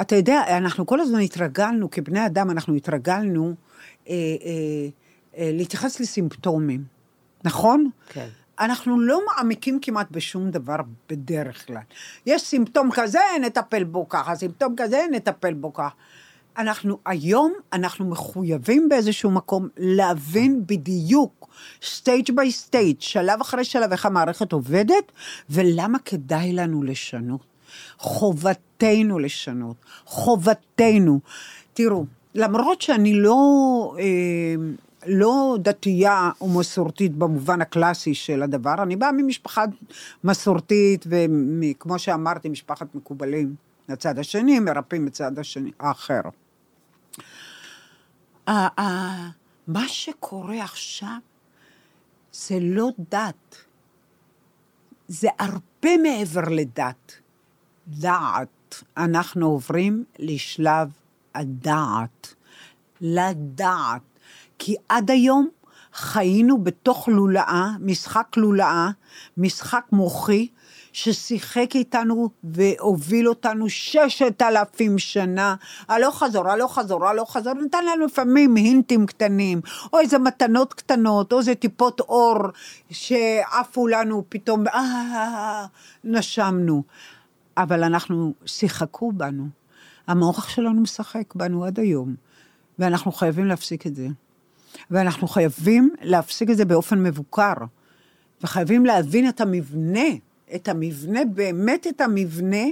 אתה 0.00 0.16
יודע, 0.16 0.42
אנחנו 0.48 0.86
כל 0.86 1.00
הזמן 1.00 1.20
התרגלנו, 1.20 1.90
כבני 1.90 2.26
אדם, 2.26 2.50
אנחנו 2.50 2.74
התרגלנו 2.74 3.54
אה, 4.08 4.14
אה, 4.14 4.18
אה, 5.36 5.50
להתייחס 5.52 6.00
לסימפטומים, 6.00 6.84
נכון? 7.44 7.90
כן. 8.08 8.28
אנחנו 8.62 9.00
לא 9.00 9.20
מעמיקים 9.26 9.78
כמעט 9.82 10.10
בשום 10.10 10.50
דבר 10.50 10.76
בדרך 11.08 11.66
כלל. 11.66 11.82
יש 12.26 12.42
סימפטום 12.42 12.90
כזה, 12.94 13.18
נטפל 13.40 13.84
בו 13.84 14.08
ככה, 14.08 14.34
סימפטום 14.34 14.74
כזה, 14.76 15.04
נטפל 15.10 15.54
בו 15.54 15.72
ככה. 15.72 15.88
אנחנו 16.58 16.98
היום, 17.06 17.52
אנחנו 17.72 18.04
מחויבים 18.06 18.88
באיזשהו 18.88 19.30
מקום 19.30 19.68
להבין 19.76 20.62
בדיוק, 20.66 21.48
stage 21.82 22.30
by 22.34 22.52
stage, 22.52 22.96
שלב 23.00 23.40
אחרי 23.40 23.64
שלב, 23.64 23.92
איך 23.92 24.06
המערכת 24.06 24.52
עובדת, 24.52 25.12
ולמה 25.50 25.98
כדאי 25.98 26.52
לנו 26.52 26.82
לשנות. 26.82 27.40
חובתנו 27.98 29.18
לשנות, 29.18 29.76
חובתנו. 30.04 31.20
תראו, 31.74 32.04
למרות 32.34 32.82
שאני 32.82 33.14
לא... 33.14 33.36
אה, 33.98 34.54
לא 35.06 35.56
דתייה 35.60 36.30
ומסורתית 36.40 37.14
במובן 37.14 37.62
הקלאסי 37.62 38.14
של 38.14 38.42
הדבר, 38.42 38.74
אני 38.82 38.96
באה 38.96 39.12
ממשפחה 39.12 39.64
מסורתית, 40.24 41.06
וכמו 41.06 41.98
שאמרתי, 41.98 42.48
משפחת 42.48 42.94
מקובלים 42.94 43.54
מהצד 43.88 44.18
השני, 44.18 44.58
מרפאים 44.58 45.06
בצד 45.06 45.38
השני, 45.38 45.70
האחר. 45.80 46.20
מה 49.66 49.88
שקורה 49.88 50.64
עכשיו 50.64 51.18
זה 52.32 52.58
לא 52.60 52.88
דת, 53.10 53.56
זה 55.08 55.28
הרבה 55.38 55.96
מעבר 56.02 56.48
לדת. 56.50 57.12
דעת. 57.88 58.82
אנחנו 58.96 59.46
עוברים 59.46 60.04
לשלב 60.18 60.88
הדעת. 61.34 62.34
לדעת. 63.00 64.11
כי 64.64 64.74
עד 64.88 65.10
היום 65.10 65.48
חיינו 65.92 66.58
בתוך 66.58 67.08
לולאה, 67.08 67.70
משחק 67.80 68.36
לולאה, 68.36 68.90
משחק 69.36 69.84
מוחי, 69.92 70.48
ששיחק 70.92 71.70
איתנו 71.74 72.30
והוביל 72.44 73.28
אותנו 73.28 73.68
ששת 73.68 74.42
אלפים 74.42 74.98
שנה, 74.98 75.54
הלוך 75.88 76.18
חזור, 76.18 76.48
הלוך 76.50 76.78
חזור, 76.78 77.06
הלוך 77.08 77.32
חזור, 77.32 77.54
נתן 77.54 77.84
לנו 77.84 78.06
לפעמים 78.06 78.54
הינטים 78.54 79.06
קטנים, 79.06 79.60
או 79.92 79.98
איזה 79.98 80.18
מתנות 80.18 80.74
קטנות, 80.74 81.32
או 81.32 81.38
איזה 81.38 81.54
טיפות 81.54 82.00
אור 82.00 82.38
שעפו 82.90 83.88
לנו 83.88 84.24
פתאום, 84.28 84.68
אה, 84.68 85.66
נשמנו. 86.04 86.82
אבל 87.56 87.84
אנחנו, 87.84 88.32
שיחקו 88.46 89.12
בנו. 89.12 89.44
המוח 90.06 90.48
שלנו 90.48 90.80
משחק 90.80 91.34
בנו 91.34 91.64
עד 91.64 91.80
היום, 91.80 92.14
ואנחנו 92.78 93.12
חייבים 93.12 93.46
להפסיק 93.46 93.86
את 93.86 93.96
זה. 93.96 94.08
ואנחנו 94.90 95.28
חייבים 95.28 95.90
להפסיק 96.02 96.50
את 96.50 96.56
זה 96.56 96.64
באופן 96.64 97.02
מבוקר, 97.02 97.52
וחייבים 98.42 98.86
להבין 98.86 99.28
את 99.28 99.40
המבנה, 99.40 100.08
את 100.54 100.68
המבנה, 100.68 101.20
באמת 101.24 101.86
את 101.86 102.00
המבנה, 102.00 102.66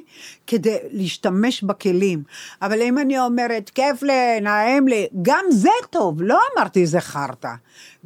כדי 0.46 0.76
להשתמש 0.90 1.62
בכלים. 1.62 2.22
אבל 2.62 2.82
אם 2.82 2.98
אני 2.98 3.18
אומרת, 3.18 3.70
כיף 3.70 4.02
לי, 4.02 4.40
נעים 4.40 4.88
לי, 4.88 5.06
גם 5.22 5.44
זה 5.50 5.70
טוב, 5.90 6.22
לא 6.22 6.38
אמרתי 6.54 6.86
זה 6.86 7.00
חרטא. 7.00 7.52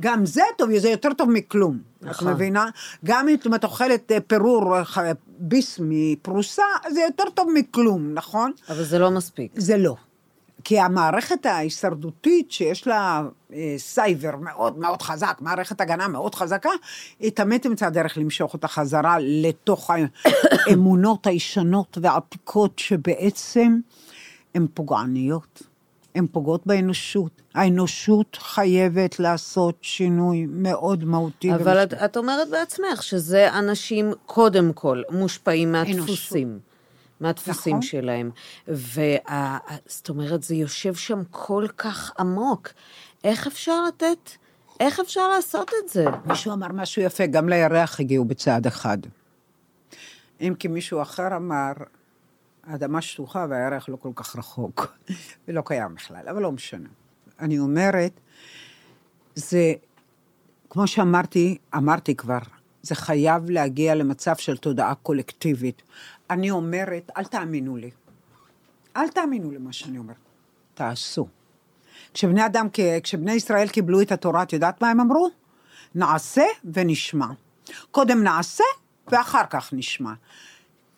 גם 0.00 0.26
זה 0.26 0.42
טוב, 0.58 0.78
זה 0.78 0.88
יותר 0.88 1.12
טוב 1.12 1.30
מכלום. 1.30 1.78
נכון. 2.02 2.28
את 2.28 2.34
מבינה? 2.34 2.68
גם 3.04 3.28
אם 3.28 3.54
את 3.54 3.64
אוכלת 3.64 4.12
אה, 4.12 4.20
פירור 4.20 4.76
אה, 4.76 5.12
ביס 5.38 5.80
מפרוסה, 5.82 6.62
זה 6.90 7.00
יותר 7.00 7.24
טוב 7.34 7.48
מכלום, 7.54 8.14
נכון? 8.14 8.52
אבל 8.68 8.84
זה 8.84 8.98
לא 8.98 9.10
מספיק. 9.10 9.52
זה 9.56 9.76
לא. 9.76 9.96
כי 10.64 10.80
המערכת 10.80 11.46
ההישרדותית 11.46 12.50
שיש 12.52 12.86
לה 12.86 13.22
אה, 13.52 13.74
סייבר 13.78 14.36
מאוד 14.36 14.78
מאוד 14.78 15.02
חזק, 15.02 15.38
מערכת 15.40 15.80
הגנה 15.80 16.08
מאוד 16.08 16.34
חזקה, 16.34 16.70
היא 17.20 17.30
תמיד 17.30 17.60
תמצא 17.60 17.90
דרך 17.90 18.18
למשוך 18.18 18.54
אותה 18.54 18.68
חזרה 18.68 19.16
לתוך 19.20 19.90
האמונות 19.90 21.26
הישנות 21.26 21.98
והעתיקות 22.02 22.78
שבעצם 22.78 23.78
הן 24.54 24.66
פוגעניות. 24.74 25.62
הן 26.14 26.26
פוגעות 26.32 26.66
באנושות. 26.66 27.42
האנושות 27.54 28.38
חייבת 28.40 29.18
לעשות 29.18 29.74
שינוי 29.80 30.46
מאוד 30.48 31.04
מהותי. 31.04 31.54
אבל 31.54 31.82
את. 31.82 31.92
את 31.92 32.16
אומרת 32.16 32.48
בעצמך 32.48 33.02
שזה 33.02 33.58
אנשים 33.58 34.12
קודם 34.26 34.72
כל 34.72 35.02
מושפעים 35.10 35.72
מהדפוסים. 35.72 36.58
מהדפוסים 37.24 37.76
נכון. 37.76 37.82
שלהם. 37.82 38.30
וזאת 38.68 40.08
אומרת, 40.08 40.42
זה 40.42 40.54
יושב 40.54 40.94
שם 40.94 41.22
כל 41.30 41.66
כך 41.76 42.12
עמוק. 42.18 42.68
איך 43.24 43.46
אפשר 43.46 43.84
לתת, 43.88 44.30
איך 44.80 45.00
אפשר 45.00 45.28
לעשות 45.28 45.70
את 45.84 45.88
זה? 45.88 46.04
מישהו 46.26 46.52
אמר 46.52 46.68
משהו 46.68 47.02
יפה, 47.02 47.26
גם 47.26 47.48
לירח 47.48 48.00
הגיעו 48.00 48.24
בצעד 48.24 48.66
אחד. 48.66 48.98
אם 50.40 50.54
כי 50.58 50.68
מישהו 50.68 51.02
אחר 51.02 51.36
אמר, 51.36 51.72
האדמה 52.66 53.00
שטוחה 53.00 53.46
והירח 53.50 53.88
לא 53.88 53.96
כל 53.96 54.10
כך 54.14 54.36
רחוק, 54.36 54.96
ולא 55.48 55.62
קיים 55.64 55.94
בכלל, 55.94 56.28
אבל 56.28 56.42
לא 56.42 56.52
משנה. 56.52 56.88
אני 57.40 57.58
אומרת, 57.58 58.20
זה, 59.34 59.72
כמו 60.70 60.86
שאמרתי, 60.86 61.58
אמרתי 61.76 62.14
כבר, 62.14 62.38
זה 62.82 62.94
חייב 62.94 63.50
להגיע 63.50 63.94
למצב 63.94 64.36
של 64.36 64.56
תודעה 64.56 64.94
קולקטיבית. 64.94 65.82
אני 66.30 66.50
אומרת, 66.50 67.10
אל 67.16 67.24
תאמינו 67.24 67.76
לי. 67.76 67.90
אל 68.96 69.08
תאמינו 69.08 69.50
למה 69.50 69.72
שאני 69.72 69.98
אומרת, 69.98 70.16
תעשו. 70.74 71.26
כשבני 72.14 72.46
אדם, 72.46 72.68
כשבני 73.02 73.32
ישראל 73.32 73.68
קיבלו 73.68 74.00
את 74.00 74.12
התורה, 74.12 74.42
את 74.42 74.52
יודעת 74.52 74.82
מה 74.82 74.90
הם 74.90 75.00
אמרו? 75.00 75.30
נעשה 75.94 76.44
ונשמע. 76.64 77.26
קודם 77.90 78.22
נעשה 78.22 78.64
ואחר 79.08 79.46
כך 79.50 79.72
נשמע. 79.72 80.12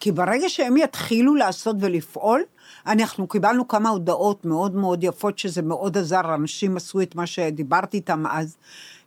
כי 0.01 0.12
ברגע 0.12 0.49
שהם 0.49 0.77
יתחילו 0.77 1.35
לעשות 1.35 1.77
ולפעול, 1.81 2.43
אנחנו 2.87 3.29
קיבלנו 3.29 3.69
כמה 3.69 3.89
הודעות 3.89 4.45
מאוד 4.45 4.75
מאוד 4.75 5.05
יפות, 5.05 5.39
שזה 5.39 5.62
מאוד 5.62 5.99
עזר, 5.99 6.35
אנשים 6.35 6.77
עשו 6.77 7.03
את 7.03 7.15
מה 7.15 7.27
שדיברתי 7.27 7.97
איתם 7.97 8.27
אז, 8.27 8.57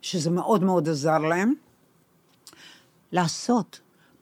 שזה 0.02 0.30
מאוד 0.30 0.64
מאוד 0.64 0.88
עזר 0.88 1.18
להם. 1.18 1.54
לעשות, 3.12 3.80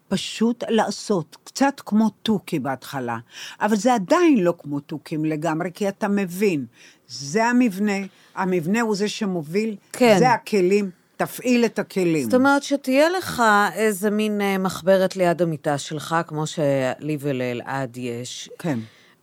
פשוט 0.09 0.65
לעשות, 0.69 1.37
קצת 1.45 1.81
כמו 1.87 2.09
תוכי 2.23 2.59
בהתחלה, 2.59 3.19
אבל 3.61 3.77
זה 3.77 3.95
עדיין 3.95 4.39
לא 4.39 4.55
כמו 4.59 4.81
תוכים 4.81 5.25
לגמרי, 5.25 5.71
כי 5.75 5.89
אתה 5.89 6.09
מבין, 6.09 6.67
זה 7.09 7.45
המבנה, 7.45 7.99
המבנה 8.35 8.81
הוא 8.81 8.97
זה 8.97 9.09
שמוביל, 9.09 9.77
כן. 9.93 10.17
זה 10.19 10.31
הכלים, 10.31 10.91
תפעיל 11.17 11.65
את 11.65 11.79
הכלים. 11.79 12.25
זאת 12.25 12.35
אומרת 12.35 12.63
שתהיה 12.63 13.09
לך 13.09 13.43
איזה 13.75 14.11
מין 14.11 14.41
אה, 14.41 14.59
מחברת 14.59 15.17
ליד 15.17 15.43
המיטה 15.43 15.79
שלך, 15.79 16.17
כמו 16.27 16.47
שלי 16.47 17.17
ולאלעד 17.21 17.97
יש. 17.97 18.51
כן. 18.59 18.79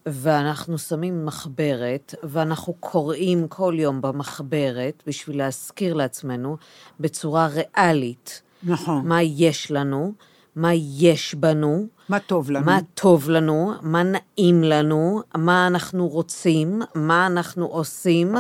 ואנחנו 0.05 0.77
שמים 0.77 1.25
מחברת, 1.25 2.15
ואנחנו 2.23 2.73
קוראים 2.73 3.47
כל 3.47 3.75
יום 3.77 4.01
במחברת 4.01 5.03
בשביל 5.07 5.37
להזכיר 5.37 5.93
לעצמנו 5.93 6.57
בצורה 6.99 7.47
ריאלית 7.47 8.41
נכון. 8.63 9.07
מה 9.07 9.23
יש 9.23 9.71
לנו, 9.71 10.13
מה 10.55 10.69
יש 10.73 11.35
בנו, 11.35 11.87
מה 12.09 12.19
טוב 12.19 12.51
לנו. 12.51 12.65
מה 12.65 12.79
טוב 12.93 13.29
לנו, 13.29 13.73
מה 13.81 14.03
נעים 14.03 14.63
לנו, 14.63 15.21
מה 15.35 15.67
אנחנו 15.67 16.07
רוצים, 16.07 16.81
מה 16.95 17.27
אנחנו 17.27 17.65
עושים, 17.65 18.35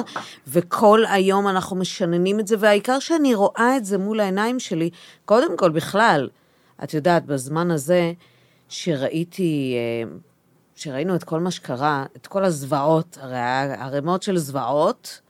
וכל 0.47 1.03
היום 1.09 1.47
אנחנו 1.47 1.75
משננים 1.75 2.39
את 2.39 2.47
זה, 2.47 2.55
והעיקר 2.59 2.99
שאני 2.99 3.35
רואה 3.35 3.77
את 3.77 3.85
זה 3.85 3.97
מול 3.97 4.19
העיניים 4.19 4.59
שלי, 4.59 4.89
קודם 5.25 5.57
כל 5.57 5.69
בכלל, 5.69 6.29
את 6.83 6.93
יודעת, 6.93 7.25
בזמן 7.25 7.71
הזה 7.71 8.13
שראיתי, 8.69 9.75
אה, 9.75 10.17
שראינו 10.75 11.15
את 11.15 11.23
כל 11.23 11.39
מה 11.39 11.51
שקרה, 11.51 12.05
את 12.15 12.27
כל 12.27 12.43
הזוועות, 12.43 13.17
הרי 13.21 13.37
ערימות 13.77 14.23
של 14.23 14.37
זוועות, 14.37 15.21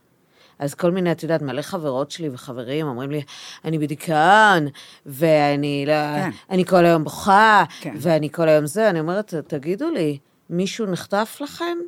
אז 0.58 0.74
כל 0.74 0.90
מיני, 0.90 1.12
את 1.12 1.22
יודעת, 1.22 1.42
מלא 1.42 1.62
חברות 1.62 2.10
שלי 2.10 2.28
וחברים 2.32 2.86
אומרים 2.86 3.10
לי, 3.10 3.22
אני 3.64 3.78
בדיכאון, 3.78 4.66
ואני 5.06 5.84
לא, 5.86 5.92
כן. 5.92 6.30
אני 6.50 6.64
כל 6.64 6.84
היום 6.84 7.04
בוכה, 7.04 7.64
כן. 7.80 7.94
ואני 7.98 8.30
כל 8.30 8.48
היום 8.48 8.66
זה, 8.66 8.90
אני 8.90 9.00
אומרת, 9.00 9.34
תגידו 9.34 9.90
לי, 9.90 10.18
מישהו 10.50 10.86
נחטף 10.86 11.38
לכם? 11.40 11.78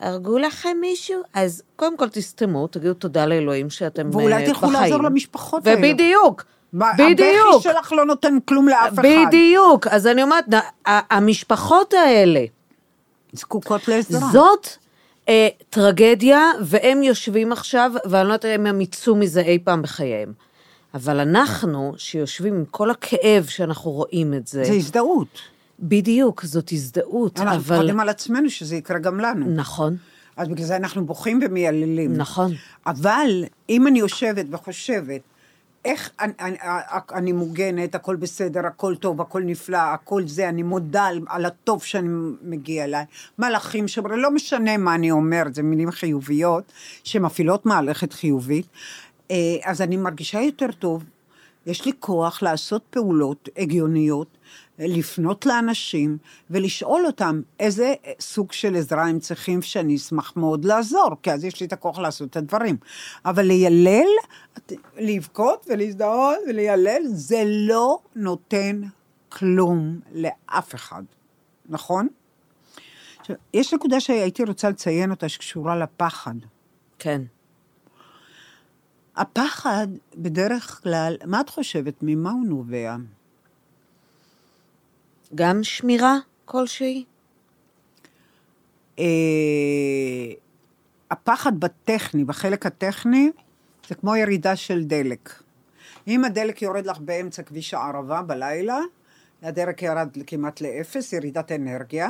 הרגו 0.00 0.38
לכם 0.38 0.76
מישהו? 0.80 1.22
אז 1.34 1.62
קודם 1.76 1.96
כל 1.96 2.08
תסתמו, 2.08 2.66
תגידו 2.66 2.94
תודה 2.94 3.26
לאלוהים 3.26 3.70
שאתם 3.70 4.10
ואולי 4.12 4.34
אה, 4.34 4.46
תלכו 4.46 4.66
בחיים. 4.66 4.82
לעזור 4.82 5.02
למשפחות 5.02 5.66
האלה. 5.66 5.78
ובדיוק, 5.78 6.44
בדיוק. 6.72 7.20
הבכי 7.54 7.62
שלך 7.62 7.92
לא 7.92 8.06
נותן 8.06 8.38
כלום 8.44 8.68
לאף 8.68 8.94
אחד. 8.94 9.02
בדיוק. 9.28 9.86
אז 9.86 10.06
אני 10.06 10.22
אומרת, 10.22 10.44
המשפחות 10.86 11.94
האלה, 11.94 12.44
זקוקות 13.32 13.88
לעזרה. 13.88 14.28
זאת 14.32 14.68
אה, 15.28 15.48
טרגדיה, 15.70 16.40
והם 16.64 17.02
יושבים 17.02 17.52
עכשיו, 17.52 17.92
ואני 18.04 18.28
לא 18.28 18.32
יודעת 18.32 18.44
אם 18.44 18.66
הם 18.66 18.80
יצאו 18.80 19.16
מזה 19.16 19.40
אי 19.40 19.58
פעם 19.64 19.82
בחייהם. 19.82 20.32
אבל 20.94 21.20
אנחנו, 21.20 21.94
שיושבים 21.96 22.54
עם 22.54 22.64
כל 22.70 22.90
הכאב 22.90 23.46
שאנחנו 23.48 23.90
רואים 23.90 24.34
את 24.34 24.46
זה, 24.46 24.64
זה 24.64 24.72
הזדהות. 24.72 25.38
בדיוק, 25.80 26.44
זאת 26.44 26.72
הזדהות, 26.72 27.40
אנחנו 27.40 27.56
אבל... 27.56 27.76
פוחדים 27.76 28.00
על 28.00 28.08
עצמנו 28.08 28.50
שזה 28.50 28.76
יקרה 28.76 28.98
גם 28.98 29.20
לנו. 29.20 29.46
נכון, 29.46 29.96
אז 30.36 30.48
בגלל 30.48 30.66
זה 30.66 30.76
אנחנו 30.76 31.06
בוכים 31.06 31.40
ומייללים. 31.42 32.16
נכון. 32.16 32.52
אבל 32.86 33.44
אם 33.70 33.86
אני 33.86 33.98
יושבת 33.98 34.46
וחושבת, 34.50 35.20
איך 35.84 36.10
אני, 36.20 36.32
אני, 36.40 36.56
אני 37.12 37.32
מוגנת, 37.32 37.94
הכל 37.94 38.16
בסדר, 38.16 38.66
הכל 38.66 38.96
טוב, 38.96 39.20
הכל 39.20 39.42
נפלא, 39.42 39.76
הכל 39.76 40.22
זה, 40.26 40.48
אני 40.48 40.62
מודה 40.62 41.04
על, 41.04 41.20
על 41.28 41.44
הטוב 41.44 41.82
שאני 41.82 42.08
מגיע 42.42 42.84
אליי. 42.84 43.04
מלאכים 43.38 43.88
שאומרים, 43.88 44.18
לא 44.18 44.30
משנה 44.30 44.76
מה 44.76 44.94
אני 44.94 45.10
אומרת, 45.10 45.54
זה 45.54 45.62
מילים 45.62 45.90
חיוביות, 45.90 46.72
שמפעילות 47.04 47.66
מהלכת 47.66 48.12
חיובית. 48.12 48.66
אה, 49.30 49.36
אז 49.64 49.80
אני 49.80 49.96
מרגישה 49.96 50.40
יותר 50.40 50.72
טוב, 50.72 51.04
יש 51.66 51.86
לי 51.86 51.92
כוח 52.00 52.42
לעשות 52.42 52.82
פעולות 52.90 53.48
הגיוניות, 53.56 54.38
לפנות 54.78 55.46
לאנשים 55.46 56.18
ולשאול 56.50 57.06
אותם 57.06 57.40
איזה 57.60 57.94
סוג 58.20 58.52
של 58.52 58.76
עזרה 58.76 59.06
הם 59.06 59.18
צריכים, 59.18 59.62
שאני 59.62 59.96
אשמח 59.96 60.32
מאוד 60.36 60.64
לעזור, 60.64 61.10
כי 61.22 61.32
אז 61.32 61.44
יש 61.44 61.60
לי 61.60 61.66
את 61.66 61.72
הכוח 61.72 61.98
לעשות 61.98 62.30
את 62.30 62.36
הדברים. 62.36 62.76
אבל 63.24 63.42
לילל, 63.42 64.08
לבכות 64.96 65.66
ולהזדהות 65.70 66.38
וליילל, 66.48 67.02
זה 67.06 67.42
לא 67.46 67.98
נותן 68.16 68.80
כלום 69.28 70.00
לאף 70.12 70.74
אחד, 70.74 71.02
נכון? 71.68 72.08
עכשיו, 73.20 73.36
יש 73.54 73.74
נקודה 73.74 74.00
שהייתי 74.00 74.44
רוצה 74.44 74.70
לציין 74.70 75.10
אותה 75.10 75.28
שקשורה 75.28 75.76
לפחד. 75.76 76.34
כן. 76.98 77.22
הפחד, 79.16 79.88
בדרך 80.16 80.80
כלל, 80.82 81.16
מה 81.26 81.40
את 81.40 81.48
חושבת, 81.48 81.94
ממה 82.02 82.30
הוא 82.30 82.46
נובע? 82.46 82.96
גם 85.34 85.62
שמירה 85.62 86.16
כלשהי? 86.44 87.04
אה, 88.98 89.04
הפחד 91.10 91.60
בטכני, 91.60 92.24
בחלק 92.24 92.66
הטכני, 92.66 93.30
זה 93.88 93.94
כמו 93.94 94.16
ירידה 94.16 94.56
של 94.56 94.84
דלק. 94.84 95.42
אם 96.08 96.24
הדלק 96.24 96.62
יורד 96.62 96.86
לך 96.86 96.98
באמצע 96.98 97.42
כביש 97.42 97.74
הערבה 97.74 98.22
בלילה, 98.22 98.78
הדלק 99.42 99.82
ירד 99.82 100.08
כמעט 100.26 100.60
לאפס, 100.60 101.12
ירידת 101.12 101.52
אנרגיה, 101.52 102.08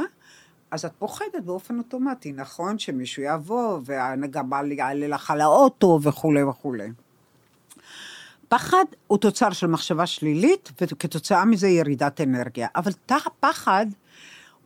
אז 0.70 0.85
את 0.85 0.92
פוחדת 0.98 1.44
באופן 1.44 1.78
אוטומטי, 1.78 2.33
נכון? 2.33 2.78
שמישהו 2.78 3.22
יבוא, 3.22 3.81
והגבל 3.85 4.72
יעלה 4.72 5.09
לך 5.09 5.31
על 5.31 5.40
האוטו 5.40 5.98
וכולי 6.02 6.42
וכולי. 6.42 6.88
פחד 8.48 8.84
הוא 9.06 9.18
תוצר 9.18 9.50
של 9.50 9.66
מחשבה 9.66 10.06
שלילית, 10.06 10.72
וכתוצאה 10.80 11.44
מזה 11.44 11.68
ירידת 11.68 12.20
אנרגיה. 12.20 12.68
אבל 12.76 12.92
תח, 13.06 13.28
פחד, 13.40 13.87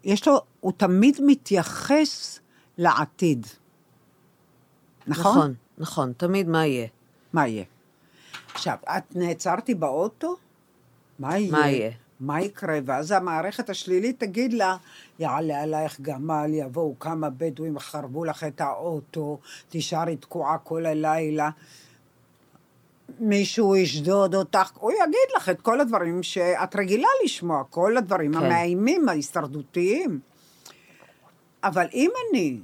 יש 0.04 0.28
לו, 0.28 0.40
הוא 0.60 0.72
תמיד 0.76 1.16
מתייחס 1.26 2.38
לעתיד. 2.78 3.46
נכון? 5.06 5.32
נכון, 5.32 5.54
נכון, 5.78 6.12
תמיד 6.16 6.48
מה 6.48 6.66
יהיה. 6.66 6.86
מה 7.32 7.48
יהיה? 7.48 7.64
עכשיו, 8.54 8.76
את 8.84 9.16
נעצרתי 9.16 9.74
באוטו? 9.74 10.36
מה 11.18 11.38
יהיה? 11.38 11.52
מה 11.52 11.68
יהיה? 11.70 11.90
מה 12.20 12.42
יקרה? 12.42 12.78
ואז 12.84 13.10
המערכת 13.10 13.70
השלילית 13.70 14.20
תגיד 14.20 14.52
לה, 14.52 14.76
יעלה 15.18 15.62
עלייך 15.62 16.00
גמל, 16.00 16.50
יבואו 16.54 16.98
כמה 16.98 17.30
בדואים, 17.30 17.76
יחרבו 17.76 18.24
לך 18.24 18.44
את 18.44 18.60
האוטו, 18.60 19.38
תישארי 19.68 20.16
תקועה 20.16 20.58
כל 20.58 20.86
הלילה. 20.86 21.50
מישהו 23.20 23.76
ישדוד 23.76 24.34
אותך, 24.34 24.70
הוא 24.74 24.92
יגיד 24.92 25.36
לך 25.36 25.48
את 25.48 25.60
כל 25.60 25.80
הדברים 25.80 26.22
שאת 26.22 26.76
רגילה 26.76 27.08
לשמוע, 27.24 27.64
כל 27.70 27.96
הדברים 27.96 28.32
כן. 28.32 28.38
המאיימים, 28.38 29.08
ההישרדותיים. 29.08 30.20
אבל 31.64 31.86
אם 31.94 32.10
אני, 32.30 32.60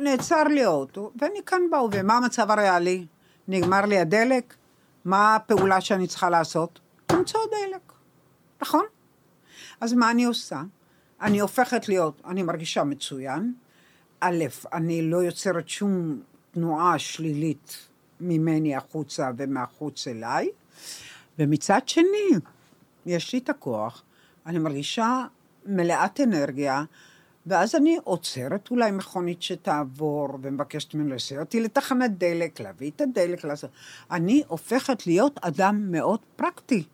נעצר 0.00 0.44
לי 0.44 0.64
האוטו, 0.64 1.12
ואני 1.20 1.38
כאן 1.46 1.62
בהווה, 1.70 2.02
מה 2.02 2.16
המצב 2.16 2.50
הריאלי? 2.50 3.06
נגמר 3.48 3.80
לי 3.80 3.98
הדלק? 3.98 4.54
מה 5.04 5.36
הפעולה 5.36 5.80
שאני 5.80 6.06
צריכה 6.06 6.30
לעשות? 6.30 6.80
למצוא 7.12 7.40
דלק, 7.50 7.92
נכון? 8.62 8.84
אז 9.80 9.92
מה 9.92 10.10
אני 10.10 10.24
עושה? 10.24 10.62
אני 11.20 11.40
הופכת 11.40 11.88
להיות, 11.88 12.22
אני 12.26 12.42
מרגישה 12.42 12.84
מצוין. 12.84 13.54
א', 14.20 14.44
אני 14.72 15.02
לא 15.02 15.16
יוצרת 15.16 15.68
שום 15.68 16.20
תנועה 16.50 16.98
שלילית 16.98 17.88
ממני 18.24 18.76
החוצה 18.76 19.30
ומהחוץ 19.36 20.08
אליי, 20.08 20.48
ומצד 21.38 21.80
שני, 21.86 22.30
יש 23.06 23.32
לי 23.32 23.38
את 23.38 23.48
הכוח, 23.48 24.02
אני 24.46 24.58
מרגישה 24.58 25.24
מלאת 25.66 26.20
אנרגיה, 26.20 26.84
ואז 27.46 27.74
אני 27.74 27.98
עוצרת 28.04 28.70
אולי 28.70 28.90
מכונית 28.90 29.42
שתעבור, 29.42 30.28
ומבקשת 30.42 30.94
ממנו 30.94 31.14
לסיע 31.14 31.40
אותי 31.40 31.60
לתחנת 31.60 32.18
דלק, 32.18 32.60
להביא 32.60 32.90
את 32.96 33.00
הדלק, 33.00 33.44
לעשות... 33.44 33.70
אני 34.10 34.42
הופכת 34.48 35.06
להיות 35.06 35.38
אדם 35.42 35.90
מאוד 35.90 36.20
פרקטי. 36.36 36.84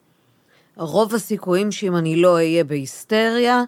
רוב 0.76 1.14
הסיכויים 1.14 1.72
שאם 1.72 1.96
אני 1.96 2.16
לא 2.16 2.34
אהיה 2.34 2.64
בהיסטריה, 2.64 3.62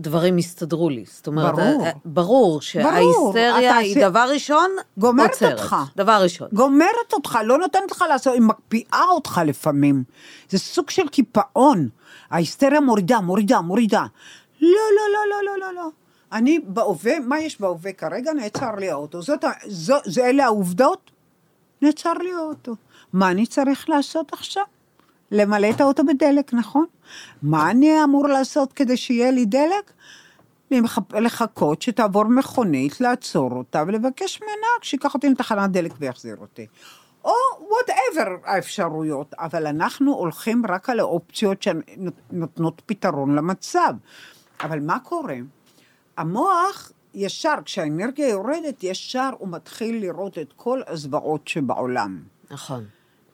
דברים 0.00 0.38
יסתדרו 0.38 0.88
לי. 0.90 1.04
זאת 1.06 1.26
אומרת, 1.26 1.54
ברור. 1.54 1.86
אה, 1.86 1.90
ברור 2.04 2.60
שההיסטריה 2.60 3.76
היא 3.76 3.90
עשי- 3.92 4.00
דבר 4.00 4.26
ראשון, 4.32 4.70
גומרת 4.98 5.30
עוצרת. 5.32 5.52
אותך. 5.58 5.76
דבר 5.96 6.20
ראשון. 6.22 6.48
גומרת 6.52 7.12
אותך, 7.12 7.38
לא 7.44 7.58
נותנת 7.58 7.90
לך 7.90 8.04
לעשות, 8.08 8.32
היא 8.34 8.42
מקפיאה 8.42 9.02
אותך 9.10 9.40
לפעמים. 9.46 10.04
זה 10.50 10.58
סוג 10.58 10.90
של 10.90 11.08
קיפאון. 11.08 11.88
ההיסטריה 12.30 12.80
מורידה, 12.80 13.20
מורידה, 13.20 13.60
מורידה. 13.60 14.04
לא, 14.60 14.68
לא, 14.68 15.02
לא, 15.12 15.20
לא, 15.30 15.52
לא, 15.52 15.66
לא, 15.66 15.82
לא. 15.82 15.88
אני 16.32 16.58
בהווה, 16.66 17.18
מה 17.20 17.40
יש 17.40 17.60
בהווה 17.60 17.92
כרגע? 17.92 18.32
נעצר 18.32 18.74
לי 18.74 18.90
האוטו. 18.90 19.22
זאת, 19.22 19.44
זו, 19.66 19.94
זה 20.04 20.24
אלה 20.24 20.44
העובדות? 20.44 21.10
נעצר 21.82 22.12
לי 22.12 22.32
האוטו. 22.32 22.74
מה 23.12 23.30
אני 23.30 23.46
צריך 23.46 23.88
לעשות 23.90 24.32
עכשיו? 24.32 24.62
למלא 25.32 25.70
את 25.70 25.80
האוטו 25.80 26.02
בדלק, 26.04 26.54
נכון? 26.54 26.86
מה 27.42 27.70
אני 27.70 28.04
אמור 28.04 28.28
לעשות 28.28 28.72
כדי 28.72 28.96
שיהיה 28.96 29.30
לי 29.30 29.44
דלק? 29.44 29.92
לחכות 31.12 31.82
שתעבור 31.82 32.24
מכונית, 32.24 33.00
לעצור 33.00 33.52
אותה 33.52 33.82
ולבקש 33.86 34.40
מהנהג 34.40 34.82
שייקח 34.82 35.14
אותי 35.14 35.28
לתחנת 35.28 35.70
דלק 35.70 35.92
ויחזיר 35.98 36.36
אותי. 36.36 36.66
או 37.24 37.32
whatever 37.68 38.36
האפשרויות, 38.44 39.34
אבל 39.38 39.66
אנחנו 39.66 40.14
הולכים 40.14 40.62
רק 40.68 40.90
על 40.90 41.00
האופציות 41.00 41.62
שנותנות 41.62 42.82
פתרון 42.86 43.34
למצב. 43.36 43.94
אבל 44.60 44.80
מה 44.80 44.98
קורה? 44.98 45.36
המוח 46.16 46.92
ישר, 47.14 47.54
כשהאנרגיה 47.64 48.28
יורדת, 48.28 48.84
ישר 48.84 49.30
הוא 49.38 49.48
מתחיל 49.48 50.00
לראות 50.00 50.38
את 50.38 50.52
כל 50.56 50.80
הזוועות 50.86 51.48
שבעולם. 51.48 52.22
נכון. 52.50 52.84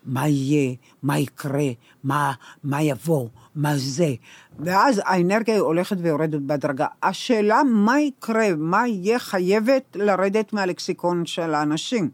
מה 0.08 0.28
יהיה, 0.28 0.74
מה 1.02 1.18
יקרה, 1.18 1.68
מה, 2.04 2.32
מה 2.64 2.82
יבוא, 2.82 3.28
מה 3.54 3.72
זה. 3.76 4.14
ואז 4.58 5.00
האנרגיה 5.04 5.58
הולכת 5.58 5.96
ויורדת 6.00 6.40
בהדרגה. 6.40 6.86
השאלה 7.02 7.62
מה 7.62 8.00
יקרה, 8.00 8.48
מה 8.56 8.88
יהיה, 8.88 9.18
חייבת 9.18 9.82
לרדת 9.94 10.52
מהלקסיקון 10.52 11.26
של 11.26 11.54
האנשים. 11.54 12.10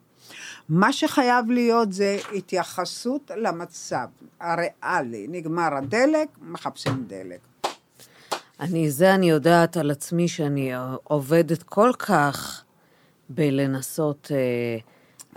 מה 0.68 0.92
שחייב 0.92 1.50
להיות 1.50 1.92
זה 1.92 2.18
התייחסות 2.34 3.30
למצב 3.36 4.06
הריאלי. 4.40 5.26
נגמר 5.28 5.74
הדלק, 5.74 6.28
מחפשים 6.42 7.04
דלק. 7.06 7.38
אני, 8.60 8.90
זה 8.90 9.14
אני 9.14 9.30
יודעת 9.30 9.76
על 9.76 9.90
עצמי 9.90 10.28
שאני 10.28 10.72
עובדת 11.04 11.62
כל 11.62 11.90
כך 11.98 12.64
בלנסות, 13.28 14.28
אה, 14.34 14.78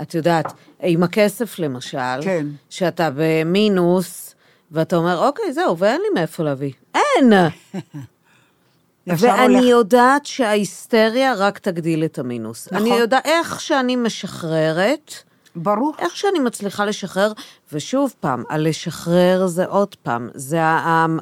את 0.01 0.13
יודעת, 0.15 0.45
עם 0.81 1.03
הכסף 1.03 1.59
למשל, 1.59 1.97
כן. 2.21 2.47
שאתה 2.69 3.09
במינוס, 3.15 4.35
ואתה 4.71 4.95
אומר, 4.95 5.25
אוקיי, 5.27 5.53
זהו, 5.53 5.77
ואין 5.77 6.01
לי 6.01 6.19
מאיפה 6.19 6.43
להביא. 6.43 6.71
אין! 6.95 7.33
ואני 9.07 9.55
הולך- 9.55 9.65
יודעת 9.69 10.25
שההיסטריה 10.25 11.33
רק 11.37 11.59
תגדיל 11.59 12.03
את 12.05 12.19
המינוס. 12.19 12.67
נכון. 12.71 12.87
אני 12.87 12.99
יודעת, 12.99 13.25
איך 13.25 13.61
שאני 13.61 13.95
משחררת, 13.95 15.13
ברור. 15.57 15.93
איך 15.99 16.17
שאני 16.17 16.39
מצליחה 16.39 16.85
לשחרר, 16.85 17.31
ושוב 17.73 18.13
פעם, 18.19 18.43
הלשחרר 18.49 19.47
זה 19.47 19.65
עוד 19.65 19.95
פעם, 19.95 20.29
זה 20.33 20.59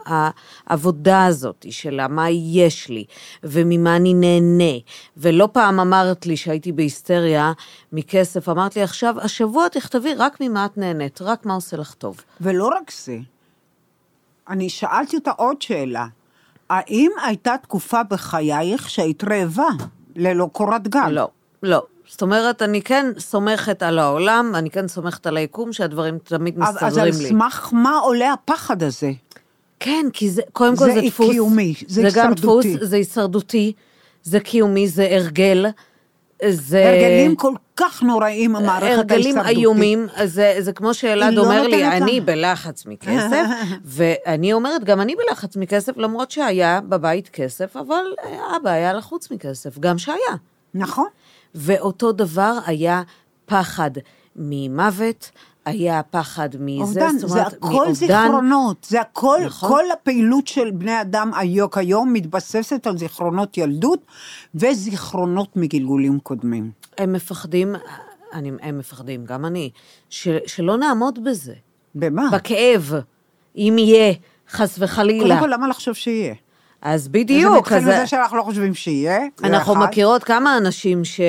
העבודה 0.06 1.26
הזאת 1.26 1.66
של 1.70 2.08
מה 2.08 2.30
יש 2.30 2.90
לי, 2.90 3.06
וממה 3.44 3.96
אני 3.96 4.14
נהנה. 4.14 4.80
ולא 5.18 5.50
פעם 5.52 5.80
אמרת 5.80 6.26
לי 6.26 6.38
שהייתי 6.38 6.72
בהיסטריה 6.72 7.54
מכסף, 7.92 8.50
אמרת 8.50 8.76
לי 8.76 8.82
עכשיו, 8.82 9.16
השבוע 9.22 9.68
תכתבי 9.68 10.14
רק 10.14 10.38
ממה 10.42 10.66
את 10.66 10.78
נהנית, 10.78 11.22
רק 11.22 11.46
מה 11.46 11.54
עושה 11.54 11.78
לך 11.78 11.94
טוב. 11.94 12.22
ולא 12.42 12.68
רק 12.68 12.92
זה, 12.92 13.18
אני 14.50 14.70
שאלתי 14.70 15.18
אותה 15.18 15.32
עוד 15.32 15.62
שאלה. 15.62 16.06
האם 16.70 17.12
הייתה 17.26 17.56
תקופה 17.62 18.04
בחייך 18.04 18.90
שהיית 18.90 19.24
רעבה, 19.24 19.68
ללא 20.16 20.50
קורת 20.52 20.88
גג? 20.88 21.10
לא, 21.12 21.30
לא. 21.64 21.84
זאת 22.08 22.22
אומרת, 22.22 22.62
אני 22.62 22.82
כן 22.82 23.06
סומכת 23.20 23.84
על 23.84 24.00
העולם, 24.00 24.56
אני 24.56 24.70
כן 24.70 24.88
סומכת 24.88 25.28
על 25.28 25.38
היקום, 25.38 25.74
שהדברים 25.74 26.18
תמיד 26.24 26.56
אז, 26.62 26.78
אז 26.82 26.98
על 26.98 27.10
מסתדרים 27.10 27.24
לי. 27.24 27.30
סמך 27.30 27.70
מה 27.72 27.98
עולה 27.98 28.34
הפחד 28.34 28.84
הזה? 28.84 29.12
כן, 29.80 30.06
כי 30.14 30.30
זה, 30.30 30.42
קודם 30.54 30.76
כל 30.76 30.86
זה 30.86 30.94
זה 30.94 31.02
דפוס. 31.02 31.30
קיומי, 31.32 31.74
זה 31.88 32.02
גם 32.02 32.30
הישרדותי. 32.30 32.76
דפוס, 32.76 32.90
זה 32.90 32.96
הישרדותי, 32.96 33.74
זה 34.24 34.40
קיומי, 34.40 34.88
זה 34.88 35.08
הרגל, 35.12 35.66
זה... 36.50 36.90
הרגלים 36.90 37.36
כל 37.36 37.54
כך 37.76 38.04
נוראים, 38.04 38.56
המערכת 38.56 38.84
ההישרדותית. 38.84 39.36
הרגלים 39.38 39.58
איומים, 39.58 40.08
זה, 40.26 40.56
זה 40.60 40.74
כמו 40.74 40.94
שאלעד 40.94 41.34
לא 41.34 41.42
אומר 41.42 41.68
לי, 41.68 41.84
נותנת 41.84 42.02
אני. 42.02 42.22
בלחץ 42.22 42.86
מכסף, 42.86 43.46
ואני 43.86 44.54
אומרת, 44.54 44.84
גם 44.84 45.02
אני 45.02 45.16
בלחץ 45.16 45.56
מכסף, 45.56 45.98
למרות 45.98 46.32
שהיה 46.32 46.82
בבית 46.82 47.30
כסף, 47.30 47.78
אבל 47.78 48.06
אה, 48.26 48.58
אבא 48.58 48.70
היה 48.70 48.94
לחוץ 48.94 49.32
מכסף, 49.32 49.80
גם 49.80 49.98
שהיה. 49.98 50.36
נכון. 50.76 51.08
ואותו 51.56 52.12
דבר 52.12 52.58
היה 52.66 53.02
פחד 53.46 53.92
ממוות, 54.36 55.32
היה 55.66 56.02
פחד 56.04 56.50
מזה, 56.60 56.82
אובדן, 56.84 57.18
זאת 57.18 57.30
זה 57.30 57.36
אומרת, 57.40 57.54
הכל 57.54 57.68
מאובדן. 57.68 57.94
זיכרונות, 57.94 58.88
זה 58.90 59.02
הכל, 59.02 59.40
נכון. 59.46 59.70
כל 59.70 59.84
הפעילות 59.94 60.48
של 60.48 60.72
בני 60.72 61.02
אדם 61.02 61.32
היום 61.36 61.70
כיום 61.70 62.14
מתבססת 62.14 62.88
על 62.88 62.98
זיכרונות 62.98 63.58
ילדות 63.58 64.06
וזיכרונות 64.56 65.56
מגלגולים 65.56 66.20
קודמים. 66.20 66.72
הם 66.98 67.14
מפחדים, 67.14 67.76
אני, 68.34 68.52
הם 68.62 68.78
מפחדים, 68.78 69.26
גם 69.26 69.46
אני, 69.46 69.70
ש, 70.10 70.28
שלא 70.48 70.78
נעמוד 70.78 71.24
בזה, 71.24 71.54
במה? 71.96 72.30
בכאב, 72.32 72.94
אם 73.56 73.76
יהיה, 73.80 74.14
חס 74.50 74.74
קודם 74.76 74.86
וחלילה. 74.92 75.40
כל, 75.40 75.48
למה 75.48 75.68
לחשוב 75.68 75.94
שיהיה? 75.94 76.36
אז 76.86 77.04
זה 77.04 77.10
בדיוק, 77.10 77.58
מתחיל 77.58 77.78
אז 77.78 77.84
מזה 77.84 78.08
שאנחנו 78.08 78.38
לא 78.38 78.44
חושבים 78.44 78.74
שיהיה. 78.74 79.20
זה 79.38 79.48
אנחנו 79.48 79.74
אחד. 79.74 79.82
מכירות 79.82 80.24
כמה 80.24 80.58
אנשים 80.58 81.06
ש... 81.06 81.22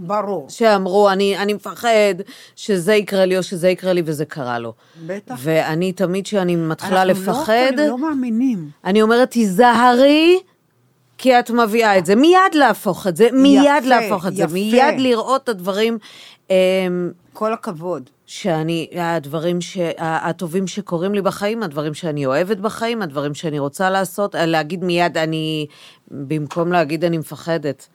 ברור. 0.00 0.46
שאמרו, 0.48 1.10
אני, 1.10 1.38
אני 1.38 1.52
מפחד 1.52 2.14
שזה 2.56 2.94
יקרה 2.94 3.24
לי 3.24 3.36
או 3.38 3.42
שזה 3.42 3.68
יקרה 3.68 3.92
לי, 3.92 4.02
וזה 4.04 4.24
קרה 4.24 4.58
לו. 4.58 4.72
בטח. 5.06 5.34
ואני 5.38 5.92
תמיד, 5.92 6.24
כשאני 6.24 6.56
מתחילה 6.56 7.02
אנחנו 7.02 7.22
לא 7.24 7.32
לפחד, 7.32 7.70
יכולים, 7.72 7.90
לא 7.90 7.98
מאמינים. 7.98 8.68
אני 8.84 9.02
אומרת, 9.02 9.30
תיזהרי, 9.30 10.40
כי 11.18 11.38
את 11.38 11.50
מביאה 11.50 11.98
את 11.98 12.06
זה. 12.06 12.14
מיד 12.14 12.54
להפוך 12.54 13.06
את 13.06 13.16
זה, 13.16 13.28
מיד 13.32 13.62
יפה, 13.78 13.88
להפוך 13.88 14.26
את 14.26 14.36
זה, 14.36 14.42
יפה. 14.42 14.52
מיד 14.52 14.94
לראות 14.98 15.44
את 15.44 15.48
הדברים 15.48 15.98
אמ, 16.50 16.54
כל 17.32 17.52
הכבוד. 17.52 18.10
שאני, 18.30 18.88
הדברים 18.96 19.60
ש, 19.60 19.78
הטובים 19.98 20.66
שקורים 20.66 21.14
לי 21.14 21.22
בחיים, 21.22 21.62
הדברים 21.62 21.94
שאני 21.94 22.26
אוהבת 22.26 22.56
בחיים, 22.56 23.02
הדברים 23.02 23.34
שאני 23.34 23.58
רוצה 23.58 23.90
לעשות, 23.90 24.34
להגיד 24.38 24.84
מיד 24.84 25.18
אני, 25.18 25.66
במקום 26.10 26.72
להגיד 26.72 27.04
אני 27.04 27.18
מפחדת. 27.18 27.88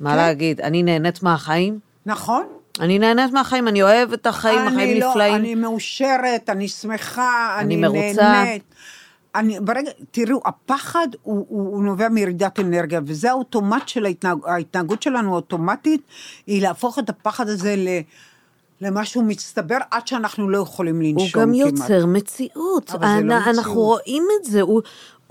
מה 0.00 0.10
כן. 0.10 0.16
להגיד? 0.16 0.60
אני 0.60 0.82
נהנית 0.82 1.22
מהחיים? 1.22 1.78
נכון? 2.06 2.46
אני 2.80 2.98
נהנית 2.98 3.32
מהחיים, 3.32 3.68
אני 3.68 3.82
אוהבת 3.82 4.20
את 4.20 4.26
החיים, 4.26 4.68
החיים 4.68 5.00
לא, 5.00 5.10
נפלאים. 5.10 5.34
אני 5.34 5.54
מאושרת, 5.54 6.50
אני 6.50 6.68
שמחה, 6.68 7.56
אני 7.60 7.74
אני, 7.74 7.76
מרוצה. 7.76 8.22
נהנית. 8.22 8.74
אני, 9.34 9.60
ברגע, 9.60 9.90
תראו, 10.10 10.40
הפחד 10.44 11.08
הוא, 11.22 11.46
הוא, 11.48 11.68
הוא 11.74 11.82
נובע 11.82 12.08
מירידת 12.08 12.60
אנרגיה, 12.60 13.00
וזה 13.06 13.30
האוטומט 13.30 13.88
של 13.88 14.04
ההתנהג, 14.04 14.38
ההתנהגות 14.46 15.02
שלנו 15.02 15.32
האוטומטית, 15.32 16.00
היא 16.46 16.62
להפוך 16.62 16.98
את 16.98 17.10
הפחד 17.10 17.48
הזה 17.48 17.74
ל, 17.76 17.88
למשהו 18.80 19.22
מצטבר 19.22 19.76
עד 19.90 20.06
שאנחנו 20.08 20.48
לא 20.50 20.58
יכולים 20.58 21.00
הוא 21.00 21.04
לנשום 21.22 21.42
גם 21.42 21.48
כמעט. 21.52 21.60
יוצר 21.90 22.06
מציאות. 22.06 22.90
אבל 22.90 23.06
זה 23.18 23.24
לא 23.24 23.34
אנ- 23.34 23.42
אנחנו 23.42 23.60
מציאות. 23.60 23.76
רואים 23.76 24.24
את 24.40 24.50
זה, 24.50 24.60
הוא, 24.60 24.82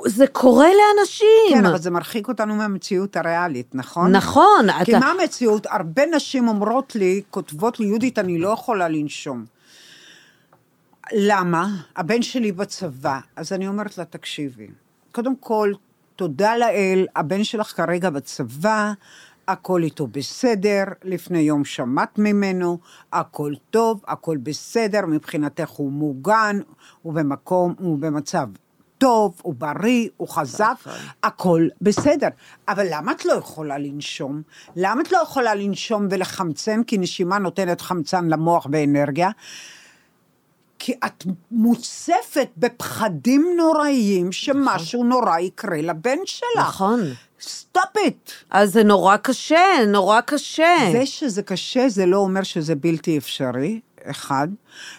זה 0.06 0.28
קורה 0.28 0.68
לאנשים. 0.68 1.28
כן, 1.62 1.66
אבל 1.66 1.78
זה 1.78 1.92
מרחיק 1.92 2.28
אותנו 2.28 2.56
מהמציאות 2.56 3.16
הריאלית, 3.18 3.76
נכון? 3.76 4.12
נכון, 4.12 4.66
כי 4.86 4.92
אתה... 4.92 5.00
מה 5.00 5.12
המציאות? 5.22 5.68
הרבה 5.70 6.04
נשים 6.16 6.48
אומרות 6.48 6.96
לי, 6.96 7.22
כותבות 7.30 7.80
לי, 7.80 7.86
יהודית, 7.86 8.20
אני 8.20 8.40
לא 8.40 8.50
יכולה 8.50 8.88
לנשום. 8.88 9.46
למה? 11.14 11.68
הבן 11.96 12.22
שלי 12.22 12.52
בצבא. 12.52 13.20
אז 13.36 13.54
אני 13.54 13.68
אומרת 13.68 13.98
לה, 13.98 14.06
תקשיבי, 14.06 14.68
קודם 15.12 15.36
כל, 15.36 15.74
תודה 16.16 16.58
לאל, 16.58 17.08
הבן 17.16 17.44
שלך 17.44 17.68
כרגע 17.76 18.10
בצבא, 18.10 18.94
הכל 19.48 19.84
איתו 19.84 20.08
בסדר, 20.08 20.84
לפני 21.04 21.40
יום 21.40 21.66
שמעת 21.66 22.20
ממנו, 22.20 22.80
הכל 23.14 23.54
טוב, 23.70 24.02
הכל 24.08 24.38
בסדר, 24.38 25.06
מבחינתך 25.06 25.70
הוא 25.70 25.92
מוגן, 25.92 26.60
הוא 27.02 27.14
במקום, 27.14 27.74
הוא 27.80 28.00
במצב 28.00 28.48
טוב, 28.98 29.42
הוא 29.42 29.56
בריא, 29.58 30.10
הוא 30.18 30.28
חזק, 30.28 30.76
הכל 31.24 31.68
בסדר. 31.82 32.28
אבל 32.68 32.88
למה 32.90 33.12
את 33.12 33.26
לא 33.26 33.34
יכולה 33.34 33.78
לנשום? 33.78 34.42
למה 34.76 35.02
את 35.02 35.12
לא 35.12 35.20
יכולה 35.24 35.56
לנשום 35.56 36.08
ולחמצן? 36.12 36.84
כי 36.84 36.98
נשימה 36.98 37.38
נותנת 37.38 37.82
חמצן 37.82 38.28
למוח 38.28 38.68
ואנרגיה. 38.72 39.30
כי 40.80 40.94
את 41.06 41.26
מוצפת 41.52 42.50
בפחדים 42.58 43.48
נוראיים 43.58 44.32
שמשהו 44.32 45.04
נורא 45.04 45.40
יקרה 45.40 45.82
לבן 45.82 46.18
שלך. 46.26 46.68
נכון. 46.68 47.00
stop 47.48 47.98
it. 47.98 48.32
אז 48.50 48.74
זה 48.74 48.84
נורא 48.84 49.18
קשה, 49.18 49.66
נורא 49.88 50.22
קשה. 50.22 50.76
זה 50.92 51.06
שזה 51.06 51.42
קשה, 51.42 51.90
זה 51.90 52.06
לא 52.06 52.18
אומר 52.18 52.44
שזה 52.44 52.76
בלתי 52.76 53.18
אפשרי, 53.18 53.80
אחד. 54.04 54.48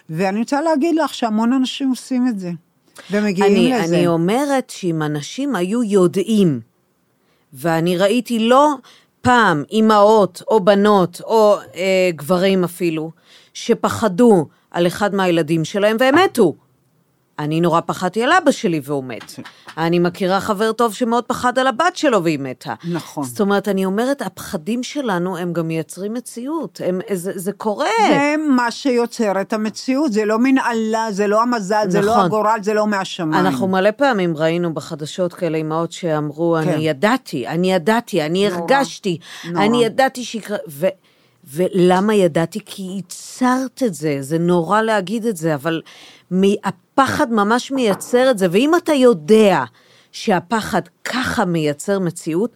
ואני 0.09 0.39
רוצה 0.39 0.61
להגיד 0.61 0.95
לך 0.95 1.13
שהמון 1.13 1.53
אנשים 1.53 1.89
עושים 1.89 2.27
את 2.27 2.39
זה. 2.39 2.51
ומגיעים 3.11 3.51
אני, 3.51 3.83
לזה. 3.83 3.97
אני 3.97 4.07
אומרת 4.07 4.69
שאם 4.69 5.01
אנשים 5.01 5.55
היו 5.55 5.83
יודעים, 5.83 6.59
ואני 7.53 7.97
ראיתי 7.97 8.39
לא 8.39 8.73
פעם 9.21 9.63
אימהות 9.71 10.41
או 10.47 10.59
בנות 10.59 11.21
או 11.21 11.57
אה, 11.75 12.09
גברים 12.15 12.63
אפילו, 12.63 13.11
שפחדו 13.53 14.47
על 14.71 14.87
אחד 14.87 15.15
מהילדים 15.15 15.65
שלהם 15.65 15.97
והם 15.99 16.15
מתו. 16.15 16.55
אני 17.39 17.61
נורא 17.61 17.81
פחדתי 17.85 18.23
על 18.23 18.31
אבא 18.31 18.51
שלי 18.51 18.81
והוא 18.83 19.03
מת. 19.03 19.33
אני 19.77 19.99
מכירה 19.99 20.39
חבר 20.39 20.71
טוב 20.71 20.93
שמאוד 20.93 21.23
פחד 21.23 21.59
על 21.59 21.67
הבת 21.67 21.95
שלו 21.95 22.23
והיא 22.23 22.39
מתה. 22.39 22.73
נכון. 22.83 23.23
זאת 23.23 23.41
אומרת, 23.41 23.67
אני 23.67 23.85
אומרת, 23.85 24.21
הפחדים 24.21 24.83
שלנו 24.83 25.37
הם 25.37 25.53
גם 25.53 25.67
מייצרים 25.67 26.13
מציאות. 26.13 26.81
הם, 26.85 27.01
זה, 27.13 27.31
זה 27.35 27.51
קורה. 27.51 27.87
זה 28.09 28.35
מה 28.49 28.71
שיוצר 28.71 29.41
את 29.41 29.53
המציאות, 29.53 30.13
זה 30.13 30.25
לא 30.25 30.39
מנהלה, 30.39 31.07
זה 31.11 31.27
לא 31.27 31.41
המזל, 31.41 31.85
זה 31.89 32.01
לא 32.01 32.11
נכון. 32.11 32.25
הגורל, 32.25 32.59
זה 32.61 32.73
לא 32.73 32.87
מהשמיים. 32.87 33.45
אנחנו 33.45 33.67
מלא 33.67 33.91
פעמים 33.91 34.37
ראינו 34.37 34.73
בחדשות 34.73 35.33
כאלה 35.33 35.57
אימהות 35.57 35.91
שאמרו, 35.91 36.57
כן. 36.63 36.69
אני 36.69 36.89
ידעתי, 36.89 37.47
אני 37.47 37.73
ידעתי, 37.73 38.21
אני 38.21 38.49
נורא, 38.49 38.59
הרגשתי, 38.59 39.17
נורא. 39.45 39.65
אני 39.65 39.85
ידעתי 39.85 40.23
שיקרה... 40.23 40.57
ו- 40.69 40.87
ולמה 41.53 42.15
ידעתי? 42.15 42.59
כי 42.65 42.83
ייצרת 42.83 43.83
את 43.83 43.93
זה, 43.93 44.17
זה 44.21 44.39
נורא 44.39 44.81
להגיד 44.81 45.25
את 45.25 45.37
זה, 45.37 45.55
אבל 45.55 45.81
הפחד 46.63 47.31
ממש 47.31 47.71
מייצר 47.71 48.31
את 48.31 48.37
זה, 48.37 48.47
ואם 48.51 48.71
אתה 48.75 48.93
יודע 48.93 49.63
שהפחד 50.11 50.81
ככה 51.03 51.45
מייצר 51.45 51.99
מציאות, 51.99 52.55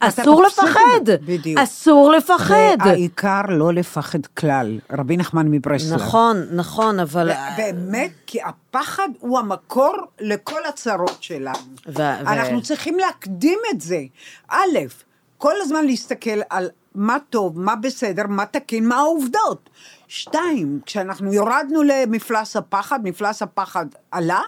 אסור 0.00 0.42
לפחד. 0.42 1.10
בדיוק. 1.24 1.58
אסור 1.60 2.12
לפחד. 2.12 2.76
והעיקר 2.84 3.42
לא 3.48 3.72
לפחד 3.72 4.26
כלל. 4.26 4.78
רבי 4.92 5.16
נחמן 5.16 5.46
מברסלב. 5.50 5.94
נכון, 5.94 6.46
נכון, 6.52 7.00
אבל... 7.00 7.30
באמת, 7.56 8.10
כי 8.26 8.38
הפחד 8.42 9.08
הוא 9.20 9.38
המקור 9.38 9.94
לכל 10.20 10.60
הצרות 10.68 11.22
שלנו. 11.22 11.58
ו- 11.86 11.92
ו- 11.96 12.20
אנחנו 12.20 12.62
צריכים 12.62 12.98
להקדים 12.98 13.58
את 13.70 13.80
זה. 13.80 14.00
א', 14.48 14.78
כל 15.38 15.54
הזמן 15.60 15.84
להסתכל 15.86 16.40
על 16.50 16.68
מה 16.94 17.16
טוב, 17.30 17.60
מה 17.60 17.76
בסדר, 17.76 18.26
מה 18.28 18.46
תקין, 18.46 18.88
מה 18.88 18.96
העובדות. 18.96 19.70
שתיים, 20.14 20.80
כשאנחנו 20.86 21.32
יורדנו 21.32 21.82
למפלס 21.82 22.56
הפחד, 22.56 23.00
מפלס 23.04 23.42
הפחד 23.42 23.86
עלה, 24.10 24.40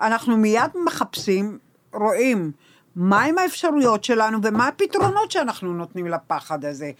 אנחנו 0.00 0.36
מיד 0.36 0.70
מחפשים, 0.86 1.58
רואים 1.92 2.52
מהם 2.96 3.38
האפשרויות 3.38 4.04
שלנו 4.04 4.38
ומה 4.42 4.68
הפתרונות 4.68 5.30
שאנחנו 5.30 5.72
נותנים 5.72 6.06
לפחד 6.06 6.64
הזה. 6.64 6.90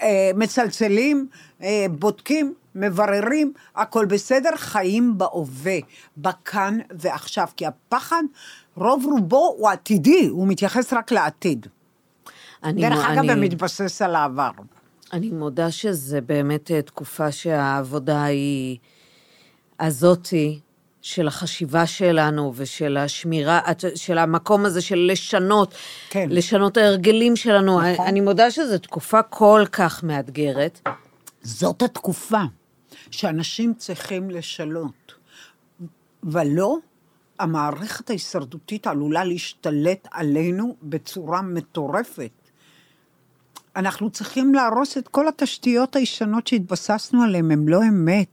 אה, 0.00 0.30
מצלצלים, 0.34 1.26
אה, 1.62 1.86
בודקים, 1.90 2.54
מבררים, 2.74 3.52
הכל 3.76 4.04
בסדר, 4.04 4.56
חיים 4.56 5.18
בהווה, 5.18 5.78
בכאן 6.16 6.78
ועכשיו, 6.90 7.46
כי 7.56 7.66
הפחד, 7.66 8.22
רוב 8.76 9.04
רובו 9.04 9.54
הוא 9.58 9.68
עתידי, 9.70 10.26
הוא 10.30 10.48
מתייחס 10.48 10.92
רק 10.92 11.12
לעתיד. 11.12 11.66
אני, 12.64 12.82
דרך 12.88 13.04
אגב, 13.04 13.18
אני- 13.18 13.32
ומתבסס 13.32 14.02
על 14.02 14.16
העבר. 14.16 14.50
אני 15.14 15.30
מודה 15.30 15.70
שזה 15.70 16.20
באמת 16.20 16.70
אה, 16.70 16.82
תקופה 16.82 17.32
שהעבודה 17.32 18.24
היא 18.24 18.78
הזאתי 19.80 20.60
של 21.02 21.28
החשיבה 21.28 21.86
שלנו 21.86 22.52
ושל 22.56 22.96
השמירה, 22.96 23.60
של 23.94 24.18
המקום 24.18 24.64
הזה 24.64 24.80
של 24.80 25.08
לשנות, 25.12 25.74
כן. 26.10 26.28
לשנות 26.30 26.76
ההרגלים 26.76 27.36
שלנו. 27.36 27.80
נכון. 27.80 28.06
אני 28.06 28.20
מודה 28.20 28.50
שזו 28.50 28.78
תקופה 28.78 29.22
כל 29.22 29.64
כך 29.72 30.04
מאתגרת. 30.04 30.88
זאת 31.42 31.82
התקופה 31.82 32.42
שאנשים 33.10 33.74
צריכים 33.74 34.30
לשנות, 34.30 35.14
ולא, 36.22 36.76
המערכת 37.38 38.10
ההישרדותית 38.10 38.86
עלולה 38.86 39.24
להשתלט 39.24 40.08
עלינו 40.10 40.76
בצורה 40.82 41.42
מטורפת. 41.42 42.43
אנחנו 43.76 44.10
צריכים 44.10 44.54
להרוס 44.54 44.98
את 44.98 45.08
כל 45.08 45.28
התשתיות 45.28 45.96
הישנות 45.96 46.46
שהתבססנו 46.46 47.22
עליהן, 47.22 47.50
הן 47.50 47.68
לא 47.68 47.82
אמת. 47.82 48.28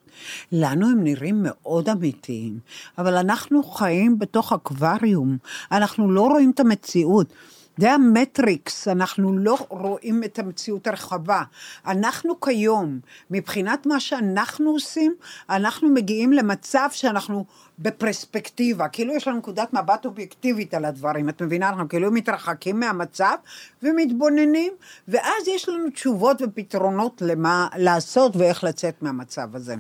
לנו 0.52 0.90
הם 0.90 1.04
נראים 1.04 1.44
מאוד 1.44 1.90
אמיתיים, 1.90 2.60
אבל 2.98 3.18
אנחנו 3.18 3.64
חיים 3.64 4.20
בתוך 4.20 4.54
אקווריום, 4.54 5.38
אנחנו 5.72 6.12
לא 6.12 6.22
רואים 6.22 6.52
את 6.52 6.60
המציאות. 6.60 7.34
זה 7.82 7.92
המטריקס, 7.94 8.88
אנחנו 8.88 9.38
לא 9.38 9.58
רואים 9.70 10.24
את 10.24 10.40
המציאות 10.40 10.88
הרחבה. 10.88 11.44
אנחנו 11.88 12.40
כיום, 12.40 13.00
מבחינת 13.32 13.86
מה 13.86 14.00
שאנחנו 14.00 14.70
עושים, 14.70 15.16
אנחנו 15.50 15.90
מגיעים 15.90 16.34
למצב 16.34 16.90
שאנחנו 16.92 17.46
בפרספקטיבה, 17.80 18.88
כאילו 18.88 19.14
יש 19.14 19.28
לנו 19.28 19.38
נקודת 19.38 19.74
מבט 19.74 20.06
אובייקטיבית 20.06 20.74
על 20.74 20.86
הדברים, 20.86 21.30
את 21.30 21.42
מבינה? 21.42 21.70
אנחנו 21.70 21.90
כאילו 21.90 22.12
מתרחקים 22.12 22.80
מהמצב 22.80 23.36
ומתבוננים, 23.84 24.74
ואז 25.08 25.48
יש 25.48 25.70
לנו 25.70 25.90
תשובות 25.90 26.42
ופתרונות 26.42 27.22
למה 27.26 27.68
לעשות 27.76 28.36
ואיך 28.36 28.64
לצאת 28.64 29.02
מהמצב 29.02 29.56
הזה. 29.56 29.76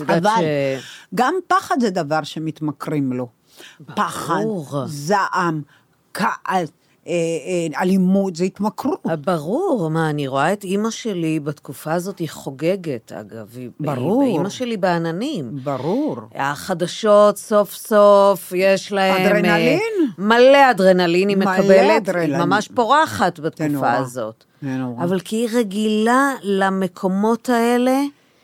אבל 0.00 0.20
ש- 0.40 1.04
גם 1.14 1.34
פחד 1.46 1.76
זה 1.80 1.90
דבר 1.90 2.22
שמתמכרים 2.22 3.12
לו. 3.12 3.28
פחד, 3.94 4.44
זעם, 4.86 5.62
כעס, 6.14 6.68
אלימות, 7.80 8.36
זה 8.36 8.44
התמכרות. 8.44 9.00
ברור, 9.24 9.90
מה, 9.90 10.10
אני 10.10 10.26
רואה 10.28 10.52
את 10.52 10.64
אימא 10.64 10.90
שלי 10.90 11.40
בתקופה 11.40 11.92
הזאת, 11.92 12.18
היא 12.18 12.28
חוגגת, 12.30 13.12
אגב. 13.12 13.46
היא- 13.56 13.68
ברור. 13.80 14.22
היא- 14.22 14.32
אימא 14.32 14.48
שלי 14.48 14.76
בעננים. 14.76 15.50
ברור. 15.64 16.16
החדשות, 16.34 17.36
סוף 17.36 17.74
סוף, 17.74 18.52
יש 18.56 18.92
להם... 18.92 19.26
אדרנלין? 19.26 19.78
אה, 20.18 20.24
מלא 20.24 20.70
אדרנלין 20.70 21.28
היא 21.28 21.36
מלא 21.36 21.52
מקבלת, 21.52 21.68
היא 21.90 21.96
אדרנלין. 21.96 22.40
ממש 22.40 22.68
פורחת 22.74 23.40
בתקופה. 23.40 23.92
הזאת. 23.92 24.44
זה 24.62 24.68
נורא. 24.68 25.04
אבל 25.04 25.20
כי 25.20 25.36
היא 25.36 25.48
רגילה 25.52 26.32
למקומות 26.42 27.48
האלה, 27.48 28.00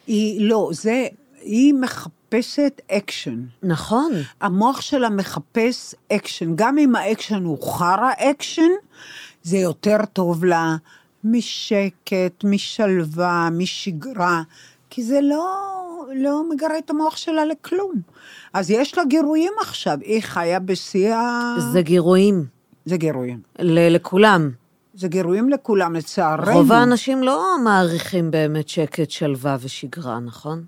היא, 0.06 0.48
לא, 0.48 0.68
זה, 0.72 1.06
היא 1.42 1.74
מחפשת 1.74 2.19
אקשן. 2.90 3.40
נכון. 3.62 4.12
המוח 4.40 4.80
שלה 4.80 5.10
מחפש 5.10 5.94
אקשן. 6.12 6.52
גם 6.54 6.78
אם 6.78 6.96
האקשן 6.96 7.44
הוא 7.44 7.72
חרא 7.72 8.10
אקשן, 8.18 8.70
זה 9.42 9.56
יותר 9.56 9.96
טוב 10.12 10.44
לה 10.44 10.76
משקט, 11.24 12.44
משלווה, 12.44 13.48
משגרה, 13.52 14.42
כי 14.90 15.02
זה 15.02 15.20
לא, 15.22 15.54
לא 16.16 16.42
מגרה 16.50 16.78
את 16.78 16.90
המוח 16.90 17.16
שלה 17.16 17.44
לכלום. 17.44 17.92
אז 18.54 18.70
יש 18.70 18.98
לה 18.98 19.04
גירויים 19.04 19.52
עכשיו, 19.60 19.98
היא 20.02 20.22
חיה 20.22 20.58
בשיא 20.60 21.14
ה... 21.14 21.54
זה 21.72 21.82
גירויים. 21.82 22.44
זה 22.84 22.96
גירויים. 22.96 23.40
ל- 23.58 23.94
לכולם. 23.94 24.50
זה 24.94 25.08
גירויים 25.08 25.48
לכולם, 25.50 25.94
לצערנו. 25.94 26.52
רוב 26.52 26.72
האנשים 26.72 27.22
לא 27.22 27.56
מעריכים 27.64 28.30
באמת 28.30 28.68
שקט, 28.68 29.10
שלווה 29.10 29.56
ושגרה, 29.60 30.20
נכון? 30.20 30.64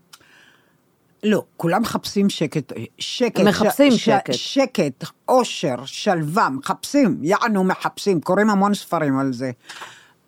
לא, 1.23 1.45
כולם 1.57 1.83
מחפשים 1.83 2.31
שקט. 2.31 2.73
שקט. 2.99 3.41
מחפשים 3.41 3.93
שקט. 3.93 4.33
שקט, 4.33 5.05
אושר, 5.29 5.85
שלווה, 5.85 6.49
מחפשים, 6.51 7.19
יענו 7.23 7.65
מחפשים, 7.65 8.21
קוראים 8.21 8.51
המון 8.51 8.75
ספרים 8.75 9.19
על 9.19 9.33
זה. 9.33 9.51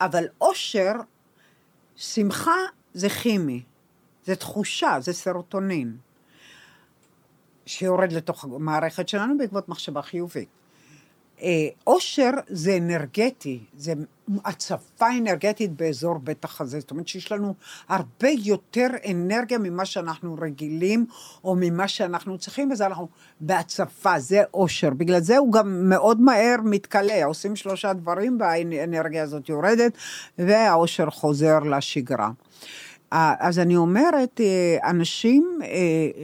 אבל 0.00 0.24
אושר, 0.40 0.92
שמחה 1.96 2.56
זה 2.94 3.08
כימי, 3.08 3.62
זה 4.24 4.36
תחושה, 4.36 4.96
זה 5.00 5.12
סרוטונין, 5.12 5.96
שיורד 7.66 8.12
לתוך 8.12 8.44
המערכת 8.44 9.08
שלנו 9.08 9.38
בעקבות 9.38 9.68
מחשבה 9.68 10.02
חיובית. 10.02 10.48
אה, 11.42 11.68
אושר 11.86 12.30
זה 12.48 12.76
אנרגטי, 12.76 13.58
זה 13.76 13.92
הצפה 14.44 15.06
אנרגטית 15.18 15.72
באזור 15.72 16.18
בית 16.18 16.44
החזה. 16.44 16.80
זאת 16.80 16.90
אומרת 16.90 17.08
שיש 17.08 17.32
לנו 17.32 17.54
הרבה 17.88 18.28
יותר 18.28 18.86
אנרגיה 19.10 19.58
ממה 19.58 19.84
שאנחנו 19.84 20.36
רגילים, 20.40 21.06
או 21.44 21.56
ממה 21.58 21.88
שאנחנו 21.88 22.38
צריכים, 22.38 22.70
וזה 22.70 22.86
אנחנו 22.86 23.08
בהצפה, 23.40 24.18
זה 24.18 24.42
אושר. 24.54 24.90
בגלל 24.90 25.20
זה 25.20 25.38
הוא 25.38 25.52
גם 25.52 25.88
מאוד 25.88 26.20
מהר 26.20 26.56
מתכלה, 26.64 27.24
עושים 27.24 27.56
שלושה 27.56 27.92
דברים 27.92 28.38
והאנרגיה 28.40 29.22
הזאת 29.22 29.48
יורדת, 29.48 29.92
והאושר 30.38 31.10
חוזר 31.10 31.58
לשגרה. 31.58 32.30
אה, 33.12 33.34
אז 33.38 33.58
אני 33.58 33.76
אומרת, 33.76 34.40
אה, 34.40 34.90
אנשים 34.90 35.58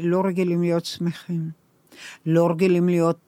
לא 0.03 0.23
רגילים 0.25 0.63
להיות 0.63 0.85
שמחים, 0.85 1.51
לא 2.27 2.51
רגילים 2.51 2.89
להיות 2.89 3.19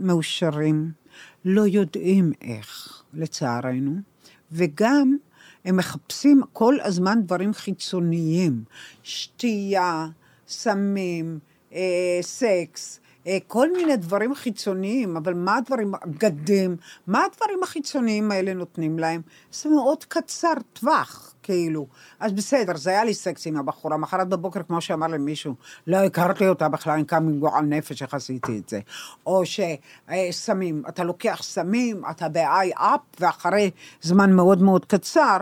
מאושרים. 0.00 1.03
לא 1.44 1.62
יודעים 1.66 2.32
איך, 2.42 3.02
לצערנו, 3.14 3.92
וגם 4.52 5.16
הם 5.64 5.76
מחפשים 5.76 6.40
כל 6.52 6.76
הזמן 6.82 7.22
דברים 7.22 7.54
חיצוניים, 7.54 8.64
שתייה, 9.02 10.06
סמים, 10.48 11.38
אה, 11.72 12.18
סקס, 12.20 13.00
אה, 13.26 13.38
כל 13.46 13.72
מיני 13.72 13.96
דברים 13.96 14.34
חיצוניים, 14.34 15.16
אבל 15.16 15.34
מה 15.34 15.56
הדברים, 15.56 15.92
בגדים, 16.06 16.76
מה 17.06 17.24
הדברים 17.24 17.62
החיצוניים 17.62 18.30
האלה 18.30 18.54
נותנים 18.54 18.98
להם? 18.98 19.22
זה 19.52 19.68
מאוד 19.68 20.04
קצר 20.04 20.54
טווח, 20.72 21.33
כאילו. 21.44 21.86
אז 22.20 22.32
בסדר, 22.32 22.76
זה 22.76 22.90
היה 22.90 23.04
לי 23.04 23.14
סקס 23.14 23.46
עם 23.46 23.56
הבחורה, 23.56 23.96
מחרת 23.96 24.28
בבוקר, 24.28 24.60
כמו 24.62 24.80
שאמר 24.80 25.06
למישהו, 25.06 25.54
לא 25.86 25.96
הכרתי 25.96 26.48
אותה 26.48 26.68
בכלל, 26.68 26.92
אני 26.92 27.04
קם 27.04 27.16
עם 27.16 27.38
גועל 27.38 27.64
נפש, 27.64 28.02
איך 28.02 28.14
עשיתי 28.14 28.58
את 28.58 28.68
זה. 28.68 28.80
או 29.26 29.42
שסמים, 29.46 30.82
אתה 30.88 31.04
לוקח 31.04 31.38
סמים, 31.42 32.02
אתה 32.10 32.28
ב-i 32.28 32.78
up, 32.78 33.20
ואחרי 33.20 33.70
זמן 34.02 34.32
מאוד 34.32 34.62
מאוד 34.62 34.84
קצר, 34.84 35.36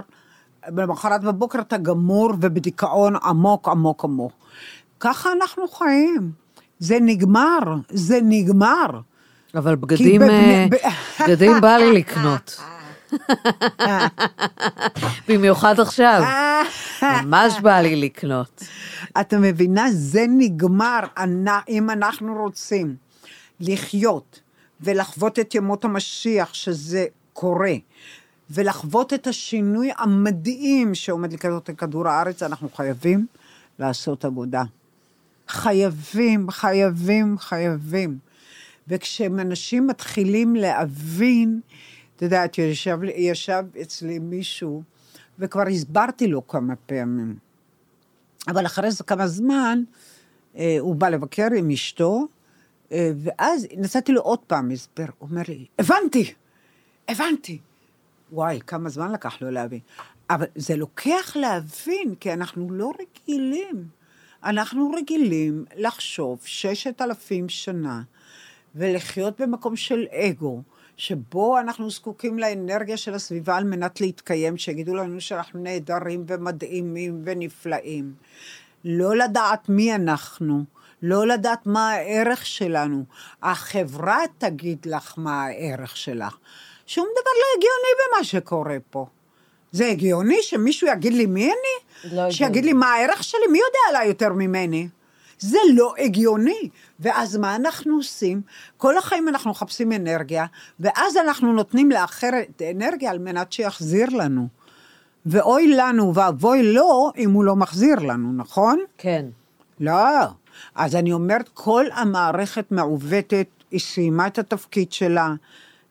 למחרת 0.68 1.24
בבוקר 1.24 1.60
אתה 1.60 1.76
גמור 1.76 2.32
ובדיכאון 2.40 3.16
עמוק 3.16 3.68
עמוק 3.68 4.04
עמוק. 4.04 4.32
ככה 5.00 5.32
אנחנו 5.32 5.68
חיים. 5.68 6.42
זה 6.78 6.98
נגמר, 7.00 7.58
זה 7.88 8.18
נגמר. 8.22 8.86
אבל 9.54 9.76
בגדים, 9.76 10.20
בבני, 10.20 10.68
אה, 10.84 10.90
בגדים 11.20 11.60
בא 11.60 11.76
לי 11.76 11.92
לקנות. 11.92 12.60
במיוחד 15.28 15.80
עכשיו, 15.80 16.22
ממש 17.02 17.60
בא 17.62 17.80
לי 17.80 17.96
לקנות. 17.96 18.62
אתה 19.20 19.38
מבינה? 19.38 19.86
זה 19.92 20.24
נגמר. 20.28 21.00
אם 21.68 21.90
אנחנו 21.90 22.34
רוצים 22.34 22.96
לחיות 23.60 24.40
ולחוות 24.80 25.38
את 25.38 25.54
ימות 25.54 25.84
המשיח, 25.84 26.54
שזה 26.54 27.06
קורה, 27.32 27.74
ולחוות 28.50 29.12
את 29.12 29.26
השינוי 29.26 29.90
המדהים 29.98 30.94
שעומד 30.94 31.32
לקרות 31.32 31.68
לכדור 31.68 32.08
הארץ, 32.08 32.42
אנחנו 32.42 32.68
חייבים 32.76 33.26
לעשות 33.78 34.24
עבודה. 34.24 34.62
חייבים, 35.48 36.50
חייבים, 36.50 37.38
חייבים. 37.38 38.18
וכשאנשים 38.88 39.86
מתחילים 39.86 40.56
להבין, 40.56 41.60
את 42.22 42.24
יודעת, 42.24 42.58
ישב, 42.58 42.98
ישב 43.16 43.64
אצלי 43.82 44.18
מישהו, 44.18 44.82
וכבר 45.38 45.62
הסברתי 45.68 46.26
לו 46.26 46.46
כמה 46.46 46.76
פעמים. 46.76 47.36
אבל 48.48 48.66
אחרי 48.66 48.90
זה 48.90 49.04
כמה 49.04 49.26
זמן, 49.26 49.82
אה, 50.56 50.76
הוא 50.80 50.96
בא 50.96 51.08
לבקר 51.08 51.46
עם 51.56 51.70
אשתו, 51.70 52.26
אה, 52.92 53.10
ואז 53.16 53.66
נתתי 53.76 54.12
לו 54.12 54.20
עוד 54.20 54.38
פעם 54.38 54.70
הסבר. 54.70 55.04
הוא 55.18 55.28
אומר 55.30 55.42
לי, 55.48 55.66
הבנתי, 55.78 56.34
הבנתי. 57.08 57.58
וואי, 58.32 58.60
כמה 58.66 58.88
זמן 58.88 59.12
לקח 59.12 59.42
לו 59.42 59.50
להבין. 59.50 59.80
אבל 60.30 60.46
זה 60.54 60.76
לוקח 60.76 61.36
להבין, 61.36 62.14
כי 62.20 62.32
אנחנו 62.32 62.70
לא 62.70 62.92
רגילים. 63.00 63.88
אנחנו 64.44 64.90
רגילים 64.90 65.64
לחשוב 65.76 66.38
ששת 66.44 67.02
אלפים 67.02 67.48
שנה 67.48 68.02
ולחיות 68.74 69.40
במקום 69.40 69.76
של 69.76 70.06
אגו, 70.12 70.62
שבו 70.96 71.58
אנחנו 71.58 71.90
זקוקים 71.90 72.38
לאנרגיה 72.38 72.96
של 72.96 73.14
הסביבה 73.14 73.56
על 73.56 73.64
מנת 73.64 74.00
להתקיים, 74.00 74.56
שיגידו 74.56 74.94
לנו 74.94 75.20
שאנחנו 75.20 75.62
נהדרים 75.62 76.24
ומדהימים 76.28 77.22
ונפלאים. 77.24 78.12
לא 78.84 79.16
לדעת 79.16 79.68
מי 79.68 79.94
אנחנו, 79.94 80.64
לא 81.02 81.26
לדעת 81.26 81.66
מה 81.66 81.90
הערך 81.90 82.46
שלנו. 82.46 83.04
החברה 83.42 84.18
תגיד 84.38 84.86
לך 84.86 85.14
מה 85.16 85.44
הערך 85.44 85.96
שלך. 85.96 86.36
שום 86.86 87.06
דבר 87.12 87.30
לא 87.40 87.46
הגיוני 87.56 88.16
במה 88.16 88.24
שקורה 88.24 88.76
פה. 88.90 89.06
זה 89.72 89.86
הגיוני 89.86 90.42
שמישהו 90.42 90.88
יגיד 90.88 91.12
לי 91.12 91.26
מי 91.26 91.44
אני? 91.44 92.14
לא 92.16 92.30
שיגיד 92.30 92.64
לי 92.64 92.72
מה 92.72 92.92
הערך 92.92 93.24
שלי? 93.24 93.46
מי 93.52 93.58
יודע 93.58 93.78
עליי 93.88 94.08
יותר 94.08 94.32
ממני? 94.32 94.88
זה 95.42 95.58
לא 95.74 95.94
הגיוני. 95.98 96.68
ואז 97.00 97.36
מה 97.36 97.56
אנחנו 97.56 97.96
עושים? 97.96 98.42
כל 98.76 98.98
החיים 98.98 99.28
אנחנו 99.28 99.50
מחפשים 99.50 99.92
אנרגיה, 99.92 100.46
ואז 100.80 101.16
אנחנו 101.16 101.52
נותנים 101.52 101.90
לאחר 101.90 102.30
את 102.50 102.62
האנרגיה 102.64 103.10
על 103.10 103.18
מנת 103.18 103.52
שיחזיר 103.52 104.08
לנו. 104.08 104.48
ואוי 105.26 105.68
לנו 105.68 106.14
ואבוי 106.14 106.72
לו 106.72 107.12
אם 107.16 107.30
הוא 107.30 107.44
לא 107.44 107.56
מחזיר 107.56 107.98
לנו, 107.98 108.32
נכון? 108.32 108.78
כן. 108.98 109.26
לא. 109.80 110.26
אז 110.74 110.96
אני 110.96 111.12
אומרת, 111.12 111.48
כל 111.54 111.86
המערכת 111.92 112.64
מעוותת, 112.70 113.46
היא 113.70 113.80
סיימה 113.80 114.26
את 114.26 114.38
התפקיד 114.38 114.92
שלה, 114.92 115.34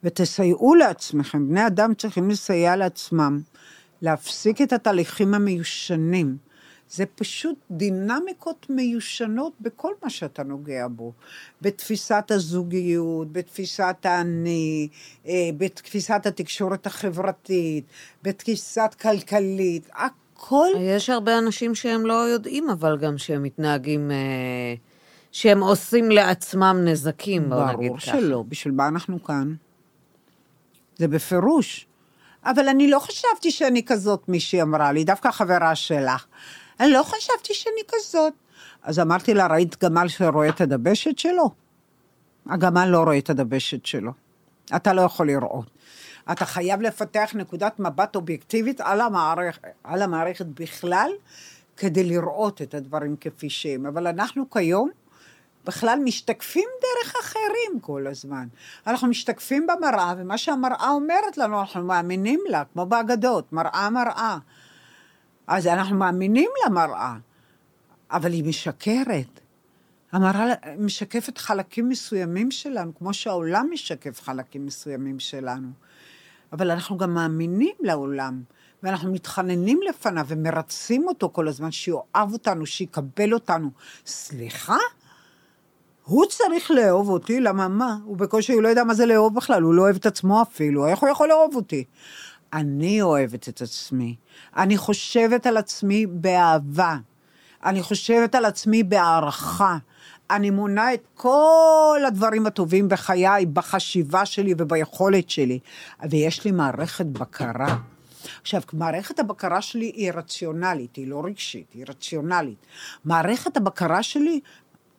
ותסייעו 0.03 0.75
לעצמכם. 0.75 1.47
בני 1.47 1.67
אדם 1.67 1.93
צריכים 1.93 2.29
לסייע 2.29 2.75
לעצמם. 2.75 3.41
להפסיק 4.01 4.61
את 4.61 4.73
התהליכים 4.73 5.33
המיושנים. 5.33 6.37
זה 6.91 7.05
פשוט 7.05 7.55
דינמיקות 7.71 8.65
מיושנות 8.69 9.53
בכל 9.61 9.93
מה 10.03 10.09
שאתה 10.09 10.43
נוגע 10.43 10.87
בו. 10.87 11.13
בתפיסת 11.61 12.25
הזוגיות, 12.29 13.31
בתפיסת 13.31 13.95
האני, 14.03 14.87
אה, 15.27 15.49
בתפיסת 15.57 16.25
התקשורת 16.25 16.87
החברתית, 16.87 17.85
בתפיסת 18.23 18.95
כלכלית, 19.01 19.89
הכל... 19.93 20.67
יש 20.79 21.09
הרבה 21.09 21.37
אנשים 21.37 21.75
שהם 21.75 22.05
לא 22.05 22.13
יודעים, 22.13 22.69
אבל 22.69 22.97
גם 22.97 23.17
שהם 23.17 23.43
מתנהגים, 23.43 24.11
אה, 24.11 24.75
שהם 25.31 25.63
עושים 25.63 26.11
לעצמם 26.11 26.81
נזקים, 26.85 27.49
בוא 27.49 27.65
נגיד 27.65 27.91
ככה. 27.97 28.11
ברור 28.11 28.21
שלא, 28.21 28.43
בשביל 28.47 28.73
מה 28.73 28.87
אנחנו 28.87 29.23
כאן? 29.23 29.53
זה 30.97 31.07
בפירוש. 31.07 31.87
אבל 32.45 32.67
אני 32.67 32.89
לא 32.89 32.99
חשבתי 32.99 33.51
שאני 33.51 33.85
כזאת, 33.85 34.29
מישהי 34.29 34.61
אמרה 34.61 34.91
לי, 34.91 35.03
דווקא 35.03 35.31
חברה 35.31 35.75
שלך. 35.75 36.25
אני 36.81 36.91
לא 36.91 37.03
חשבתי 37.03 37.53
שאני 37.53 37.81
כזאת. 37.87 38.33
אז 38.83 38.99
אמרתי 38.99 39.33
לה, 39.33 39.47
ראית 39.47 39.83
גמל 39.83 40.07
שרואה 40.07 40.49
את 40.49 40.61
הדבשת 40.61 41.19
שלו? 41.19 41.49
הגמל 42.45 42.85
לא 42.85 43.03
רואה 43.03 43.17
את 43.17 43.29
הדבשת 43.29 43.85
שלו. 43.85 44.11
אתה 44.75 44.93
לא 44.93 45.01
יכול 45.01 45.27
לראות. 45.27 45.65
אתה 46.31 46.45
חייב 46.45 46.81
לפתח 46.81 47.31
נקודת 47.33 47.79
מבט 47.79 48.15
אובייקטיבית 48.15 48.81
על 48.81 49.01
המערכת, 49.01 49.61
על 49.83 50.01
המערכת 50.01 50.45
בכלל, 50.45 51.11
כדי 51.77 52.03
לראות 52.03 52.61
את 52.61 52.73
הדברים 52.73 53.15
כפי 53.21 53.49
שהם. 53.49 53.85
אבל 53.85 54.07
אנחנו 54.07 54.49
כיום 54.49 54.89
בכלל 55.65 55.99
משתקפים 56.03 56.69
דרך 56.81 57.13
אחרים 57.21 57.79
כל 57.81 58.07
הזמן. 58.07 58.47
אנחנו 58.87 59.07
משתקפים 59.07 59.67
במראה, 59.67 60.13
ומה 60.17 60.37
שהמראה 60.37 60.89
אומרת 60.89 61.37
לנו, 61.37 61.59
אנחנו 61.59 61.83
מאמינים 61.83 62.39
לה, 62.49 62.63
כמו 62.73 62.85
באגדות, 62.85 63.53
מראה 63.53 63.89
מראה. 63.89 64.37
אז 65.47 65.67
אנחנו 65.67 65.95
מאמינים 65.95 66.49
למראה, 66.65 67.15
אבל 68.11 68.31
היא 68.31 68.43
משקרת. 68.43 69.39
המראה 70.11 70.53
משקפת 70.79 71.37
חלקים 71.37 71.89
מסוימים 71.89 72.51
שלנו, 72.51 72.95
כמו 72.95 73.13
שהעולם 73.13 73.67
משקף 73.71 74.21
חלקים 74.21 74.65
מסוימים 74.65 75.19
שלנו. 75.19 75.67
אבל 76.53 76.71
אנחנו 76.71 76.97
גם 76.97 77.13
מאמינים 77.13 77.75
לעולם, 77.79 78.41
ואנחנו 78.83 79.11
מתחננים 79.11 79.79
לפניו 79.89 80.25
ומרצים 80.27 81.07
אותו 81.07 81.29
כל 81.33 81.47
הזמן, 81.47 81.71
שיאהב 81.71 82.33
אותנו, 82.33 82.65
שיקבל 82.65 83.33
אותנו. 83.33 83.69
סליחה? 84.05 84.77
הוא 86.03 86.25
צריך 86.25 86.71
לאהוב 86.71 87.09
אותי, 87.09 87.39
למה 87.39 87.67
מה? 87.67 87.97
הוא 88.03 88.17
בקושי, 88.17 88.53
הוא 88.53 88.61
לא 88.61 88.67
יודע 88.67 88.83
מה 88.83 88.93
זה 88.93 89.05
לאהוב 89.05 89.35
בכלל, 89.35 89.61
הוא 89.61 89.73
לא 89.73 89.81
אוהב 89.81 89.95
את 89.95 90.05
עצמו 90.05 90.41
אפילו, 90.41 90.87
איך 90.87 90.99
הוא 90.99 91.09
יכול 91.09 91.27
לאהוב 91.27 91.55
אותי? 91.55 91.83
אני 92.53 93.01
אוהבת 93.01 93.49
את 93.49 93.61
עצמי. 93.61 94.15
אני 94.57 94.77
חושבת 94.77 95.45
על 95.45 95.57
עצמי 95.57 96.05
באהבה. 96.05 96.97
אני 97.65 97.81
חושבת 97.81 98.35
על 98.35 98.45
עצמי 98.45 98.83
בהערכה. 98.83 99.77
אני 100.31 100.49
מונה 100.49 100.93
את 100.93 101.07
כל 101.13 101.99
הדברים 102.07 102.47
הטובים 102.47 102.89
בחיי, 102.89 103.45
בחשיבה 103.45 104.25
שלי 104.25 104.53
וביכולת 104.57 105.29
שלי. 105.29 105.59
ויש 106.09 106.45
לי 106.45 106.51
מערכת 106.51 107.05
בקרה. 107.05 107.77
עכשיו, 108.41 108.61
מערכת 108.73 109.19
הבקרה 109.19 109.61
שלי 109.61 109.91
היא 109.95 110.11
רציונלית, 110.11 110.95
היא 110.95 111.07
לא 111.07 111.21
רגשית, 111.25 111.73
היא 111.73 111.85
רציונלית. 111.87 112.65
מערכת 113.05 113.57
הבקרה 113.57 114.03
שלי 114.03 114.39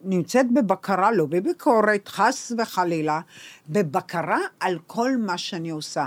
נמצאת 0.05 0.47
בבקרה, 0.53 1.13
לא 1.13 1.27
בביקורת, 1.27 2.09
חס 2.09 2.53
וחלילה, 2.59 3.21
בבקרה 3.69 4.39
על 4.61 4.79
כל 4.87 5.17
מה 5.17 5.39
שאני 5.39 5.71
עושה. 5.71 6.07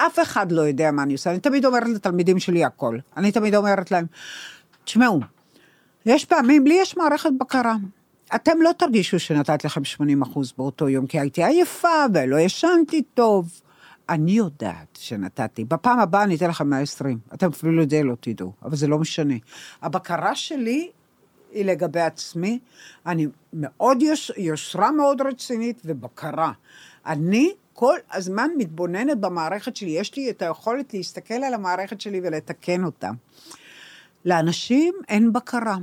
אף 0.00 0.18
אחד 0.22 0.52
לא 0.52 0.62
יודע 0.62 0.90
מה 0.90 1.02
אני 1.02 1.12
עושה. 1.12 1.30
אני 1.30 1.40
תמיד 1.40 1.64
אומרת 1.64 1.88
לתלמידים 1.88 2.38
שלי 2.38 2.64
הכל. 2.64 2.98
אני 3.16 3.32
תמיד 3.32 3.54
אומרת 3.54 3.90
להם, 3.90 4.06
תשמעו, 4.84 5.20
יש 6.06 6.24
פעמים, 6.24 6.66
לי 6.66 6.78
יש 6.80 6.96
מערכת 6.96 7.30
בקרה. 7.40 7.76
אתם 8.34 8.62
לא 8.62 8.70
תרגישו 8.78 9.18
שנתת 9.18 9.64
לכם 9.64 9.84
80 9.84 10.22
אחוז 10.22 10.52
באותו 10.58 10.88
יום, 10.88 11.06
כי 11.06 11.20
הייתי 11.20 11.44
עייפה 11.44 12.04
ולא 12.14 12.36
ישנתי 12.36 13.02
טוב. 13.14 13.60
אני 14.08 14.32
יודעת 14.32 14.98
שנתתי. 15.00 15.64
בפעם 15.64 16.00
הבאה 16.00 16.22
אני 16.22 16.36
אתן 16.36 16.48
לכם 16.48 16.70
120. 16.70 17.18
אתם 17.34 17.48
אפילו 17.48 17.82
את 17.82 17.90
זה 17.90 18.02
לא 18.02 18.14
תדעו, 18.20 18.52
אבל 18.62 18.76
זה 18.76 18.86
לא 18.86 18.98
משנה. 18.98 19.34
הבקרה 19.82 20.34
שלי 20.34 20.90
היא 21.52 21.64
לגבי 21.64 22.00
עצמי. 22.00 22.58
אני 23.06 23.26
מאוד, 23.52 24.02
יוש, 24.02 24.32
יושרה 24.36 24.90
מאוד 24.90 25.22
רצינית 25.22 25.82
ובקרה. 25.84 26.52
אני 27.06 27.52
כל 27.78 27.98
הזמן 28.12 28.50
מתבוננת 28.56 29.18
במערכת 29.18 29.76
שלי, 29.76 29.90
יש 29.90 30.16
לי 30.16 30.30
את 30.30 30.42
היכולת 30.42 30.94
להסתכל 30.94 31.34
על 31.34 31.54
המערכת 31.54 32.00
שלי 32.00 32.20
ולתקן 32.24 32.84
אותה. 32.84 33.10
לאנשים 34.24 34.94
אין 35.08 35.32
בקרה. 35.32 35.76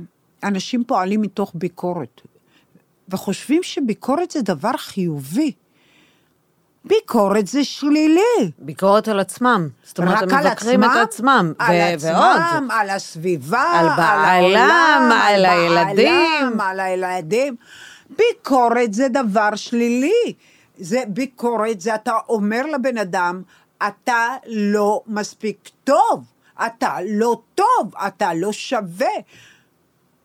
אנשים 0.44 0.84
פועלים 0.84 1.22
מתוך 1.22 1.52
ביקורת, 1.54 2.20
וחושבים 3.08 3.62
שביקורת 3.62 4.30
זה 4.30 4.42
דבר 4.42 4.76
חיובי. 4.76 5.52
ביקורת 6.84 7.46
זה 7.46 7.64
שלילי. 7.64 8.50
ביקורת 8.58 9.08
על 9.08 9.20
עצמם. 9.20 9.68
זאת 9.84 9.98
אומרת, 9.98 10.22
הם 10.22 10.28
מבקרים 10.38 10.84
את 10.84 10.90
עצמם. 11.02 11.52
על 11.58 11.76
ו- 11.76 11.94
עצמם, 11.94 12.68
על 12.70 12.90
הסביבה, 12.90 13.62
על 13.62 13.88
בעלם, 13.96 15.10
על 15.22 15.44
הילדים. 15.44 16.12
בעלם, 16.40 16.60
על 16.60 16.80
הילדים. 16.80 17.56
ביקורת 18.16 18.94
זה 18.94 19.08
דבר 19.08 19.54
שלילי. 19.54 20.34
זה 20.76 21.02
ביקורת, 21.08 21.80
זה 21.80 21.94
אתה 21.94 22.12
אומר 22.28 22.66
לבן 22.66 22.98
אדם, 22.98 23.42
אתה 23.88 24.28
לא 24.46 25.02
מספיק 25.06 25.70
טוב, 25.84 26.24
אתה 26.66 26.96
לא 27.08 27.40
טוב, 27.54 27.96
אתה 28.06 28.34
לא 28.34 28.52
שווה. 28.52 29.16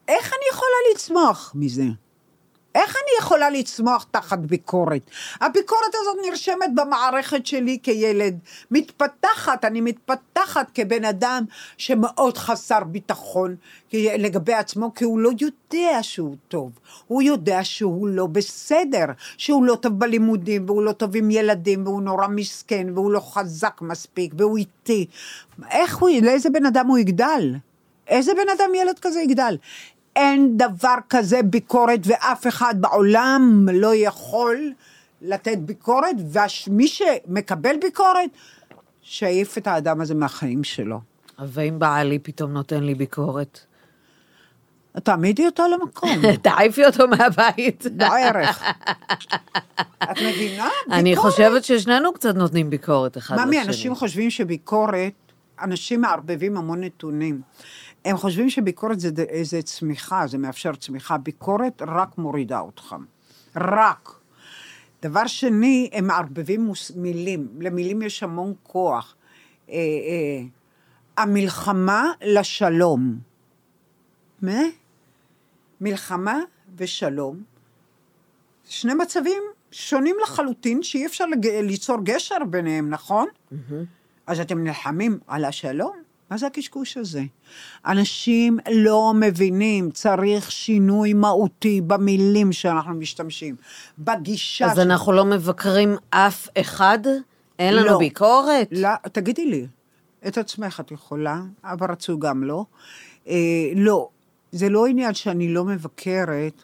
איך 0.07 0.33
אני 0.33 0.45
יכולה 0.51 0.77
לצמוח 0.93 1.51
מזה? 1.55 1.83
איך 2.75 2.95
אני 2.95 3.11
יכולה 3.19 3.49
לצמוח 3.49 4.05
תחת 4.11 4.39
ביקורת? 4.39 5.01
הביקורת 5.41 5.95
הזאת 5.95 6.15
נרשמת 6.29 6.75
במערכת 6.75 7.45
שלי 7.45 7.77
כילד. 7.83 8.39
מתפתחת, 8.71 9.65
אני 9.65 9.81
מתפתחת 9.81 10.71
כבן 10.73 11.05
אדם 11.05 11.43
שמאוד 11.77 12.37
חסר 12.37 12.83
ביטחון 12.83 13.55
לגבי 13.93 14.53
עצמו, 14.53 14.93
כי 14.93 15.03
הוא 15.03 15.19
לא 15.19 15.29
יודע 15.41 15.97
שהוא 16.01 16.35
טוב. 16.47 16.71
הוא 17.07 17.21
יודע 17.21 17.63
שהוא 17.63 18.07
לא 18.07 18.27
בסדר, 18.27 19.05
שהוא 19.37 19.65
לא 19.65 19.75
טוב 19.75 19.99
בלימודים, 19.99 20.65
והוא 20.65 20.83
לא 20.83 20.91
טוב 20.91 21.15
עם 21.15 21.31
ילדים, 21.31 21.87
והוא 21.87 22.01
נורא 22.01 22.27
מסכן, 22.27 22.87
והוא 22.93 23.11
לא 23.11 23.19
חזק 23.19 23.81
מספיק, 23.81 24.33
והוא 24.37 24.57
איטי. 24.57 25.05
איך 25.71 25.97
הוא, 25.97 26.09
לאיזה 26.23 26.49
בן 26.49 26.65
אדם 26.65 26.87
הוא 26.87 26.97
יגדל? 26.97 27.55
איזה 28.07 28.33
בן 28.33 28.49
אדם 28.57 28.75
ילד 28.75 28.99
כזה 28.99 29.21
יגדל? 29.21 29.57
אין 30.15 30.57
דבר 30.57 30.95
כזה 31.09 31.41
ביקורת, 31.43 31.99
ואף 32.03 32.47
אחד 32.47 32.75
בעולם 32.79 33.67
לא 33.73 33.95
יכול 33.95 34.73
לתת 35.21 35.57
ביקורת, 35.57 36.15
ומי 36.67 36.87
שמקבל 36.87 37.75
ביקורת, 37.81 38.29
שיעיף 39.01 39.57
את 39.57 39.67
האדם 39.67 40.01
הזה 40.01 40.15
מהחיים 40.15 40.63
שלו. 40.63 40.99
ואם 41.39 41.79
בעלי 41.79 42.19
פתאום 42.19 42.51
נותן 42.51 42.83
לי 42.83 42.95
ביקורת? 42.95 43.59
תעמידי 44.99 45.45
אותו 45.45 45.63
למקום. 45.67 46.09
תעיפי 46.43 46.85
אותו 46.85 47.07
מהבית. 47.07 47.85
בערך. 47.91 48.63
את 50.03 50.17
מבינה? 50.17 50.69
אני 50.91 51.09
ביקורת. 51.09 51.31
חושבת 51.31 51.63
ששנינו 51.63 52.13
קצת 52.13 52.35
נותנים 52.35 52.69
ביקורת 52.69 53.17
אחד 53.17 53.35
לשני. 53.35 53.45
ממי, 53.45 53.61
אנשים 53.61 53.95
חושבים 53.95 54.29
שביקורת, 54.29 55.13
אנשים 55.61 56.01
מערבבים 56.01 56.57
המון 56.57 56.83
נתונים. 56.83 57.41
הם 58.05 58.17
חושבים 58.17 58.49
שביקורת 58.49 58.99
זה, 58.99 59.11
ד- 59.11 59.43
זה 59.43 59.61
צמיחה, 59.61 60.27
זה 60.27 60.37
מאפשר 60.37 60.75
צמיחה. 60.75 61.17
ביקורת 61.17 61.81
רק 61.87 62.17
מורידה 62.17 62.59
אותך. 62.59 62.95
רק. 63.55 64.09
דבר 65.01 65.27
שני, 65.27 65.89
הם 65.93 66.07
מערבבים 66.07 66.61
מוס, 66.61 66.91
מילים. 66.95 67.47
למילים 67.59 68.01
יש 68.01 68.23
המון 68.23 68.53
כוח. 68.63 69.15
אה, 69.69 69.75
אה, 69.75 70.43
המלחמה 71.17 72.11
לשלום. 72.25 73.19
מה? 74.41 74.61
מלחמה 75.81 76.39
ושלום. 76.77 77.43
שני 78.63 78.93
מצבים 78.93 79.43
שונים 79.71 80.15
לחלוטין, 80.23 80.83
שאי 80.83 81.05
אפשר. 81.05 81.25
ליצור 81.43 81.97
גשר 82.03 82.37
ביניהם, 82.49 82.89
נכון? 82.89 83.27
אז 84.27 84.39
אתם 84.39 84.63
נלחמים 84.63 85.19
על 85.27 85.45
השלום? 85.45 85.95
מה 86.31 86.37
זה 86.37 86.47
הקשקוש 86.47 86.97
הזה? 86.97 87.23
אנשים 87.85 88.59
לא 88.71 89.13
מבינים, 89.19 89.91
צריך 89.91 90.51
שינוי 90.51 91.13
מהותי 91.13 91.81
במילים 91.81 92.51
שאנחנו 92.51 92.93
משתמשים, 92.93 93.55
בגישה... 93.99 94.65
אז 94.65 94.79
אנחנו 94.79 95.11
לא 95.11 95.25
מבקרים 95.25 95.95
אף 96.09 96.47
אחד? 96.57 96.99
אין 97.59 97.75
לנו 97.75 97.85
לא. 97.85 97.97
ביקורת? 97.97 98.67
לא, 98.71 98.89
תגידי 99.11 99.45
לי, 99.45 99.67
את 100.27 100.37
עצמך 100.37 100.79
את 100.79 100.91
יכולה, 100.91 101.41
אבל 101.63 101.91
רצו 101.91 102.19
גם 102.19 102.43
לא. 102.43 102.65
אה, 103.27 103.35
לא, 103.75 104.09
זה 104.51 104.69
לא 104.69 104.85
עניין 104.87 105.13
שאני 105.13 105.53
לא 105.53 105.65
מבקרת, 105.65 106.63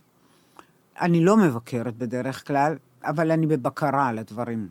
אני 1.01 1.25
לא 1.25 1.37
מבקרת 1.37 1.97
בדרך 1.97 2.47
כלל, 2.47 2.75
אבל 3.03 3.31
אני 3.31 3.47
בבקרה 3.47 4.07
על 4.07 4.19
הדברים. 4.19 4.67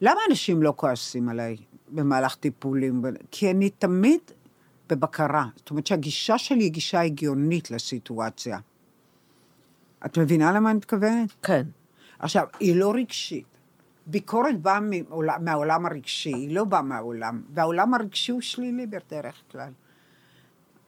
למה 0.00 0.20
אנשים 0.30 0.62
לא 0.62 0.72
כועסים 0.76 1.28
עליי 1.28 1.56
במהלך 1.92 2.34
טיפולים? 2.34 3.02
כי 3.30 3.50
אני 3.50 3.70
תמיד 3.70 4.20
בבקרה. 4.88 5.46
זאת 5.56 5.70
אומרת 5.70 5.86
שהגישה 5.86 6.38
שלי 6.38 6.64
היא 6.64 6.72
גישה 6.72 7.00
הגיונית 7.00 7.70
לסיטואציה. 7.70 8.58
את 10.06 10.18
מבינה 10.18 10.52
למה 10.52 10.70
אני 10.70 10.76
מתכוונת? 10.76 11.32
כן. 11.42 11.62
עכשיו, 12.18 12.46
היא 12.60 12.76
לא 12.76 12.92
רגשית. 12.94 13.46
ביקורת 14.06 14.60
באה 14.60 14.80
מעולם, 14.80 15.44
מהעולם 15.44 15.86
הרגשי, 15.86 16.34
היא 16.34 16.54
לא 16.54 16.64
באה 16.64 16.82
מהעולם, 16.82 17.42
והעולם 17.54 17.94
הרגשי 17.94 18.32
הוא 18.32 18.40
שלילי 18.40 18.86
בדרך 18.86 19.34
כלל. 19.52 19.72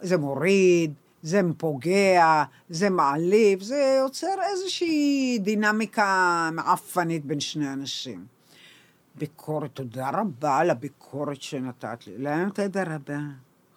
זה 0.01 0.19
מוריד, 0.19 0.93
זה 1.23 1.41
פוגע, 1.57 2.45
זה 2.69 2.91
מעליב, 2.91 3.63
זה 3.63 3.97
יוצר 4.05 4.35
איזושהי 4.51 5.39
דינמיקה 5.43 6.51
מעפנית 6.53 7.25
בין 7.25 7.41
שני 7.41 7.73
אנשים. 7.73 8.25
ביקורת, 9.15 9.71
תודה 9.75 10.11
רבה 10.11 10.59
על 10.59 10.71
הביקורת 10.71 11.43
שנתת 11.43 12.07
לי. 12.07 12.13
למה 12.19 12.51
תודה 12.51 12.83
רבה? 12.83 13.19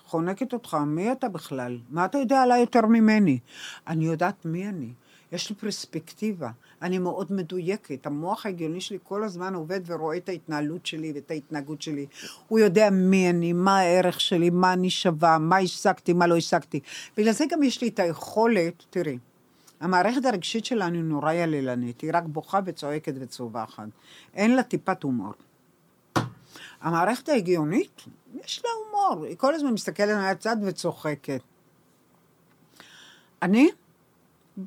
חונקת 0.06 0.54
אותך, 0.54 0.78
מי 0.88 1.12
אתה 1.12 1.30
בכלל? 1.30 1.78
מה 1.90 2.06
אתה 2.06 2.18
יודע 2.18 2.42
עליי 2.42 2.60
יותר 2.60 2.86
ממני? 2.86 3.40
אני 3.88 4.06
יודעת 4.06 4.46
מי 4.46 4.70
אני. 4.70 4.94
יש 5.32 5.50
לי 5.50 5.56
פרספקטיבה, 5.56 6.50
אני 6.82 6.98
מאוד 6.98 7.32
מדויקת. 7.32 8.06
המוח 8.06 8.46
ההגיוני 8.46 8.82
שלי 8.82 8.98
כל 9.04 9.24
הזמן 9.24 9.56
עובד 9.56 9.82
ורואה 9.86 10.18
את 10.18 10.30
ההתנהלות 10.30 10.86
שלי 10.86 11.12
ואת 11.16 11.32
ההתנהגות 11.32 11.82
שלי. 11.82 12.06
הוא 12.48 12.60
יודע 12.60 12.90
מי 12.90 13.30
אני, 13.30 13.54
מה 13.54 13.80
הערך 13.80 14.22
שלי, 14.22 14.50
מה 14.50 14.74
אני 14.74 14.90
שווה, 14.90 15.38
מה 15.38 15.58
השגתי, 15.58 16.14
מה 16.14 16.28
לא 16.28 16.38
השגתי. 16.38 16.80
בגלל 17.18 17.34
זה 17.34 17.46
גם 17.52 17.64
יש 17.64 17.82
לי 17.82 17.88
את 17.88 18.00
היכולת, 18.00 18.84
תראי, 18.90 19.18
המערכת 19.80 20.26
הרגשית 20.26 20.66
שלנו 20.66 21.02
נורא 21.02 21.34
יללנית, 21.34 22.02
היא 22.02 22.12
רק 22.14 22.24
בוכה 22.28 22.60
וצועקת 22.66 23.14
וצווחת. 23.20 23.84
אין 24.34 24.56
לה 24.56 24.64
טיפת 24.64 25.04
הומור. 25.04 25.34
המערכת 26.82 27.30
ההגיונית, 27.30 28.02
יש 28.46 28.62
לה 28.66 28.70
הומור, 28.72 29.26
היא 29.26 29.38
כל 29.38 29.56
הזמן 29.56 29.74
מסתכלת 29.74 30.18
מהצד 30.18 30.58
וצוחקת. 30.66 31.42
אני 33.42 33.70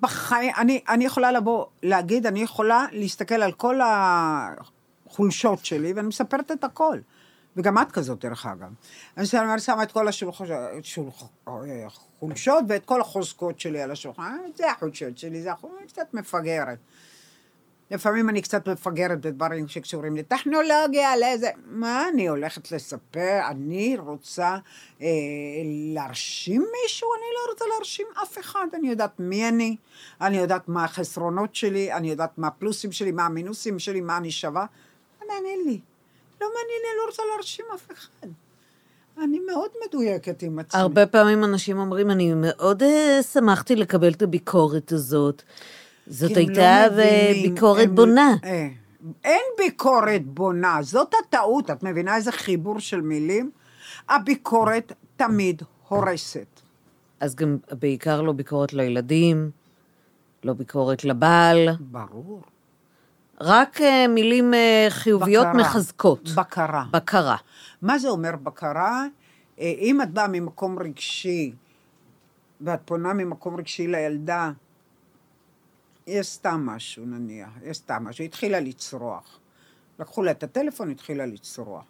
בחיים, 0.01 0.53
אני, 0.59 0.81
אני 0.89 1.05
יכולה 1.05 1.33
לבוא, 1.33 1.67
להגיד, 1.83 2.27
אני 2.27 2.43
יכולה 2.43 2.87
להסתכל 2.93 3.35
על 3.35 3.53
כל 3.53 3.81
החולשות 3.85 5.65
שלי, 5.65 5.93
ואני 5.93 6.09
מספרת 6.09 6.51
את 6.51 6.65
הכל. 6.65 6.99
וגם 7.57 7.79
את 7.79 7.93
כזאת, 7.93 8.25
דרך 8.25 8.47
אגב. 8.47 8.69
אני 9.17 9.27
שמה- 9.27 9.83
את 9.83 9.93
כל 9.93 10.09
החולשות 12.19 12.65
ואת 12.69 12.85
כל 12.85 13.01
החוזקות 13.01 13.61
שלי 13.61 13.83
על 13.83 13.91
השולחן, 13.91 14.39
זה 14.55 14.71
החולשות 14.71 15.19
שלי, 15.19 15.43
זה 15.43 15.53
החולשות, 15.53 15.79
אני 15.79 15.89
קצת 15.89 16.15
מפגרת. 16.15 16.79
לפעמים 17.91 18.29
אני 18.29 18.43
קצת 18.43 18.69
מפגרת 18.69 19.21
בדברים 19.21 19.69
שקשורים 19.69 20.17
לטכנולוגיה, 20.17 21.17
לאיזה... 21.17 21.51
מה 21.67 22.09
אני 22.09 22.29
הולכת 22.29 22.73
לספר? 22.73 23.41
אני 23.49 23.97
רוצה 23.99 24.57
אה, 25.03 25.07
להרשים 25.95 26.67
מישהו? 26.83 27.09
אני 27.15 27.27
לא 27.35 27.53
רוצה 27.53 27.65
להרשים 27.75 28.07
אף 28.23 28.39
אחד. 28.39 28.67
אני 28.75 28.89
יודעת 28.89 29.21
מי 29.21 29.49
אני, 29.49 29.77
אני 30.21 30.37
יודעת 30.37 30.69
מה 30.69 30.85
החסרונות 30.85 31.55
שלי, 31.55 31.93
אני 31.93 32.11
יודעת 32.11 32.39
מה 32.39 32.47
הפלוסים 32.47 32.93
שלי, 32.93 33.13
מה 33.13 33.27
המינוסים 33.27 33.79
שלי, 33.79 34.01
מה 34.01 34.17
אני 34.17 34.31
שווה. 34.31 34.67
לא 35.21 35.27
מעניין 35.29 35.61
לי. 35.67 35.81
לא 36.41 36.47
מעניין 36.47 36.81
לי, 36.83 36.89
אני 36.91 36.99
לא 36.99 37.07
רוצה 37.07 37.23
להרשים 37.33 37.65
אף 37.75 37.93
אחד. 37.93 38.29
אני 39.25 39.39
מאוד 39.53 39.71
מדויקת 39.89 40.43
עם 40.43 40.59
עצמי. 40.59 40.81
הרבה 40.81 41.07
פעמים 41.07 41.45
אנשים 41.45 41.79
אומרים, 41.79 42.11
אני 42.11 42.33
מאוד 42.37 42.83
אה, 42.83 43.21
שמחתי 43.33 43.77
לקבל 43.77 44.13
את 44.13 44.23
הביקורת 44.23 44.93
הזאת. 44.93 45.43
זאת 46.07 46.31
הם 46.31 46.37
לא 46.37 46.41
הייתה 46.41 46.61
אה, 46.63 46.89
מבינים, 46.93 47.55
ביקורת 47.55 47.85
הם- 47.85 47.95
בונה. 47.95 48.35
אה, 48.45 48.69
אין 49.25 49.41
ביקורת 49.59 50.27
בונה, 50.27 50.79
זאת 50.83 51.13
הטעות. 51.27 51.71
את 51.71 51.83
מבינה 51.83 52.17
איזה 52.17 52.33
חיבור 52.33 52.79
של 52.81 53.01
מילים? 53.01 53.51
הביקורת 54.09 54.93
תמיד 55.17 55.63
הורסת. 55.89 56.47
אז 57.21 57.35
גם 57.35 57.57
בעיקר 57.73 58.23
לא 58.23 58.33
ביקורת 58.33 58.73
לילדים, 58.73 59.51
לא 60.45 60.53
ביקורת 60.53 61.05
לבעל, 61.05 61.69
ברור. 61.81 62.43
רק 63.41 63.81
אה, 63.81 64.07
מילים 64.09 64.55
אה, 64.55 64.87
חיוביות 64.89 65.47
בקרה. 65.47 65.61
מחזקות. 65.61 66.29
בקרה. 66.29 66.85
בקרה. 66.91 67.37
מה 67.83 67.99
זה 67.99 68.09
אומר 68.09 68.37
בקרה? 68.37 69.05
אה, 69.61 69.73
אם 69.79 70.03
את 70.03 70.11
באה 70.11 70.29
ממקום 70.29 70.79
רגשי, 70.79 71.53
ואת 72.61 72.81
פונה 72.85 73.13
ממקום 73.13 73.57
רגשי 73.57 73.87
לילדה, 73.87 74.51
היא 76.07 76.21
עשתה 76.21 76.57
משהו 76.57 77.05
נניח, 77.07 77.49
היא 77.63 77.71
עשתה 77.71 77.99
משהו, 77.99 78.23
היא 78.23 78.29
התחילה 78.29 78.61
לצרוח. 78.61 79.39
לקחו 79.99 80.23
לה 80.23 80.31
את 80.31 80.43
הטלפון, 80.43 80.91
התחילה 80.91 81.27
לצרוח. 81.27 81.85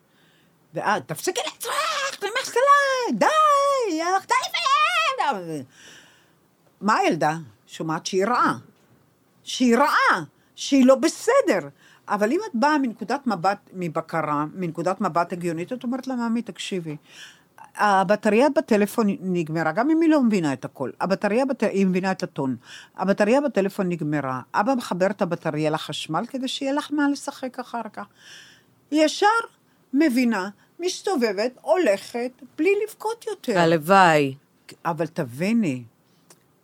ואז, 0.74 1.02
תפסיקי 1.06 1.40
לצרוח, 1.46 2.10
תמחת 2.10 2.54
עליי, 2.56 3.18
די, 3.18 3.94
יא, 3.94 4.04
טלפון! 4.18 5.64
מה 6.80 6.96
הילדה? 6.96 7.36
שומעת 7.66 8.06
שהיא 8.06 8.26
רעה. 8.26 8.58
שהיא 9.42 9.76
רעה, 9.76 10.24
שהיא 10.58 10.86
לא 10.86 10.94
בסדר. 10.94 11.68
אבל 12.08 12.32
אם 12.32 12.40
את 12.50 12.54
באה 12.54 12.78
מנקודת 12.78 13.26
מבט, 13.26 13.70
מבקרה, 13.72 14.46
מנקודת 14.54 15.00
מבט 15.00 15.32
הגיונית, 15.32 15.72
את 15.72 15.84
אומרת 15.84 16.06
לה, 16.06 16.14
ממי, 16.14 16.42
תקשיבי, 16.42 16.96
הבטריה 17.76 18.48
בטלפון 18.56 19.06
נגמרה, 19.20 19.72
גם 19.72 19.90
אם 19.90 20.00
היא 20.00 20.10
לא 20.10 20.22
מבינה 20.22 20.52
את 20.52 20.64
הכל. 20.64 20.90
הבטריה, 21.00 21.44
בת... 21.46 21.62
היא 21.62 21.86
מבינה 21.86 22.10
את 22.10 22.22
הטון. 22.22 22.56
הבטריה 22.96 23.40
בטלפון 23.40 23.88
נגמרה. 23.88 24.40
אבא 24.54 24.74
מחבר 24.74 25.06
את 25.06 25.22
הבטריה 25.22 25.70
לחשמל 25.70 26.24
כדי 26.28 26.48
שיהיה 26.48 26.72
לך 26.72 26.92
מה 26.92 27.08
לשחק 27.12 27.58
אחר 27.58 27.88
כך. 27.92 28.06
ישר 28.92 29.26
מבינה, 29.94 30.48
מסתובבת, 30.80 31.52
הולכת, 31.60 32.30
בלי 32.58 32.70
לבכות 32.84 33.26
יותר. 33.26 33.58
הלוואי. 33.58 34.34
אבל 34.84 35.06
תביני, 35.06 35.82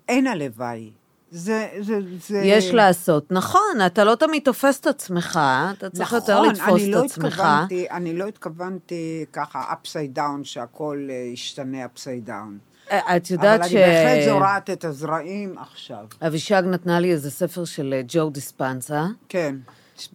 אין 0.09 0.26
הלוואי. 0.26 0.90
זה, 1.37 1.68
זה, 1.80 1.99
זה... 2.28 2.39
יש 2.39 2.74
לעשות. 2.74 3.32
נכון, 3.32 3.76
אתה 3.87 4.05
לא 4.05 4.14
תמיד 4.14 4.43
תופס 4.45 4.80
את 4.80 4.87
עצמך, 4.87 5.41
אתה 5.78 5.91
צריך 5.91 6.12
יותר 6.12 6.41
לתפוס 6.41 6.61
נכון, 6.61 6.80
את 6.80 6.89
לא 6.89 7.05
עצמך. 7.05 7.24
התכוונתי, 7.24 7.87
אני 7.91 8.14
לא 8.14 8.26
התכוונתי 8.26 9.24
ככה 9.32 9.72
upside 9.72 10.18
down, 10.18 10.45
שהכל 10.45 11.09
אה, 11.11 11.14
ישתנה 11.14 11.85
upside 11.85 12.28
down. 12.28 12.91
אה, 12.91 13.16
את 13.16 13.30
יודעת 13.30 13.61
אבל 13.61 13.68
ש... 13.68 13.74
אני 13.74 13.80
בהחלט 13.80 14.28
זורעת 14.28 14.70
את 14.70 14.85
הזרעים 14.85 15.59
עכשיו. 15.59 16.07
אבישג 16.26 16.62
נתנה 16.66 17.01
לי 17.01 17.12
איזה 17.12 17.30
ספר 17.30 17.64
של 17.64 17.95
אה, 17.97 18.01
ג'ו 18.09 18.30
דיספנסה. 18.30 19.07
כן. 19.28 19.57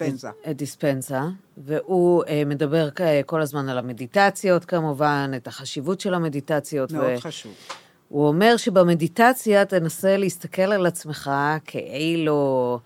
אה, 0.01 0.53
דיספנסה, 0.53 1.24
והוא 1.57 2.24
מדבר 2.45 2.89
כל 3.26 3.41
הזמן 3.41 3.70
על 3.70 3.78
המדיטציות 3.78 4.65
כמובן, 4.65 5.32
את 5.36 5.47
החשיבות 5.47 6.01
של 6.01 6.13
המדיטציות. 6.13 6.91
מאוד 6.91 7.05
ו- 7.17 7.22
חשוב. 7.22 7.53
הוא 8.10 8.28
אומר 8.28 8.57
שבמדיטציה 8.57 9.66
תנסה 9.66 10.18
להסתכל 10.18 10.62
על 10.62 10.86
עצמך 10.86 11.32
כאילו 11.66 12.80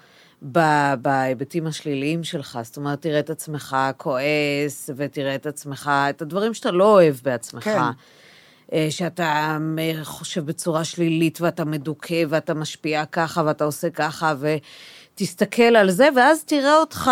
בהיבטים 1.01 1.67
השליליים 1.67 2.23
שלך. 2.23 2.59
זאת 2.63 2.77
אומרת, 2.77 3.01
תראה 3.01 3.19
את 3.19 3.29
עצמך 3.29 3.77
כועס, 3.97 4.89
ותראה 4.95 5.35
את 5.35 5.45
עצמך, 5.45 5.91
את 6.09 6.21
הדברים 6.21 6.53
שאתה 6.53 6.71
לא 6.71 6.93
אוהב 6.93 7.15
בעצמך. 7.23 7.63
כן. 7.63 7.79
אה, 8.73 8.87
שאתה 8.89 9.57
אה, 9.79 10.03
חושב 10.03 10.45
בצורה 10.45 10.83
שלילית, 10.83 11.41
ואתה 11.41 11.65
מדוכא, 11.65 12.23
ואתה 12.29 12.53
משפיע 12.53 13.05
ככה, 13.05 13.43
ואתה 13.45 13.63
עושה 13.63 13.89
ככה, 13.89 14.33
ותסתכל 14.39 15.61
על 15.75 15.91
זה, 15.91 16.09
ואז 16.15 16.43
תראה 16.43 16.77
אותך 16.77 17.11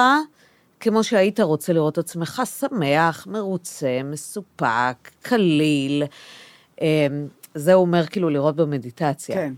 כמו 0.80 1.04
שהיית 1.04 1.40
רוצה 1.40 1.74
לראות 1.74 1.98
עצמך, 1.98 2.42
שמח, 2.60 3.28
מרוצה, 3.28 4.02
מסופק, 4.04 5.12
קליל. 5.22 6.04
זה 7.56 7.74
אומר 7.74 8.06
כאילו 8.06 8.30
לראות 8.30 8.56
במדיטציה. 8.56 9.36
כן. 9.36 9.54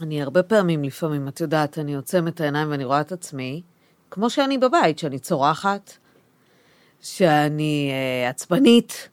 אני 0.00 0.22
הרבה 0.22 0.42
פעמים, 0.42 0.84
לפעמים, 0.84 1.28
את 1.28 1.40
יודעת, 1.40 1.78
אני 1.78 1.94
עוצמת 1.94 2.40
העיניים 2.40 2.70
ואני 2.70 2.84
רואה 2.84 3.00
את 3.00 3.12
עצמי, 3.12 3.62
כמו 4.10 4.30
שאני 4.30 4.58
בבית, 4.58 4.98
שאני 4.98 5.18
צורחת, 5.18 5.92
שאני 7.00 7.90
אה, 7.92 8.28
עצבנית. 8.28 9.08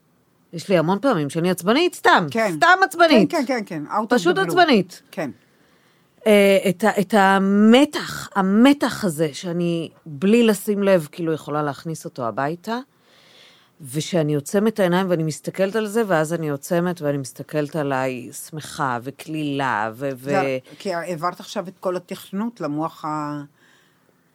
יש 0.54 0.70
לי 0.70 0.78
המון 0.78 1.00
פעמים 1.00 1.30
שאני 1.30 1.52
עצבנית, 1.52 1.96
סתם, 1.96 2.28
כן. 2.32 2.52
סתם 2.56 2.80
עצבנית. 2.84 3.32
כן, 3.32 3.44
כן, 3.48 3.64
כן, 3.66 3.84
כן. 3.90 4.06
פשוט. 4.10 4.38
עצבנית. 4.38 5.02
כן. 5.12 5.32
אה, 6.28 6.58
את, 6.70 6.84
ה, 6.84 7.00
את 7.00 7.14
המתח, 7.14 8.30
המתח 8.36 9.04
הזה, 9.04 9.30
שאני 9.34 9.90
בלי 10.06 10.44
לשים 10.44 10.84
לב, 10.84 11.08
כאילו 11.12 11.34
יכולה 11.34 11.64
להכניס 11.64 12.06
אותו 12.06 12.28
הביתה, 12.28 12.80
ושאני 13.82 14.36
עוצמת 14.36 14.74
את 14.74 14.80
העיניים 14.80 15.10
ואני 15.10 15.24
מסתכלת 15.24 15.76
על 15.76 15.88
זה, 15.88 16.04
ואז 16.08 16.34
אני 16.34 16.50
עוצמת 16.50 17.02
ואני 17.02 17.18
מסתכלת 17.18 17.76
עליי 17.76 18.30
שמחה 18.34 19.00
וקלילה, 19.04 19.92
ו... 19.96 20.10
ו... 20.16 20.24
זה- 20.30 20.58
כי 20.80 20.94
העברת 20.94 21.40
עכשיו 21.40 21.68
את 21.68 21.74
כל 21.80 21.96
התכנות 21.96 22.62
למוח, 22.62 23.06
ה... 23.06 23.44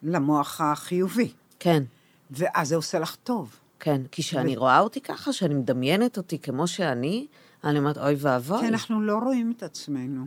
למוח 0.03 0.61
החיובי, 0.61 1.33
כן, 1.61 1.83
ואז 2.31 2.69
זה 2.69 2.77
עושה 2.77 2.99
לך 2.99 3.17
טוב. 3.25 3.57
כן. 3.81 4.03
כי 4.13 4.23
כשאני 4.23 4.57
רואה 4.57 4.81
אותי 4.81 5.01
ככה, 5.01 5.33
שאני 5.33 5.55
מדמיינת 5.55 6.17
אותי 6.17 6.39
כמו 6.39 6.67
שאני, 6.67 7.27
אני 7.65 7.79
אומרת, 7.79 7.99
אוי 7.99 8.15
ואבוי. 8.19 8.61
כי 8.61 8.69
אנחנו 8.69 9.01
לא 9.01 9.19
רואים 9.19 9.53
את 9.57 9.63
עצמנו. 9.63 10.27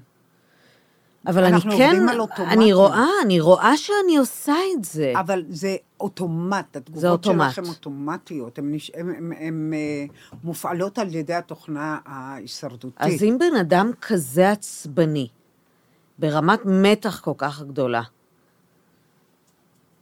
אבל 1.28 1.44
אני 1.44 1.62
כן. 1.62 2.06
אני 2.40 2.74
רואה, 2.74 3.08
אני 3.24 3.40
רואה 3.40 3.78
שאני 3.78 4.18
עושה 4.18 4.56
את 4.74 4.84
זה. 4.84 5.14
אבל 5.20 5.44
זה 5.50 5.76
אוטומט, 6.00 6.76
התגובות 6.76 7.02
זה 7.02 7.10
אוטומט. 7.10 7.52
שלכם 7.54 7.70
אוטומטיות, 7.70 8.60
הן 9.40 9.74
אה, 9.74 10.06
מופעלות 10.44 11.00
על 11.00 11.16
ידי 11.16 11.34
התוכנה 11.34 11.98
ההישרדותית. 12.06 12.94
אז 12.98 13.24
אם 13.24 13.38
בן 13.40 13.56
אדם 13.62 13.92
כזה 14.02 14.52
עצבני, 14.52 15.28
ברמת 16.20 16.60
מתח 16.66 17.20
כל 17.20 17.34
כך 17.38 17.62
גדולה, 17.62 18.02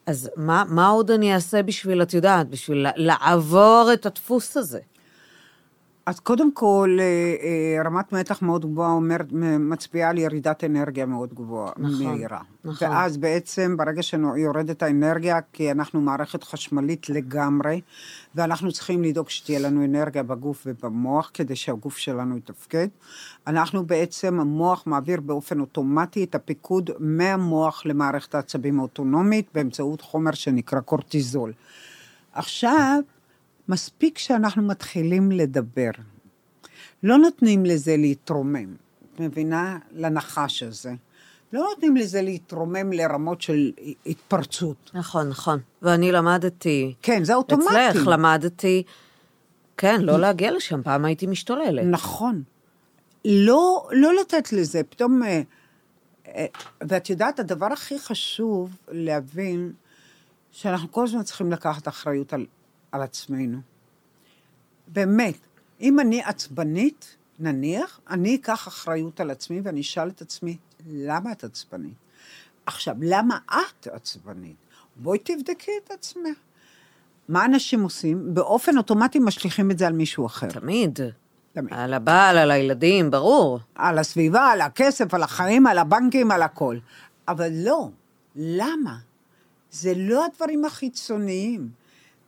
אז 0.06 0.30
מה, 0.36 0.64
מה 0.68 0.88
עוד 0.88 1.12
אני 1.12 1.34
אעשה 1.34 1.64
בשביל, 1.64 2.02
את 2.02 2.14
יודעת, 2.14 2.50
בשביל 2.50 2.88
לעבור 2.96 3.90
את 3.94 4.06
הדפוס 4.06 4.58
הזה? 4.58 4.80
אז 6.06 6.20
קודם 6.20 6.52
כל, 6.52 6.98
אה, 7.00 7.06
אה, 7.06 7.84
רמת 7.86 8.12
מתח 8.14 8.42
מאוד 8.42 8.66
גבוהה 8.66 8.92
אומרת, 8.92 9.26
מצביעה 9.60 10.10
על 10.10 10.18
ירידת 10.18 10.64
אנרגיה 10.64 11.06
מאוד 11.06 11.34
גבוהה, 11.34 11.72
נכון, 11.78 12.06
מהירה. 12.06 12.42
נכון. 12.64 12.88
ואז 12.88 13.18
בעצם, 13.18 13.78
ברגע 13.78 14.04
שיורדת 14.04 14.84
האנרגיה, 14.84 15.40
כי 15.54 15.72
אנחנו 15.72 16.02
מערכת 16.02 16.44
חשמלית 16.44 17.10
לגמרי, 17.10 17.82
ואנחנו 18.36 18.72
צריכים 18.72 19.04
לדאוג 19.04 19.30
שתהיה 19.30 19.60
לנו 19.60 19.86
אנרגיה 19.86 20.24
בגוף 20.24 20.64
ובמוח, 20.66 21.32
כדי 21.34 21.56
שהגוף 21.56 21.98
שלנו 21.98 22.38
יתפקד, 22.38 22.88
אנחנו 23.48 23.86
בעצם, 23.86 24.40
המוח 24.40 24.84
מעביר 24.86 25.22
באופן 25.22 25.60
אוטומטי 25.60 26.24
את 26.24 26.36
הפיקוד 26.36 26.90
מהמוח 27.00 27.86
למערכת 27.86 28.36
העצבים 28.36 28.80
האוטונומית, 28.80 29.48
באמצעות 29.54 30.02
חומר 30.02 30.32
שנקרא 30.32 30.80
קורטיזול. 30.80 31.54
עכשיו, 32.34 33.00
מספיק 33.68 34.18
שאנחנו 34.18 34.64
מתחילים 34.64 35.32
לדבר. 35.32 35.92
לא 37.04 37.18
נותנים 37.18 37.66
לזה 37.66 37.98
להתרומם, 37.98 38.76
את 39.16 39.20
מבינה? 39.20 39.78
לנחש 39.92 40.64
הזה. 40.64 40.94
לא 41.54 41.66
נותנים 41.70 41.98
לזה 41.98 42.22
להתרומם 42.22 42.94
לרמות 42.94 43.42
של 43.42 43.72
התפרצות. 44.06 44.92
נכון, 44.94 45.30
נכון. 45.30 45.60
ואני 45.82 46.12
למדתי, 46.12 46.94
כן, 47.02 47.24
זה 47.24 47.36
אוטומטי. 47.36 47.90
אצלך 47.90 48.08
למדתי, 48.08 48.84
כן, 49.78 50.02
לא 50.02 50.20
להגיע 50.20 50.52
לשם, 50.52 50.84
פעם 50.84 51.06
הייתי 51.06 51.28
משתוללת. 51.28 51.86
נכון. 51.86 52.44
לא, 53.26 53.88
לא 53.92 54.14
לתת 54.22 54.54
לזה, 54.54 54.82
פתאום 54.84 55.24
אה, 55.24 55.42
אה, 56.28 56.46
ואת 56.82 57.10
יודעת, 57.10 57.40
הדבר 57.40 57.74
הכי 57.74 58.00
חשוב 58.00 58.78
להבין, 58.92 59.72
שאנחנו 60.52 60.92
כל 60.92 61.04
הזמן 61.04 61.24
צריכים 61.24 61.52
לקחת 61.52 61.88
אחריות 61.88 62.34
על, 62.34 62.46
על 62.94 63.02
עצמנו. 63.02 63.58
באמת, 64.88 65.38
אם 65.82 66.00
אני 66.00 66.24
עצבנית, 66.24 67.16
נניח, 67.40 68.00
אני 68.10 68.36
אקח 68.36 68.68
אחריות 68.68 69.20
על 69.20 69.32
עצמי 69.32 69.62
ואני 69.64 69.82
אשאל 69.82 70.08
את 70.08 70.22
עצמי, 70.22 70.58
למה 70.88 71.32
את 71.32 71.44
עצבנית? 71.44 71.94
עכשיו, 72.66 72.96
למה 73.02 73.38
את 73.80 73.88
עצבנית? 73.88 74.56
בואי 74.96 75.20
תבדקי 75.20 75.72
את 75.86 75.92
עצמך. 75.92 76.38
מה 77.30 77.46
אנשים 77.46 77.84
עושים? 77.84 78.34
באופן 78.34 78.78
אוטומטי 78.78 79.20
משליכים 79.20 79.72
את 79.72 79.78
זה 79.78 79.88
על 79.88 79.94
מישהו 79.94 80.26
אחר. 80.26 80.52
תמיד. 80.52 81.00
תמיד. 81.54 81.74
על 81.74 81.94
הבעל, 81.94 82.38
על 82.38 82.52
הילדים, 82.52 83.12
ברור. 83.12 83.60
על 83.76 84.00
הסביבה, 84.00 84.52
על 84.52 84.62
הכסף, 84.62 85.14
על 85.14 85.24
החיים, 85.24 85.68
על 85.68 85.78
הבנקים, 85.78 86.32
על 86.32 86.42
הכל. 86.42 86.78
אבל 87.28 87.50
לא. 87.54 87.90
למה? 88.36 88.98
זה 89.72 89.94
לא 89.96 90.26
הדברים 90.26 90.66
החיצוניים. 90.66 91.83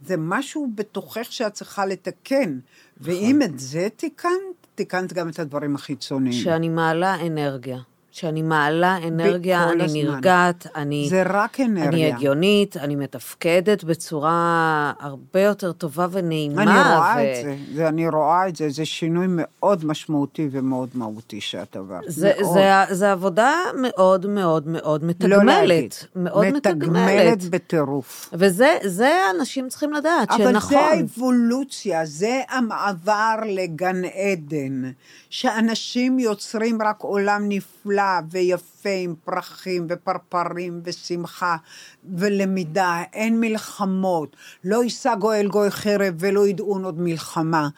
זה 0.06 0.16
משהו 0.18 0.68
בתוכך 0.76 1.28
שאת 1.30 1.54
צריכה 1.54 1.86
לתקן. 1.86 2.60
ואם 2.98 3.42
את 3.42 3.60
זה 3.60 3.88
תיקנת, 3.96 4.32
תיקנת 4.76 5.14
גם 5.14 5.30
את 5.30 5.40
הדברים 5.40 5.76
החיצוניים. 5.76 6.44
שאני 6.44 6.70
מעלה 6.70 7.26
אנרגיה. 7.28 7.80
שאני 8.16 8.42
מעלה 8.42 8.98
אנרגיה, 9.08 9.70
אני 9.70 9.84
הזמן. 9.84 10.02
נרגעת, 10.02 10.68
אני... 10.76 11.08
זה 11.10 11.24
רק 11.26 11.60
אנרגיה. 11.60 11.90
אני 11.90 12.14
הגיונית, 12.14 12.78
אני 12.78 12.96
מתפקדת 12.96 13.84
בצורה 13.84 14.94
הרבה 15.00 15.42
יותר 15.42 15.72
טובה 15.72 16.08
ונעימה. 16.12 16.62
אני 16.64 16.72
רואה 16.72 17.16
ו- 17.18 17.22
את 17.40 17.44
זה, 17.46 17.56
זה, 17.76 17.88
אני 17.88 18.10
רואה 18.10 18.48
את 18.48 18.56
זה, 18.56 18.70
זה 18.70 18.86
שינוי 18.86 19.26
מאוד 19.30 19.86
משמעותי 19.86 20.50
ומאוד 20.52 20.90
מהותי 20.94 21.42
שאת 21.42 21.76
עברת. 21.76 22.04
זה, 22.08 22.32
מאוד. 22.42 22.54
זה, 22.54 22.96
זה 22.96 23.12
עבודה 23.12 23.54
מאוד 23.82 24.26
מאוד 24.28 24.68
מאוד 24.68 25.02
לא 25.02 25.08
מתגמלת. 25.10 25.68
להגיד. 25.68 25.94
מאוד 26.16 26.46
מתגמלת. 26.46 26.84
מתגמלת 26.84 27.44
בטירוף. 27.50 28.30
וזה 28.34 28.78
זה 28.84 29.12
אנשים 29.38 29.70
צריכים 29.70 29.94
לדעת, 29.94 30.32
אבל 30.32 30.44
שנכון. 30.52 30.70
זה 30.70 30.80
האבולוציה, 30.80 32.06
זה 32.06 32.42
המעבר 32.50 33.36
לגן 33.46 34.02
עדן, 34.06 34.92
שאנשים 35.30 36.20
יוצרים 36.20 36.82
רק 36.82 37.02
עולם 37.02 37.46
נפלא 37.50 38.05
ויפה 38.32 38.90
עם 38.90 39.16
פרחים 39.24 39.88
ופרפרים 39.90 40.82
ושמחה 40.84 41.56
ולמידה, 42.18 43.04
אין 43.14 43.40
מלחמות, 43.40 44.36
לא 44.64 44.84
יישא 44.84 45.16
גואל 45.16 45.48
גוי 45.48 45.72
חרב 45.72 46.14
ולא 46.20 46.48
ידעון 46.48 46.84
עוד 46.84 47.00
מלחמה. 47.00 47.70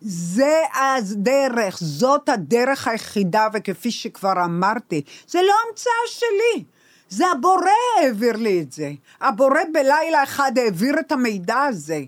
זה 0.00 0.62
הדרך, 0.74 1.78
זאת 1.80 2.28
הדרך 2.28 2.88
היחידה, 2.88 3.48
וכפי 3.54 3.90
שכבר 3.90 4.44
אמרתי, 4.44 5.02
זה 5.28 5.38
לא 5.42 5.54
המצאה 5.68 5.92
שלי. 6.06 6.64
זה 7.08 7.24
הבורא 7.26 8.00
העביר 8.00 8.36
לי 8.36 8.60
את 8.60 8.72
זה. 8.72 8.92
הבורא 9.20 9.60
בלילה 9.72 10.22
אחד 10.22 10.52
העביר 10.58 10.94
את 11.00 11.12
המידע 11.12 11.62
הזה. 11.62 12.00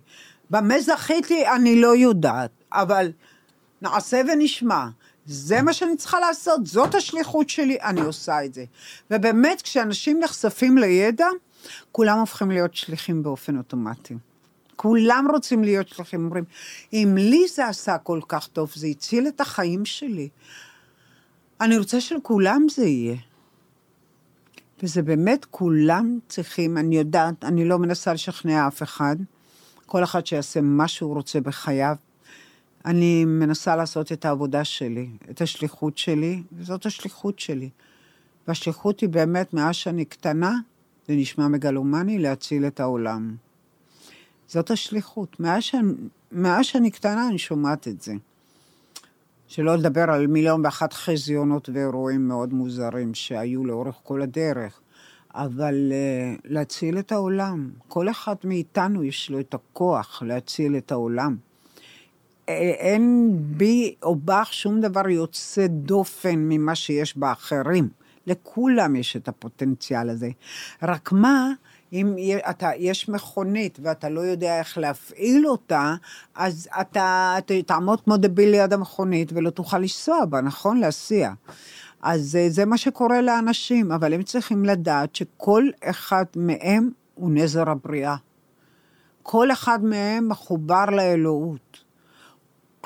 במה 0.51 0.81
זכיתי, 0.81 1.47
אני 1.49 1.81
לא 1.81 1.97
יודעת, 1.97 2.51
אבל 2.73 3.13
נעשה 3.83 4.21
ונשמע. 4.33 4.87
זה 5.27 5.63
מה 5.63 5.73
שאני 5.73 5.97
צריכה 5.97 6.21
לעשות, 6.21 6.67
זאת 6.67 6.95
השליחות 6.95 7.49
שלי, 7.49 7.79
אני 7.83 8.01
עושה 8.01 8.45
את 8.45 8.55
זה. 8.55 8.65
ובאמת, 9.11 9.63
כשאנשים 9.63 10.21
נחשפים 10.21 10.79
לידע, 10.79 11.27
כולם 11.93 12.19
הופכים 12.19 12.51
להיות 12.51 12.75
שליחים 12.75 13.23
באופן 13.23 13.59
אוטומטי. 13.59 14.15
כולם 14.77 15.27
רוצים 15.33 15.65
להיות 15.65 15.89
שליחים, 15.89 16.25
אומרים, 16.25 16.45
אם 16.93 17.15
לי 17.19 17.49
זה 17.55 17.67
עשה 17.67 17.99
כל 17.99 18.21
כך 18.29 18.47
טוב, 18.47 18.73
זה 18.75 18.87
הציל 18.87 19.29
את 19.29 19.41
החיים 19.41 19.85
שלי. 19.85 20.29
אני 21.61 21.79
רוצה 21.79 22.01
שלכולם 22.01 22.67
זה 22.71 22.85
יהיה. 22.85 23.17
וזה 24.83 25.03
באמת, 25.03 25.45
כולם 25.51 26.19
צריכים, 26.29 26.79
אני 26.79 26.97
יודעת, 26.97 27.45
אני 27.45 27.65
לא 27.65 27.79
מנסה 27.79 28.13
לשכנע 28.13 28.69
אף 28.69 28.83
אחד, 28.83 29.17
כל 29.87 30.05
אחד 30.05 30.27
שיעשה 30.27 30.61
מה 30.61 30.89
שהוא 30.89 31.15
רוצה 31.15 31.41
בחייו. 31.41 31.97
אני 32.87 33.25
מנסה 33.25 33.77
לעשות 33.77 34.13
את 34.13 34.25
העבודה 34.25 34.65
שלי, 34.65 35.09
את 35.31 35.41
השליחות 35.41 35.99
שלי, 35.99 36.43
וזאת 36.53 36.87
השליחות 36.87 37.39
שלי. 37.39 37.71
והשליחות 38.49 39.01
היא 39.01 39.09
באמת, 39.09 39.55
מאז 39.55 39.75
שאני 39.75 40.05
קטנה, 40.05 40.57
זה 41.09 41.15
נשמע 41.15 41.49
מגלומני, 41.49 42.19
להציל 42.19 42.67
את 42.67 42.81
העולם. 42.81 43.37
זאת 44.49 44.71
השליחות. 44.71 45.41
מאז 45.41 45.63
שאני, 45.63 45.93
מאז 46.33 46.67
שאני 46.67 46.91
קטנה 46.91 47.29
אני 47.29 47.39
שומעת 47.39 47.89
את 47.89 48.03
זה. 48.03 48.15
שלא 49.49 49.77
לדבר 49.77 50.11
על 50.11 50.27
מיליון 50.27 50.65
ואחת 50.65 50.93
חזיונות 50.93 51.69
ואירועים 51.73 52.29
מאוד 52.29 52.53
מוזרים 52.53 53.15
שהיו 53.15 53.65
לאורך 53.65 53.95
כל 54.03 54.23
הדרך. 54.23 54.81
אבל 55.35 55.93
uh, 55.93 56.41
להציל 56.45 56.99
את 56.99 57.13
העולם, 57.13 57.71
כל 57.89 58.11
אחד 58.11 58.35
מאיתנו 58.45 59.05
יש 59.05 59.31
לו 59.31 59.41
את 59.41 59.55
הכוח 59.55 60.23
להציל 60.27 60.77
את 60.77 60.93
העולם. 60.93 61.37
אין 62.49 63.37
בי 63.41 63.95
או 64.03 64.17
בך 64.17 64.49
שום 64.53 64.81
דבר 64.81 65.09
יוצא 65.09 65.67
דופן 65.67 66.35
ממה 66.37 66.75
שיש 66.75 67.17
באחרים. 67.17 67.89
לכולם 68.27 68.97
יש 68.97 69.17
את 69.17 69.29
הפוטנציאל 69.29 70.11
הזה. 70.11 70.31
רק 70.83 71.13
מה, 71.13 71.53
אם 71.93 72.15
אתה, 72.51 72.71
יש 72.79 73.09
מכונית 73.09 73.79
ואתה 73.83 74.09
לא 74.09 74.21
יודע 74.21 74.59
איך 74.59 74.79
להפעיל 74.79 75.47
אותה, 75.47 75.95
אז 76.35 76.69
אתה, 76.81 77.35
אתה 77.39 77.55
תעמוד 77.67 78.01
כמו 78.01 78.17
דביל 78.17 78.51
ליד 78.51 78.73
המכונית 78.73 79.33
ולא 79.33 79.51
תוכל 79.51 79.79
לנסוע 79.79 80.25
בה, 80.25 80.41
נכון? 80.41 80.79
להסיע. 80.79 81.33
אז 82.03 82.39
זה 82.49 82.65
מה 82.65 82.79
שקורה 82.79 83.21
לאנשים, 83.21 83.93
אבל 83.93 84.13
הם 84.13 84.23
צריכים 84.23 84.65
לדעת 84.65 85.17
שכל 85.17 85.69
אחד 85.85 86.25
מהם 86.37 86.91
הוא 87.15 87.31
נזר 87.31 87.71
הבריאה. 87.71 88.17
כל 89.23 89.53
אחד 89.53 89.85
מהם 89.85 90.29
מחובר 90.29 90.85
לאלוהות. 90.85 91.86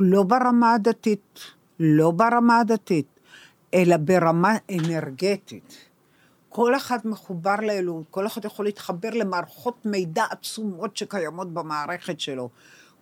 לא 0.00 0.22
ברמה 0.22 0.74
הדתית, 0.74 1.40
לא 1.80 2.10
ברמה 2.10 2.58
הדתית, 2.58 3.20
אלא 3.74 3.96
ברמה 3.96 4.56
אנרגטית. 4.70 5.90
כל 6.48 6.76
אחד 6.76 6.98
מחובר 7.04 7.56
לאלוהות, 7.62 8.06
כל 8.10 8.26
אחד 8.26 8.44
יכול 8.44 8.64
להתחבר 8.64 9.10
למערכות 9.10 9.86
מידע 9.86 10.24
עצומות 10.30 10.96
שקיימות 10.96 11.54
במערכת 11.54 12.20
שלו. 12.20 12.48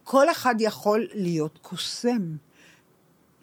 כל 0.05 0.30
אחד 0.30 0.55
יכול 0.59 1.07
להיות 1.14 1.59
קוסם. 1.62 2.36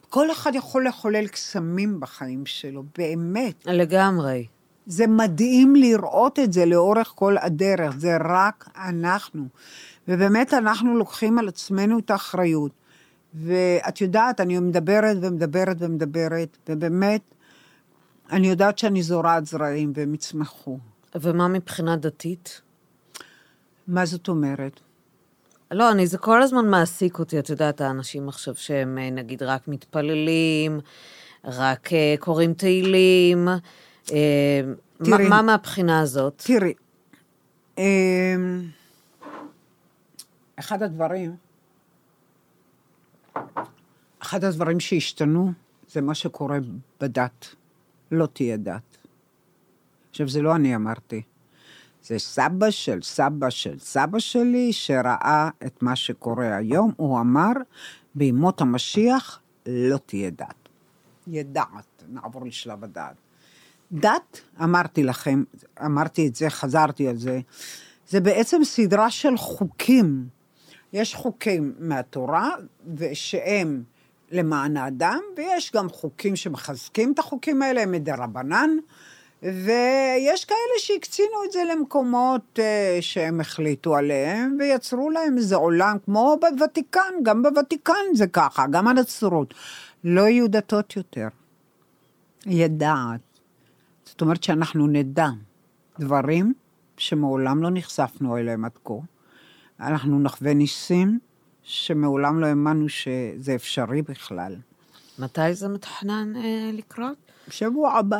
כל 0.09 0.31
אחד 0.31 0.55
יכול 0.55 0.87
לחולל 0.87 1.27
קסמים 1.27 1.99
בחיים 1.99 2.45
שלו, 2.45 2.83
באמת. 2.97 3.65
לגמרי. 3.65 4.47
זה 4.85 5.07
מדהים 5.07 5.75
לראות 5.75 6.39
את 6.39 6.53
זה 6.53 6.65
לאורך 6.65 7.11
כל 7.15 7.35
הדרך, 7.37 7.95
זה 7.97 8.17
רק 8.19 8.69
אנחנו. 8.75 9.47
ובאמת 10.07 10.53
אנחנו 10.53 10.97
לוקחים 10.97 11.39
על 11.39 11.47
עצמנו 11.47 11.99
את 11.99 12.11
האחריות. 12.11 12.71
ואת 13.36 14.01
יודעת, 14.01 14.41
אני 14.41 14.59
מדברת 14.59 15.17
ומדברת 15.21 15.77
ומדברת, 15.79 16.57
ובאמת, 16.69 17.21
אני 18.31 18.47
יודעת 18.47 18.77
שאני 18.77 19.03
זורעת 19.03 19.45
זרעים 19.45 19.93
והם 19.95 20.13
יצמחו. 20.13 20.77
ומה 21.15 21.47
מבחינה 21.47 21.95
דתית? 21.95 22.61
מה 23.88 24.05
זאת 24.05 24.27
אומרת? 24.27 24.79
לא, 25.71 25.91
אני, 25.91 26.07
זה 26.07 26.17
כל 26.17 26.41
הזמן 26.41 26.69
מעסיק 26.69 27.19
אותי, 27.19 27.39
את 27.39 27.49
יודעת, 27.49 27.81
האנשים 27.81 28.29
עכשיו 28.29 28.55
שהם 28.55 28.97
אה, 28.97 29.09
נגיד 29.09 29.43
רק 29.43 29.67
מתפללים, 29.67 30.79
רק 31.43 31.93
אה, 31.93 32.15
קוראים 32.19 32.53
תהילים, 32.53 33.45
מה, 33.45 33.57
תראי. 35.03 35.29
מה 35.29 35.41
מהבחינה 35.41 35.99
הזאת? 35.99 36.41
תראי, 36.45 36.73
אמ, 37.77 38.63
אחד 40.59 40.83
הדברים, 40.83 41.36
אחד 44.21 44.43
הדברים 44.43 44.79
שהשתנו 44.79 45.51
זה 45.88 46.01
מה 46.01 46.15
שקורה 46.15 46.57
בדת. 47.01 47.55
לא 48.11 48.25
תהיה 48.25 48.57
דת. 48.57 48.97
עכשיו, 50.09 50.29
זה 50.29 50.41
לא 50.41 50.55
אני 50.55 50.75
אמרתי. 50.75 51.21
זה 52.03 52.19
סבא 52.19 52.71
של 52.71 53.01
סבא 53.01 53.49
של 53.49 53.79
סבא 53.79 54.19
שלי, 54.19 54.73
שראה 54.73 55.49
את 55.65 55.83
מה 55.83 55.95
שקורה 55.95 56.55
היום. 56.55 56.91
הוא 56.97 57.19
אמר, 57.19 57.51
בימות 58.15 58.61
המשיח 58.61 59.39
לא 59.65 59.97
תהיה 59.97 60.29
דת. 60.29 60.69
יהיה 61.27 61.43
דעת, 61.43 62.03
נעבור 62.09 62.45
לשלב 62.45 62.83
הדעת. 62.83 63.15
דת, 63.91 64.41
אמרתי 64.63 65.03
לכם, 65.03 65.43
אמרתי 65.86 66.27
את 66.27 66.36
זה, 66.36 66.49
חזרתי 66.49 67.07
על 67.07 67.17
זה, 67.17 67.39
זה 68.07 68.19
בעצם 68.19 68.63
סדרה 68.63 69.09
של 69.11 69.38
חוקים. 69.38 70.27
יש 70.95 71.15
חוקים 71.15 71.73
מהתורה, 71.79 72.55
ושהם 72.95 73.83
למען 74.31 74.77
האדם, 74.77 75.19
ויש 75.37 75.71
גם 75.71 75.89
חוקים 75.89 76.35
שמחזקים 76.35 77.13
את 77.13 77.19
החוקים 77.19 77.61
האלה, 77.61 77.81
הם 77.81 77.91
מדרבנן, 77.91 78.69
ויש 79.43 80.45
כאלה 80.45 80.77
שהקצינו 80.77 81.43
את 81.45 81.51
זה 81.51 81.59
למקומות 81.71 82.59
אה, 82.59 82.97
שהם 83.01 83.41
החליטו 83.41 83.95
עליהם, 83.95 84.57
ויצרו 84.59 85.09
להם 85.09 85.37
איזה 85.37 85.55
עולם, 85.55 85.97
כמו 86.05 86.37
בוותיקן, 86.41 87.13
גם 87.23 87.43
בוותיקן 87.43 88.05
זה 88.13 88.27
ככה, 88.27 88.65
גם 88.71 88.87
הנצרות. 88.87 89.53
לא 90.03 90.21
יהיו 90.21 90.47
דתות 90.47 90.95
יותר. 90.95 91.27
יהיה 92.45 92.67
דעת. 92.67 93.21
זאת 94.05 94.21
אומרת 94.21 94.43
שאנחנו 94.43 94.87
נדע 94.87 95.27
דברים 95.99 96.53
שמעולם 96.97 97.63
לא 97.63 97.69
נחשפנו 97.73 98.37
אליהם 98.37 98.65
עד 98.65 98.77
כה. 98.83 98.93
אנחנו 99.80 100.19
נחווה 100.19 100.53
ניסים 100.53 101.19
שמעולם 101.63 102.39
לא 102.39 102.45
האמנו 102.45 102.89
שזה 102.89 103.55
אפשרי 103.55 104.01
בכלל. 104.01 104.55
מתי 105.19 105.53
זה 105.53 105.67
מתוכנן 105.67 106.34
אה, 106.36 106.69
לקרות? 106.73 107.17
בשבוע 107.47 107.91
הבא. 107.91 108.17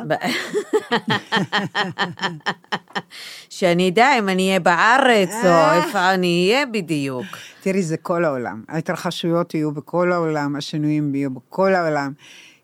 שאני 3.50 3.88
אדע 3.88 4.18
אם 4.18 4.28
אני 4.28 4.48
אהיה 4.48 4.60
בארץ, 4.60 5.30
או 5.44 5.48
אה. 5.48 5.84
איפה 5.84 6.14
אני 6.14 6.50
אהיה 6.52 6.66
בדיוק. 6.66 7.26
תראי, 7.60 7.82
זה 7.82 7.96
כל 7.96 8.24
העולם. 8.24 8.64
ההתרחשויות 8.68 9.54
יהיו 9.54 9.72
בכל 9.72 10.12
העולם, 10.12 10.56
השינויים 10.56 11.14
יהיו 11.14 11.30
בכל 11.30 11.74
העולם. 11.74 12.12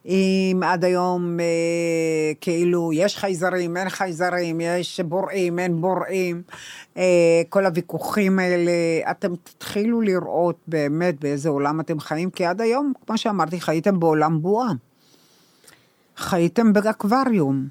אם 0.07 0.61
עד 0.65 0.85
היום 0.85 1.41
אה, 1.41 2.35
כאילו 2.41 2.93
יש 2.93 3.17
חייזרים, 3.17 3.77
אין 3.77 3.89
חייזרים, 3.89 4.61
יש 4.61 5.01
בוראים, 5.01 5.59
אין 5.59 5.81
בוראים, 5.81 6.43
אה, 6.97 7.43
כל 7.49 7.67
הוויכוחים 7.67 8.39
האלה, 8.39 8.73
אתם 9.11 9.33
תתחילו 9.45 10.01
לראות 10.01 10.57
באמת 10.67 11.21
באיזה 11.21 11.49
עולם 11.49 11.81
אתם 11.81 12.01
חיים, 12.01 12.31
כי 12.31 12.45
עד 12.45 12.61
היום, 12.61 12.93
כמו 13.07 13.19
שאמרתי, 13.19 13.61
חייתם 13.61 14.01
בעולם 14.01 14.43
בועה. 14.43 14.73
חייתם 16.17 16.73
באקווריום. 16.73 17.69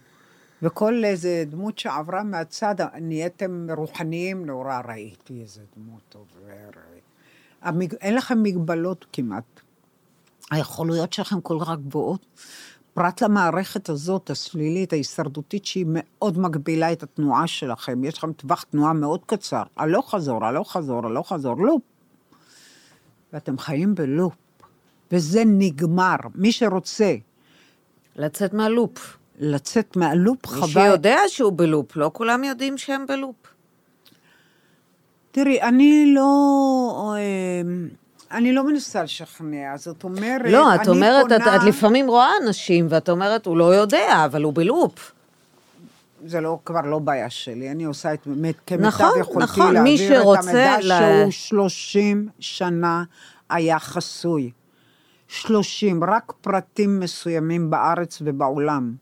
וכל 0.63 1.05
איזה 1.05 1.43
דמות 1.49 1.79
שעברה 1.79 2.23
מהצד, 2.23 2.75
נהייתם 3.01 3.67
רוחניים, 3.77 4.45
נורא 4.45 4.81
ראיתי 4.87 5.41
איזה 5.41 5.61
דמות 5.77 6.15
עוברת. 6.15 7.01
המג... 7.61 7.93
אין 7.93 8.15
לכם 8.15 8.43
מגבלות 8.43 9.05
כמעט. 9.13 9.60
היכולויות 10.51 11.13
שלכם 11.13 11.41
כל 11.41 11.57
כך 11.61 11.69
גבוהות. 11.69 12.25
פרט 12.93 13.21
למערכת 13.21 13.89
הזאת, 13.89 14.29
הסלילית, 14.29 14.93
ההישרדותית, 14.93 15.65
שהיא 15.65 15.85
מאוד 15.87 16.39
מגבילה 16.39 16.91
את 16.91 17.03
התנועה 17.03 17.47
שלכם. 17.47 18.03
יש 18.03 18.17
לכם 18.17 18.33
טווח 18.33 18.63
תנועה 18.63 18.93
מאוד 18.93 19.25
קצר. 19.25 19.63
הלוך 19.77 20.15
חזור, 20.15 20.45
הלוך 20.45 20.71
חזור, 20.71 21.05
הלוך 21.05 21.33
חזור, 21.33 21.55
לופ. 21.57 21.81
ואתם 23.33 23.57
חיים 23.57 23.95
בלופ. 23.95 24.33
וזה 25.11 25.43
נגמר. 25.45 26.15
מי 26.35 26.51
שרוצה 26.51 27.15
לצאת 28.15 28.53
מהלופ. 28.53 29.17
לצאת 29.39 29.97
מהלופ, 29.97 30.45
מי 30.45 30.57
חבל. 30.57 30.67
שיודע 30.67 31.17
שהוא 31.27 31.53
בלופ, 31.55 31.95
לא 31.95 32.11
כולם 32.13 32.43
יודעים 32.43 32.77
שהם 32.77 33.05
בלופ. 33.07 33.35
תראי, 35.31 35.61
אני 35.61 36.13
לא... 36.15 37.15
אני 38.31 38.53
לא 38.53 38.67
מנסה 38.67 39.03
לשכנע, 39.03 39.77
זאת 39.77 40.03
אומרת, 40.03 40.41
לא, 40.51 40.75
את 40.75 40.87
אומרת, 40.87 41.25
את, 41.31 41.41
פונה- 41.41 41.55
את 41.55 41.61
לפעמים 41.67 42.07
רואה 42.07 42.29
אנשים, 42.43 42.87
ואת 42.89 43.09
אומרת, 43.09 43.45
הוא 43.45 43.57
לא 43.57 43.75
יודע, 43.75 44.25
אבל 44.25 44.43
הוא 44.43 44.53
בלופ. 44.53 45.11
זה 46.25 46.41
לא, 46.41 46.59
כבר 46.65 46.81
לא 46.81 46.99
בעיה 46.99 47.29
שלי, 47.29 47.71
אני 47.71 47.83
עושה 47.83 48.13
את 48.13 48.19
באמת 48.25 48.55
כמיטב 48.67 48.83
נכון, 48.85 49.09
יכולתי 49.19 49.43
נכון, 49.43 49.73
להעביר 49.73 49.83
מי 50.23 50.39
את 50.39 50.43
המידע 50.43 50.77
ל- 50.79 50.81
שהוא 50.81 51.31
30 51.31 52.29
שנה 52.39 53.03
היה 53.49 53.79
חסוי. 53.79 54.51
30, 55.27 56.03
רק 56.03 56.33
פרטים 56.41 56.99
מסוימים 56.99 57.69
בארץ 57.69 58.17
ובעולם 58.25 58.95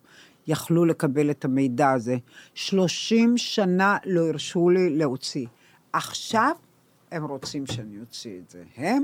יכלו 0.47 0.85
לקבל 0.85 1.29
את 1.31 1.45
המידע 1.45 1.91
הזה. 1.91 2.15
30 2.53 3.37
שנה 3.37 3.97
לא 4.05 4.27
הרשו 4.27 4.69
לי 4.69 4.89
להוציא. 4.97 5.45
עכשיו 5.93 6.51
הם 7.11 7.25
רוצים 7.25 7.65
שאני 7.67 7.99
אוציא 8.01 8.31
את 8.45 8.49
זה. 8.49 8.63
הם 8.77 9.03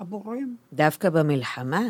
הבוראים. 0.00 0.56
דווקא 0.72 1.10
במלחמה, 1.10 1.82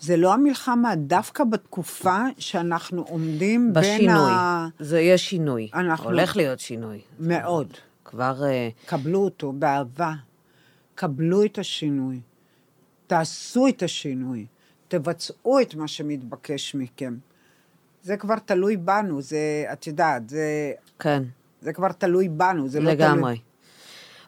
זה 0.00 0.16
לא 0.16 0.34
המלחמה, 0.34 0.94
דווקא 0.96 1.44
בתקופה 1.44 2.18
שאנחנו 2.38 3.02
עומדים 3.02 3.72
בין 3.72 3.82
בשינוי. 3.82 4.30
ה... 4.30 4.66
זה 4.78 5.00
יהיה 5.00 5.18
שינוי. 5.18 5.70
אנחנו- 5.74 6.04
הולך 6.04 6.36
להיות 6.36 6.60
שינוי. 6.60 7.00
מאוד. 7.20 7.72
כבר... 8.04 8.44
אה, 8.44 8.68
קבלו 8.86 9.18
אותו 9.24 9.52
באהבה, 9.52 10.12
קבלו 10.94 11.44
את 11.44 11.58
השינוי, 11.58 12.20
תעשו 13.06 13.68
את 13.68 13.82
השינוי, 13.82 14.46
תבצעו 14.88 15.60
את 15.60 15.74
מה 15.74 15.88
שמתבקש 15.88 16.74
מכם. 16.74 17.16
זה 18.02 18.16
כבר 18.16 18.38
תלוי 18.38 18.76
בנו, 18.76 19.22
זה, 19.22 19.38
את 19.72 19.86
יודעת, 19.86 20.28
זה, 20.28 20.72
כן. 20.98 21.22
זה 21.60 21.72
כבר 21.72 21.92
תלוי 21.92 22.28
בנו, 22.28 22.68
זה 22.68 22.80
לא 22.80 22.84
תלוי... 22.94 22.96
לגמרי. 23.08 23.36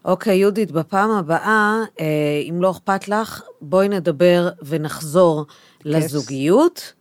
אוקיי, 0.06 0.36
יהודית, 0.36 0.70
בפעם 0.72 1.10
הבאה, 1.10 1.80
אה, 2.00 2.04
אם 2.50 2.62
לא 2.62 2.70
אכפת 2.70 3.08
לך, 3.08 3.42
בואי 3.60 3.88
נדבר 3.88 4.48
ונחזור 4.62 5.46
לזוגיות, 5.84 6.92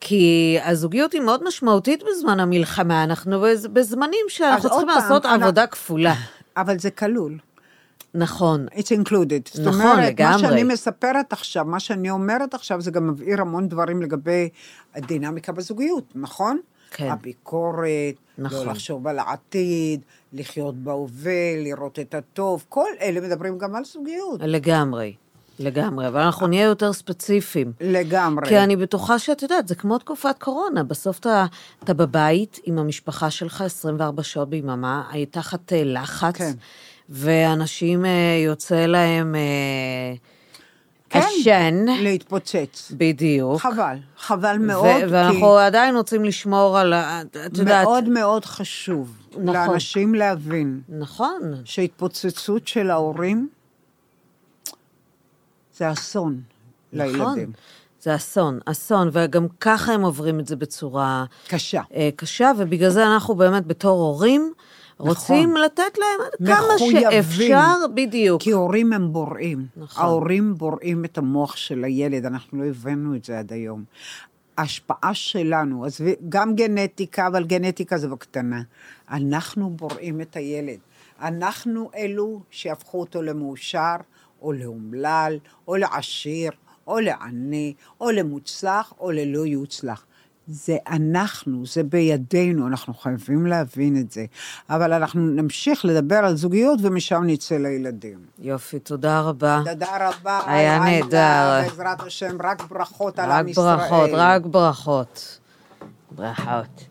כי 0.00 0.58
הזוגיות 0.64 1.12
היא 1.12 1.20
מאוד 1.20 1.44
משמעותית 1.44 2.02
בזמן 2.10 2.40
המלחמה, 2.40 3.04
אנחנו 3.04 3.40
בז- 3.40 3.66
בזמנים 3.72 4.24
שאנחנו 4.28 4.68
צריכים 4.70 4.88
פעם, 4.88 4.96
לעשות 5.02 5.26
אנחנו- 5.26 5.44
עבודה 5.44 5.66
כפולה. 5.66 6.14
אבל 6.56 6.78
זה 6.78 6.90
כלול. 6.90 7.38
נכון, 8.14 8.66
It's 8.74 8.78
included. 9.02 9.50
זאת 9.52 9.66
נכון, 9.66 9.80
אומרת, 9.80 10.04
לגמרי. 10.08 10.32
מה 10.42 10.48
שאני 10.48 10.62
מספרת 10.64 11.32
עכשיו, 11.32 11.64
מה 11.64 11.80
שאני 11.80 12.10
אומרת 12.10 12.54
עכשיו, 12.54 12.80
זה 12.80 12.90
גם 12.90 13.08
מבהיר 13.08 13.40
המון 13.40 13.68
דברים 13.68 14.02
לגבי 14.02 14.48
הדינמיקה 14.94 15.52
בזוגיות, 15.52 16.04
נכון? 16.14 16.58
כן. 16.90 17.10
הביקורת, 17.10 18.14
נכון. 18.38 18.66
לא 18.66 18.72
לחשוב 18.72 19.06
על 19.06 19.18
העתיד, 19.18 20.00
לחיות 20.32 20.74
בהווה, 20.74 21.56
לראות 21.56 21.98
את 21.98 22.14
הטוב, 22.14 22.64
כל 22.68 22.88
אלה 23.00 23.20
מדברים 23.20 23.58
גם 23.58 23.74
על 23.74 23.84
זוגיות. 23.84 24.40
לגמרי, 24.42 25.14
לגמרי, 25.58 26.08
אבל 26.08 26.20
אנחנו 26.20 26.46
נהיה 26.46 26.64
יותר 26.64 26.92
ספציפיים. 26.92 27.72
לגמרי. 27.80 28.48
כי 28.48 28.58
אני 28.58 28.76
בטוחה 28.76 29.18
שאת 29.18 29.42
יודעת, 29.42 29.68
זה 29.68 29.74
כמו 29.74 29.98
תקופת 29.98 30.34
קורונה, 30.38 30.84
בסוף 30.84 31.18
אתה, 31.18 31.46
אתה 31.84 31.94
בבית 31.94 32.58
עם 32.64 32.78
המשפחה 32.78 33.30
שלך 33.30 33.60
24 33.60 34.22
שעות 34.22 34.50
ביממה, 34.50 35.02
היית 35.10 35.32
תחת 35.32 35.72
אה, 35.72 35.82
לחץ, 35.84 36.36
כן. 36.36 36.52
ואנשים 37.08 38.04
אה, 38.04 38.40
יוצא 38.44 38.86
להם 38.86 39.34
אה, 39.34 40.14
כן, 41.10 41.20
עשן, 41.40 41.84
להתפוצץ. 42.00 42.92
בדיוק. 42.96 43.60
חבל, 43.60 43.96
חבל 44.18 44.58
מאוד, 44.58 44.84
ו- 44.86 45.10
ואנחנו 45.10 45.56
עדיין 45.58 45.96
רוצים 45.96 46.24
לשמור 46.24 46.78
על, 46.78 46.92
ה- 46.92 47.20
את 47.22 47.36
כי 47.54 47.60
יודעת, 47.60 47.84
מאוד 47.84 48.08
מאוד 48.08 48.44
חשוב 48.44 49.16
נכון. 49.30 49.46
לאנשים 49.54 50.14
להבין 50.14 50.80
נכון, 50.88 51.40
שהתפוצצות 51.64 52.68
של 52.68 52.90
ההורים 52.90 53.48
זה 55.76 55.92
אסון 55.92 56.40
נכון. 56.92 57.06
לילדים. 57.06 57.52
זה 58.02 58.14
אסון, 58.14 58.58
אסון, 58.66 59.08
וגם 59.12 59.46
ככה 59.60 59.92
הם 59.92 60.02
עוברים 60.02 60.40
את 60.40 60.46
זה 60.46 60.56
בצורה 60.56 61.24
קשה. 61.48 61.82
אה, 61.94 62.08
קשה, 62.16 62.50
ובגלל 62.58 62.90
זה 62.90 63.06
אנחנו 63.06 63.34
באמת 63.34 63.66
בתור 63.66 64.00
הורים, 64.00 64.52
רוצים 64.98 65.56
לתת 65.56 65.98
להם 65.98 66.48
כמה 66.48 66.74
נכון. 66.74 66.88
מחויבים. 66.88 67.22
שאפשר, 67.22 67.74
בדיוק. 67.94 68.42
כי 68.42 68.50
הורים 68.50 68.92
הם 68.92 69.12
בוראים. 69.12 69.66
נכון. 69.76 70.04
ההורים 70.04 70.54
בוראים 70.54 71.04
את 71.04 71.18
המוח 71.18 71.56
של 71.56 71.84
הילד, 71.84 72.26
אנחנו 72.26 72.62
לא 72.62 72.68
הבנו 72.68 73.16
את 73.16 73.24
זה 73.24 73.38
עד 73.38 73.52
היום. 73.52 73.84
ההשפעה 74.58 75.14
שלנו, 75.14 75.86
אז 75.86 76.00
גם 76.28 76.54
גנטיקה, 76.54 77.26
אבל 77.26 77.44
גנטיקה 77.44 77.98
זה 77.98 78.08
בקטנה. 78.08 78.62
אנחנו 79.10 79.70
בוראים 79.70 80.20
את 80.20 80.36
הילד. 80.36 80.78
אנחנו 81.20 81.90
אלו 81.96 82.40
שהפכו 82.50 83.00
אותו 83.00 83.22
למאושר, 83.22 83.96
או 84.42 84.52
לאומלל, 84.52 85.38
או 85.68 85.76
לעשיר, 85.76 86.50
או 86.86 87.00
לעני, 87.00 87.74
או 88.00 88.10
למוצלח, 88.10 88.92
או 89.00 89.10
ללא 89.10 89.46
יוצלח. 89.46 90.06
זה 90.48 90.76
אנחנו, 90.90 91.66
זה 91.66 91.82
בידינו, 91.82 92.66
אנחנו 92.66 92.94
חייבים 92.94 93.46
להבין 93.46 93.96
את 94.00 94.12
זה. 94.12 94.24
אבל 94.70 94.92
אנחנו 94.92 95.20
נמשיך 95.20 95.84
לדבר 95.84 96.16
על 96.16 96.36
זוגיות 96.36 96.78
ומשם 96.82 97.22
נצא 97.26 97.56
לילדים. 97.56 98.18
יופי, 98.38 98.78
תודה 98.78 99.20
רבה. 99.20 99.62
תודה 99.64 100.08
רבה. 100.08 100.40
היה 100.46 100.78
נהדר. 100.78 101.60
בעזרת 101.62 102.00
השם, 102.00 102.36
רק 102.42 102.62
ברכות 102.70 103.18
על 103.18 103.30
עם 103.30 103.46
רק 103.46 103.48
ישראל. 103.50 103.76
ברכות, 103.76 104.10
רק 104.12 104.46
ברכות. 104.46 105.38
ברכות. 106.10 106.87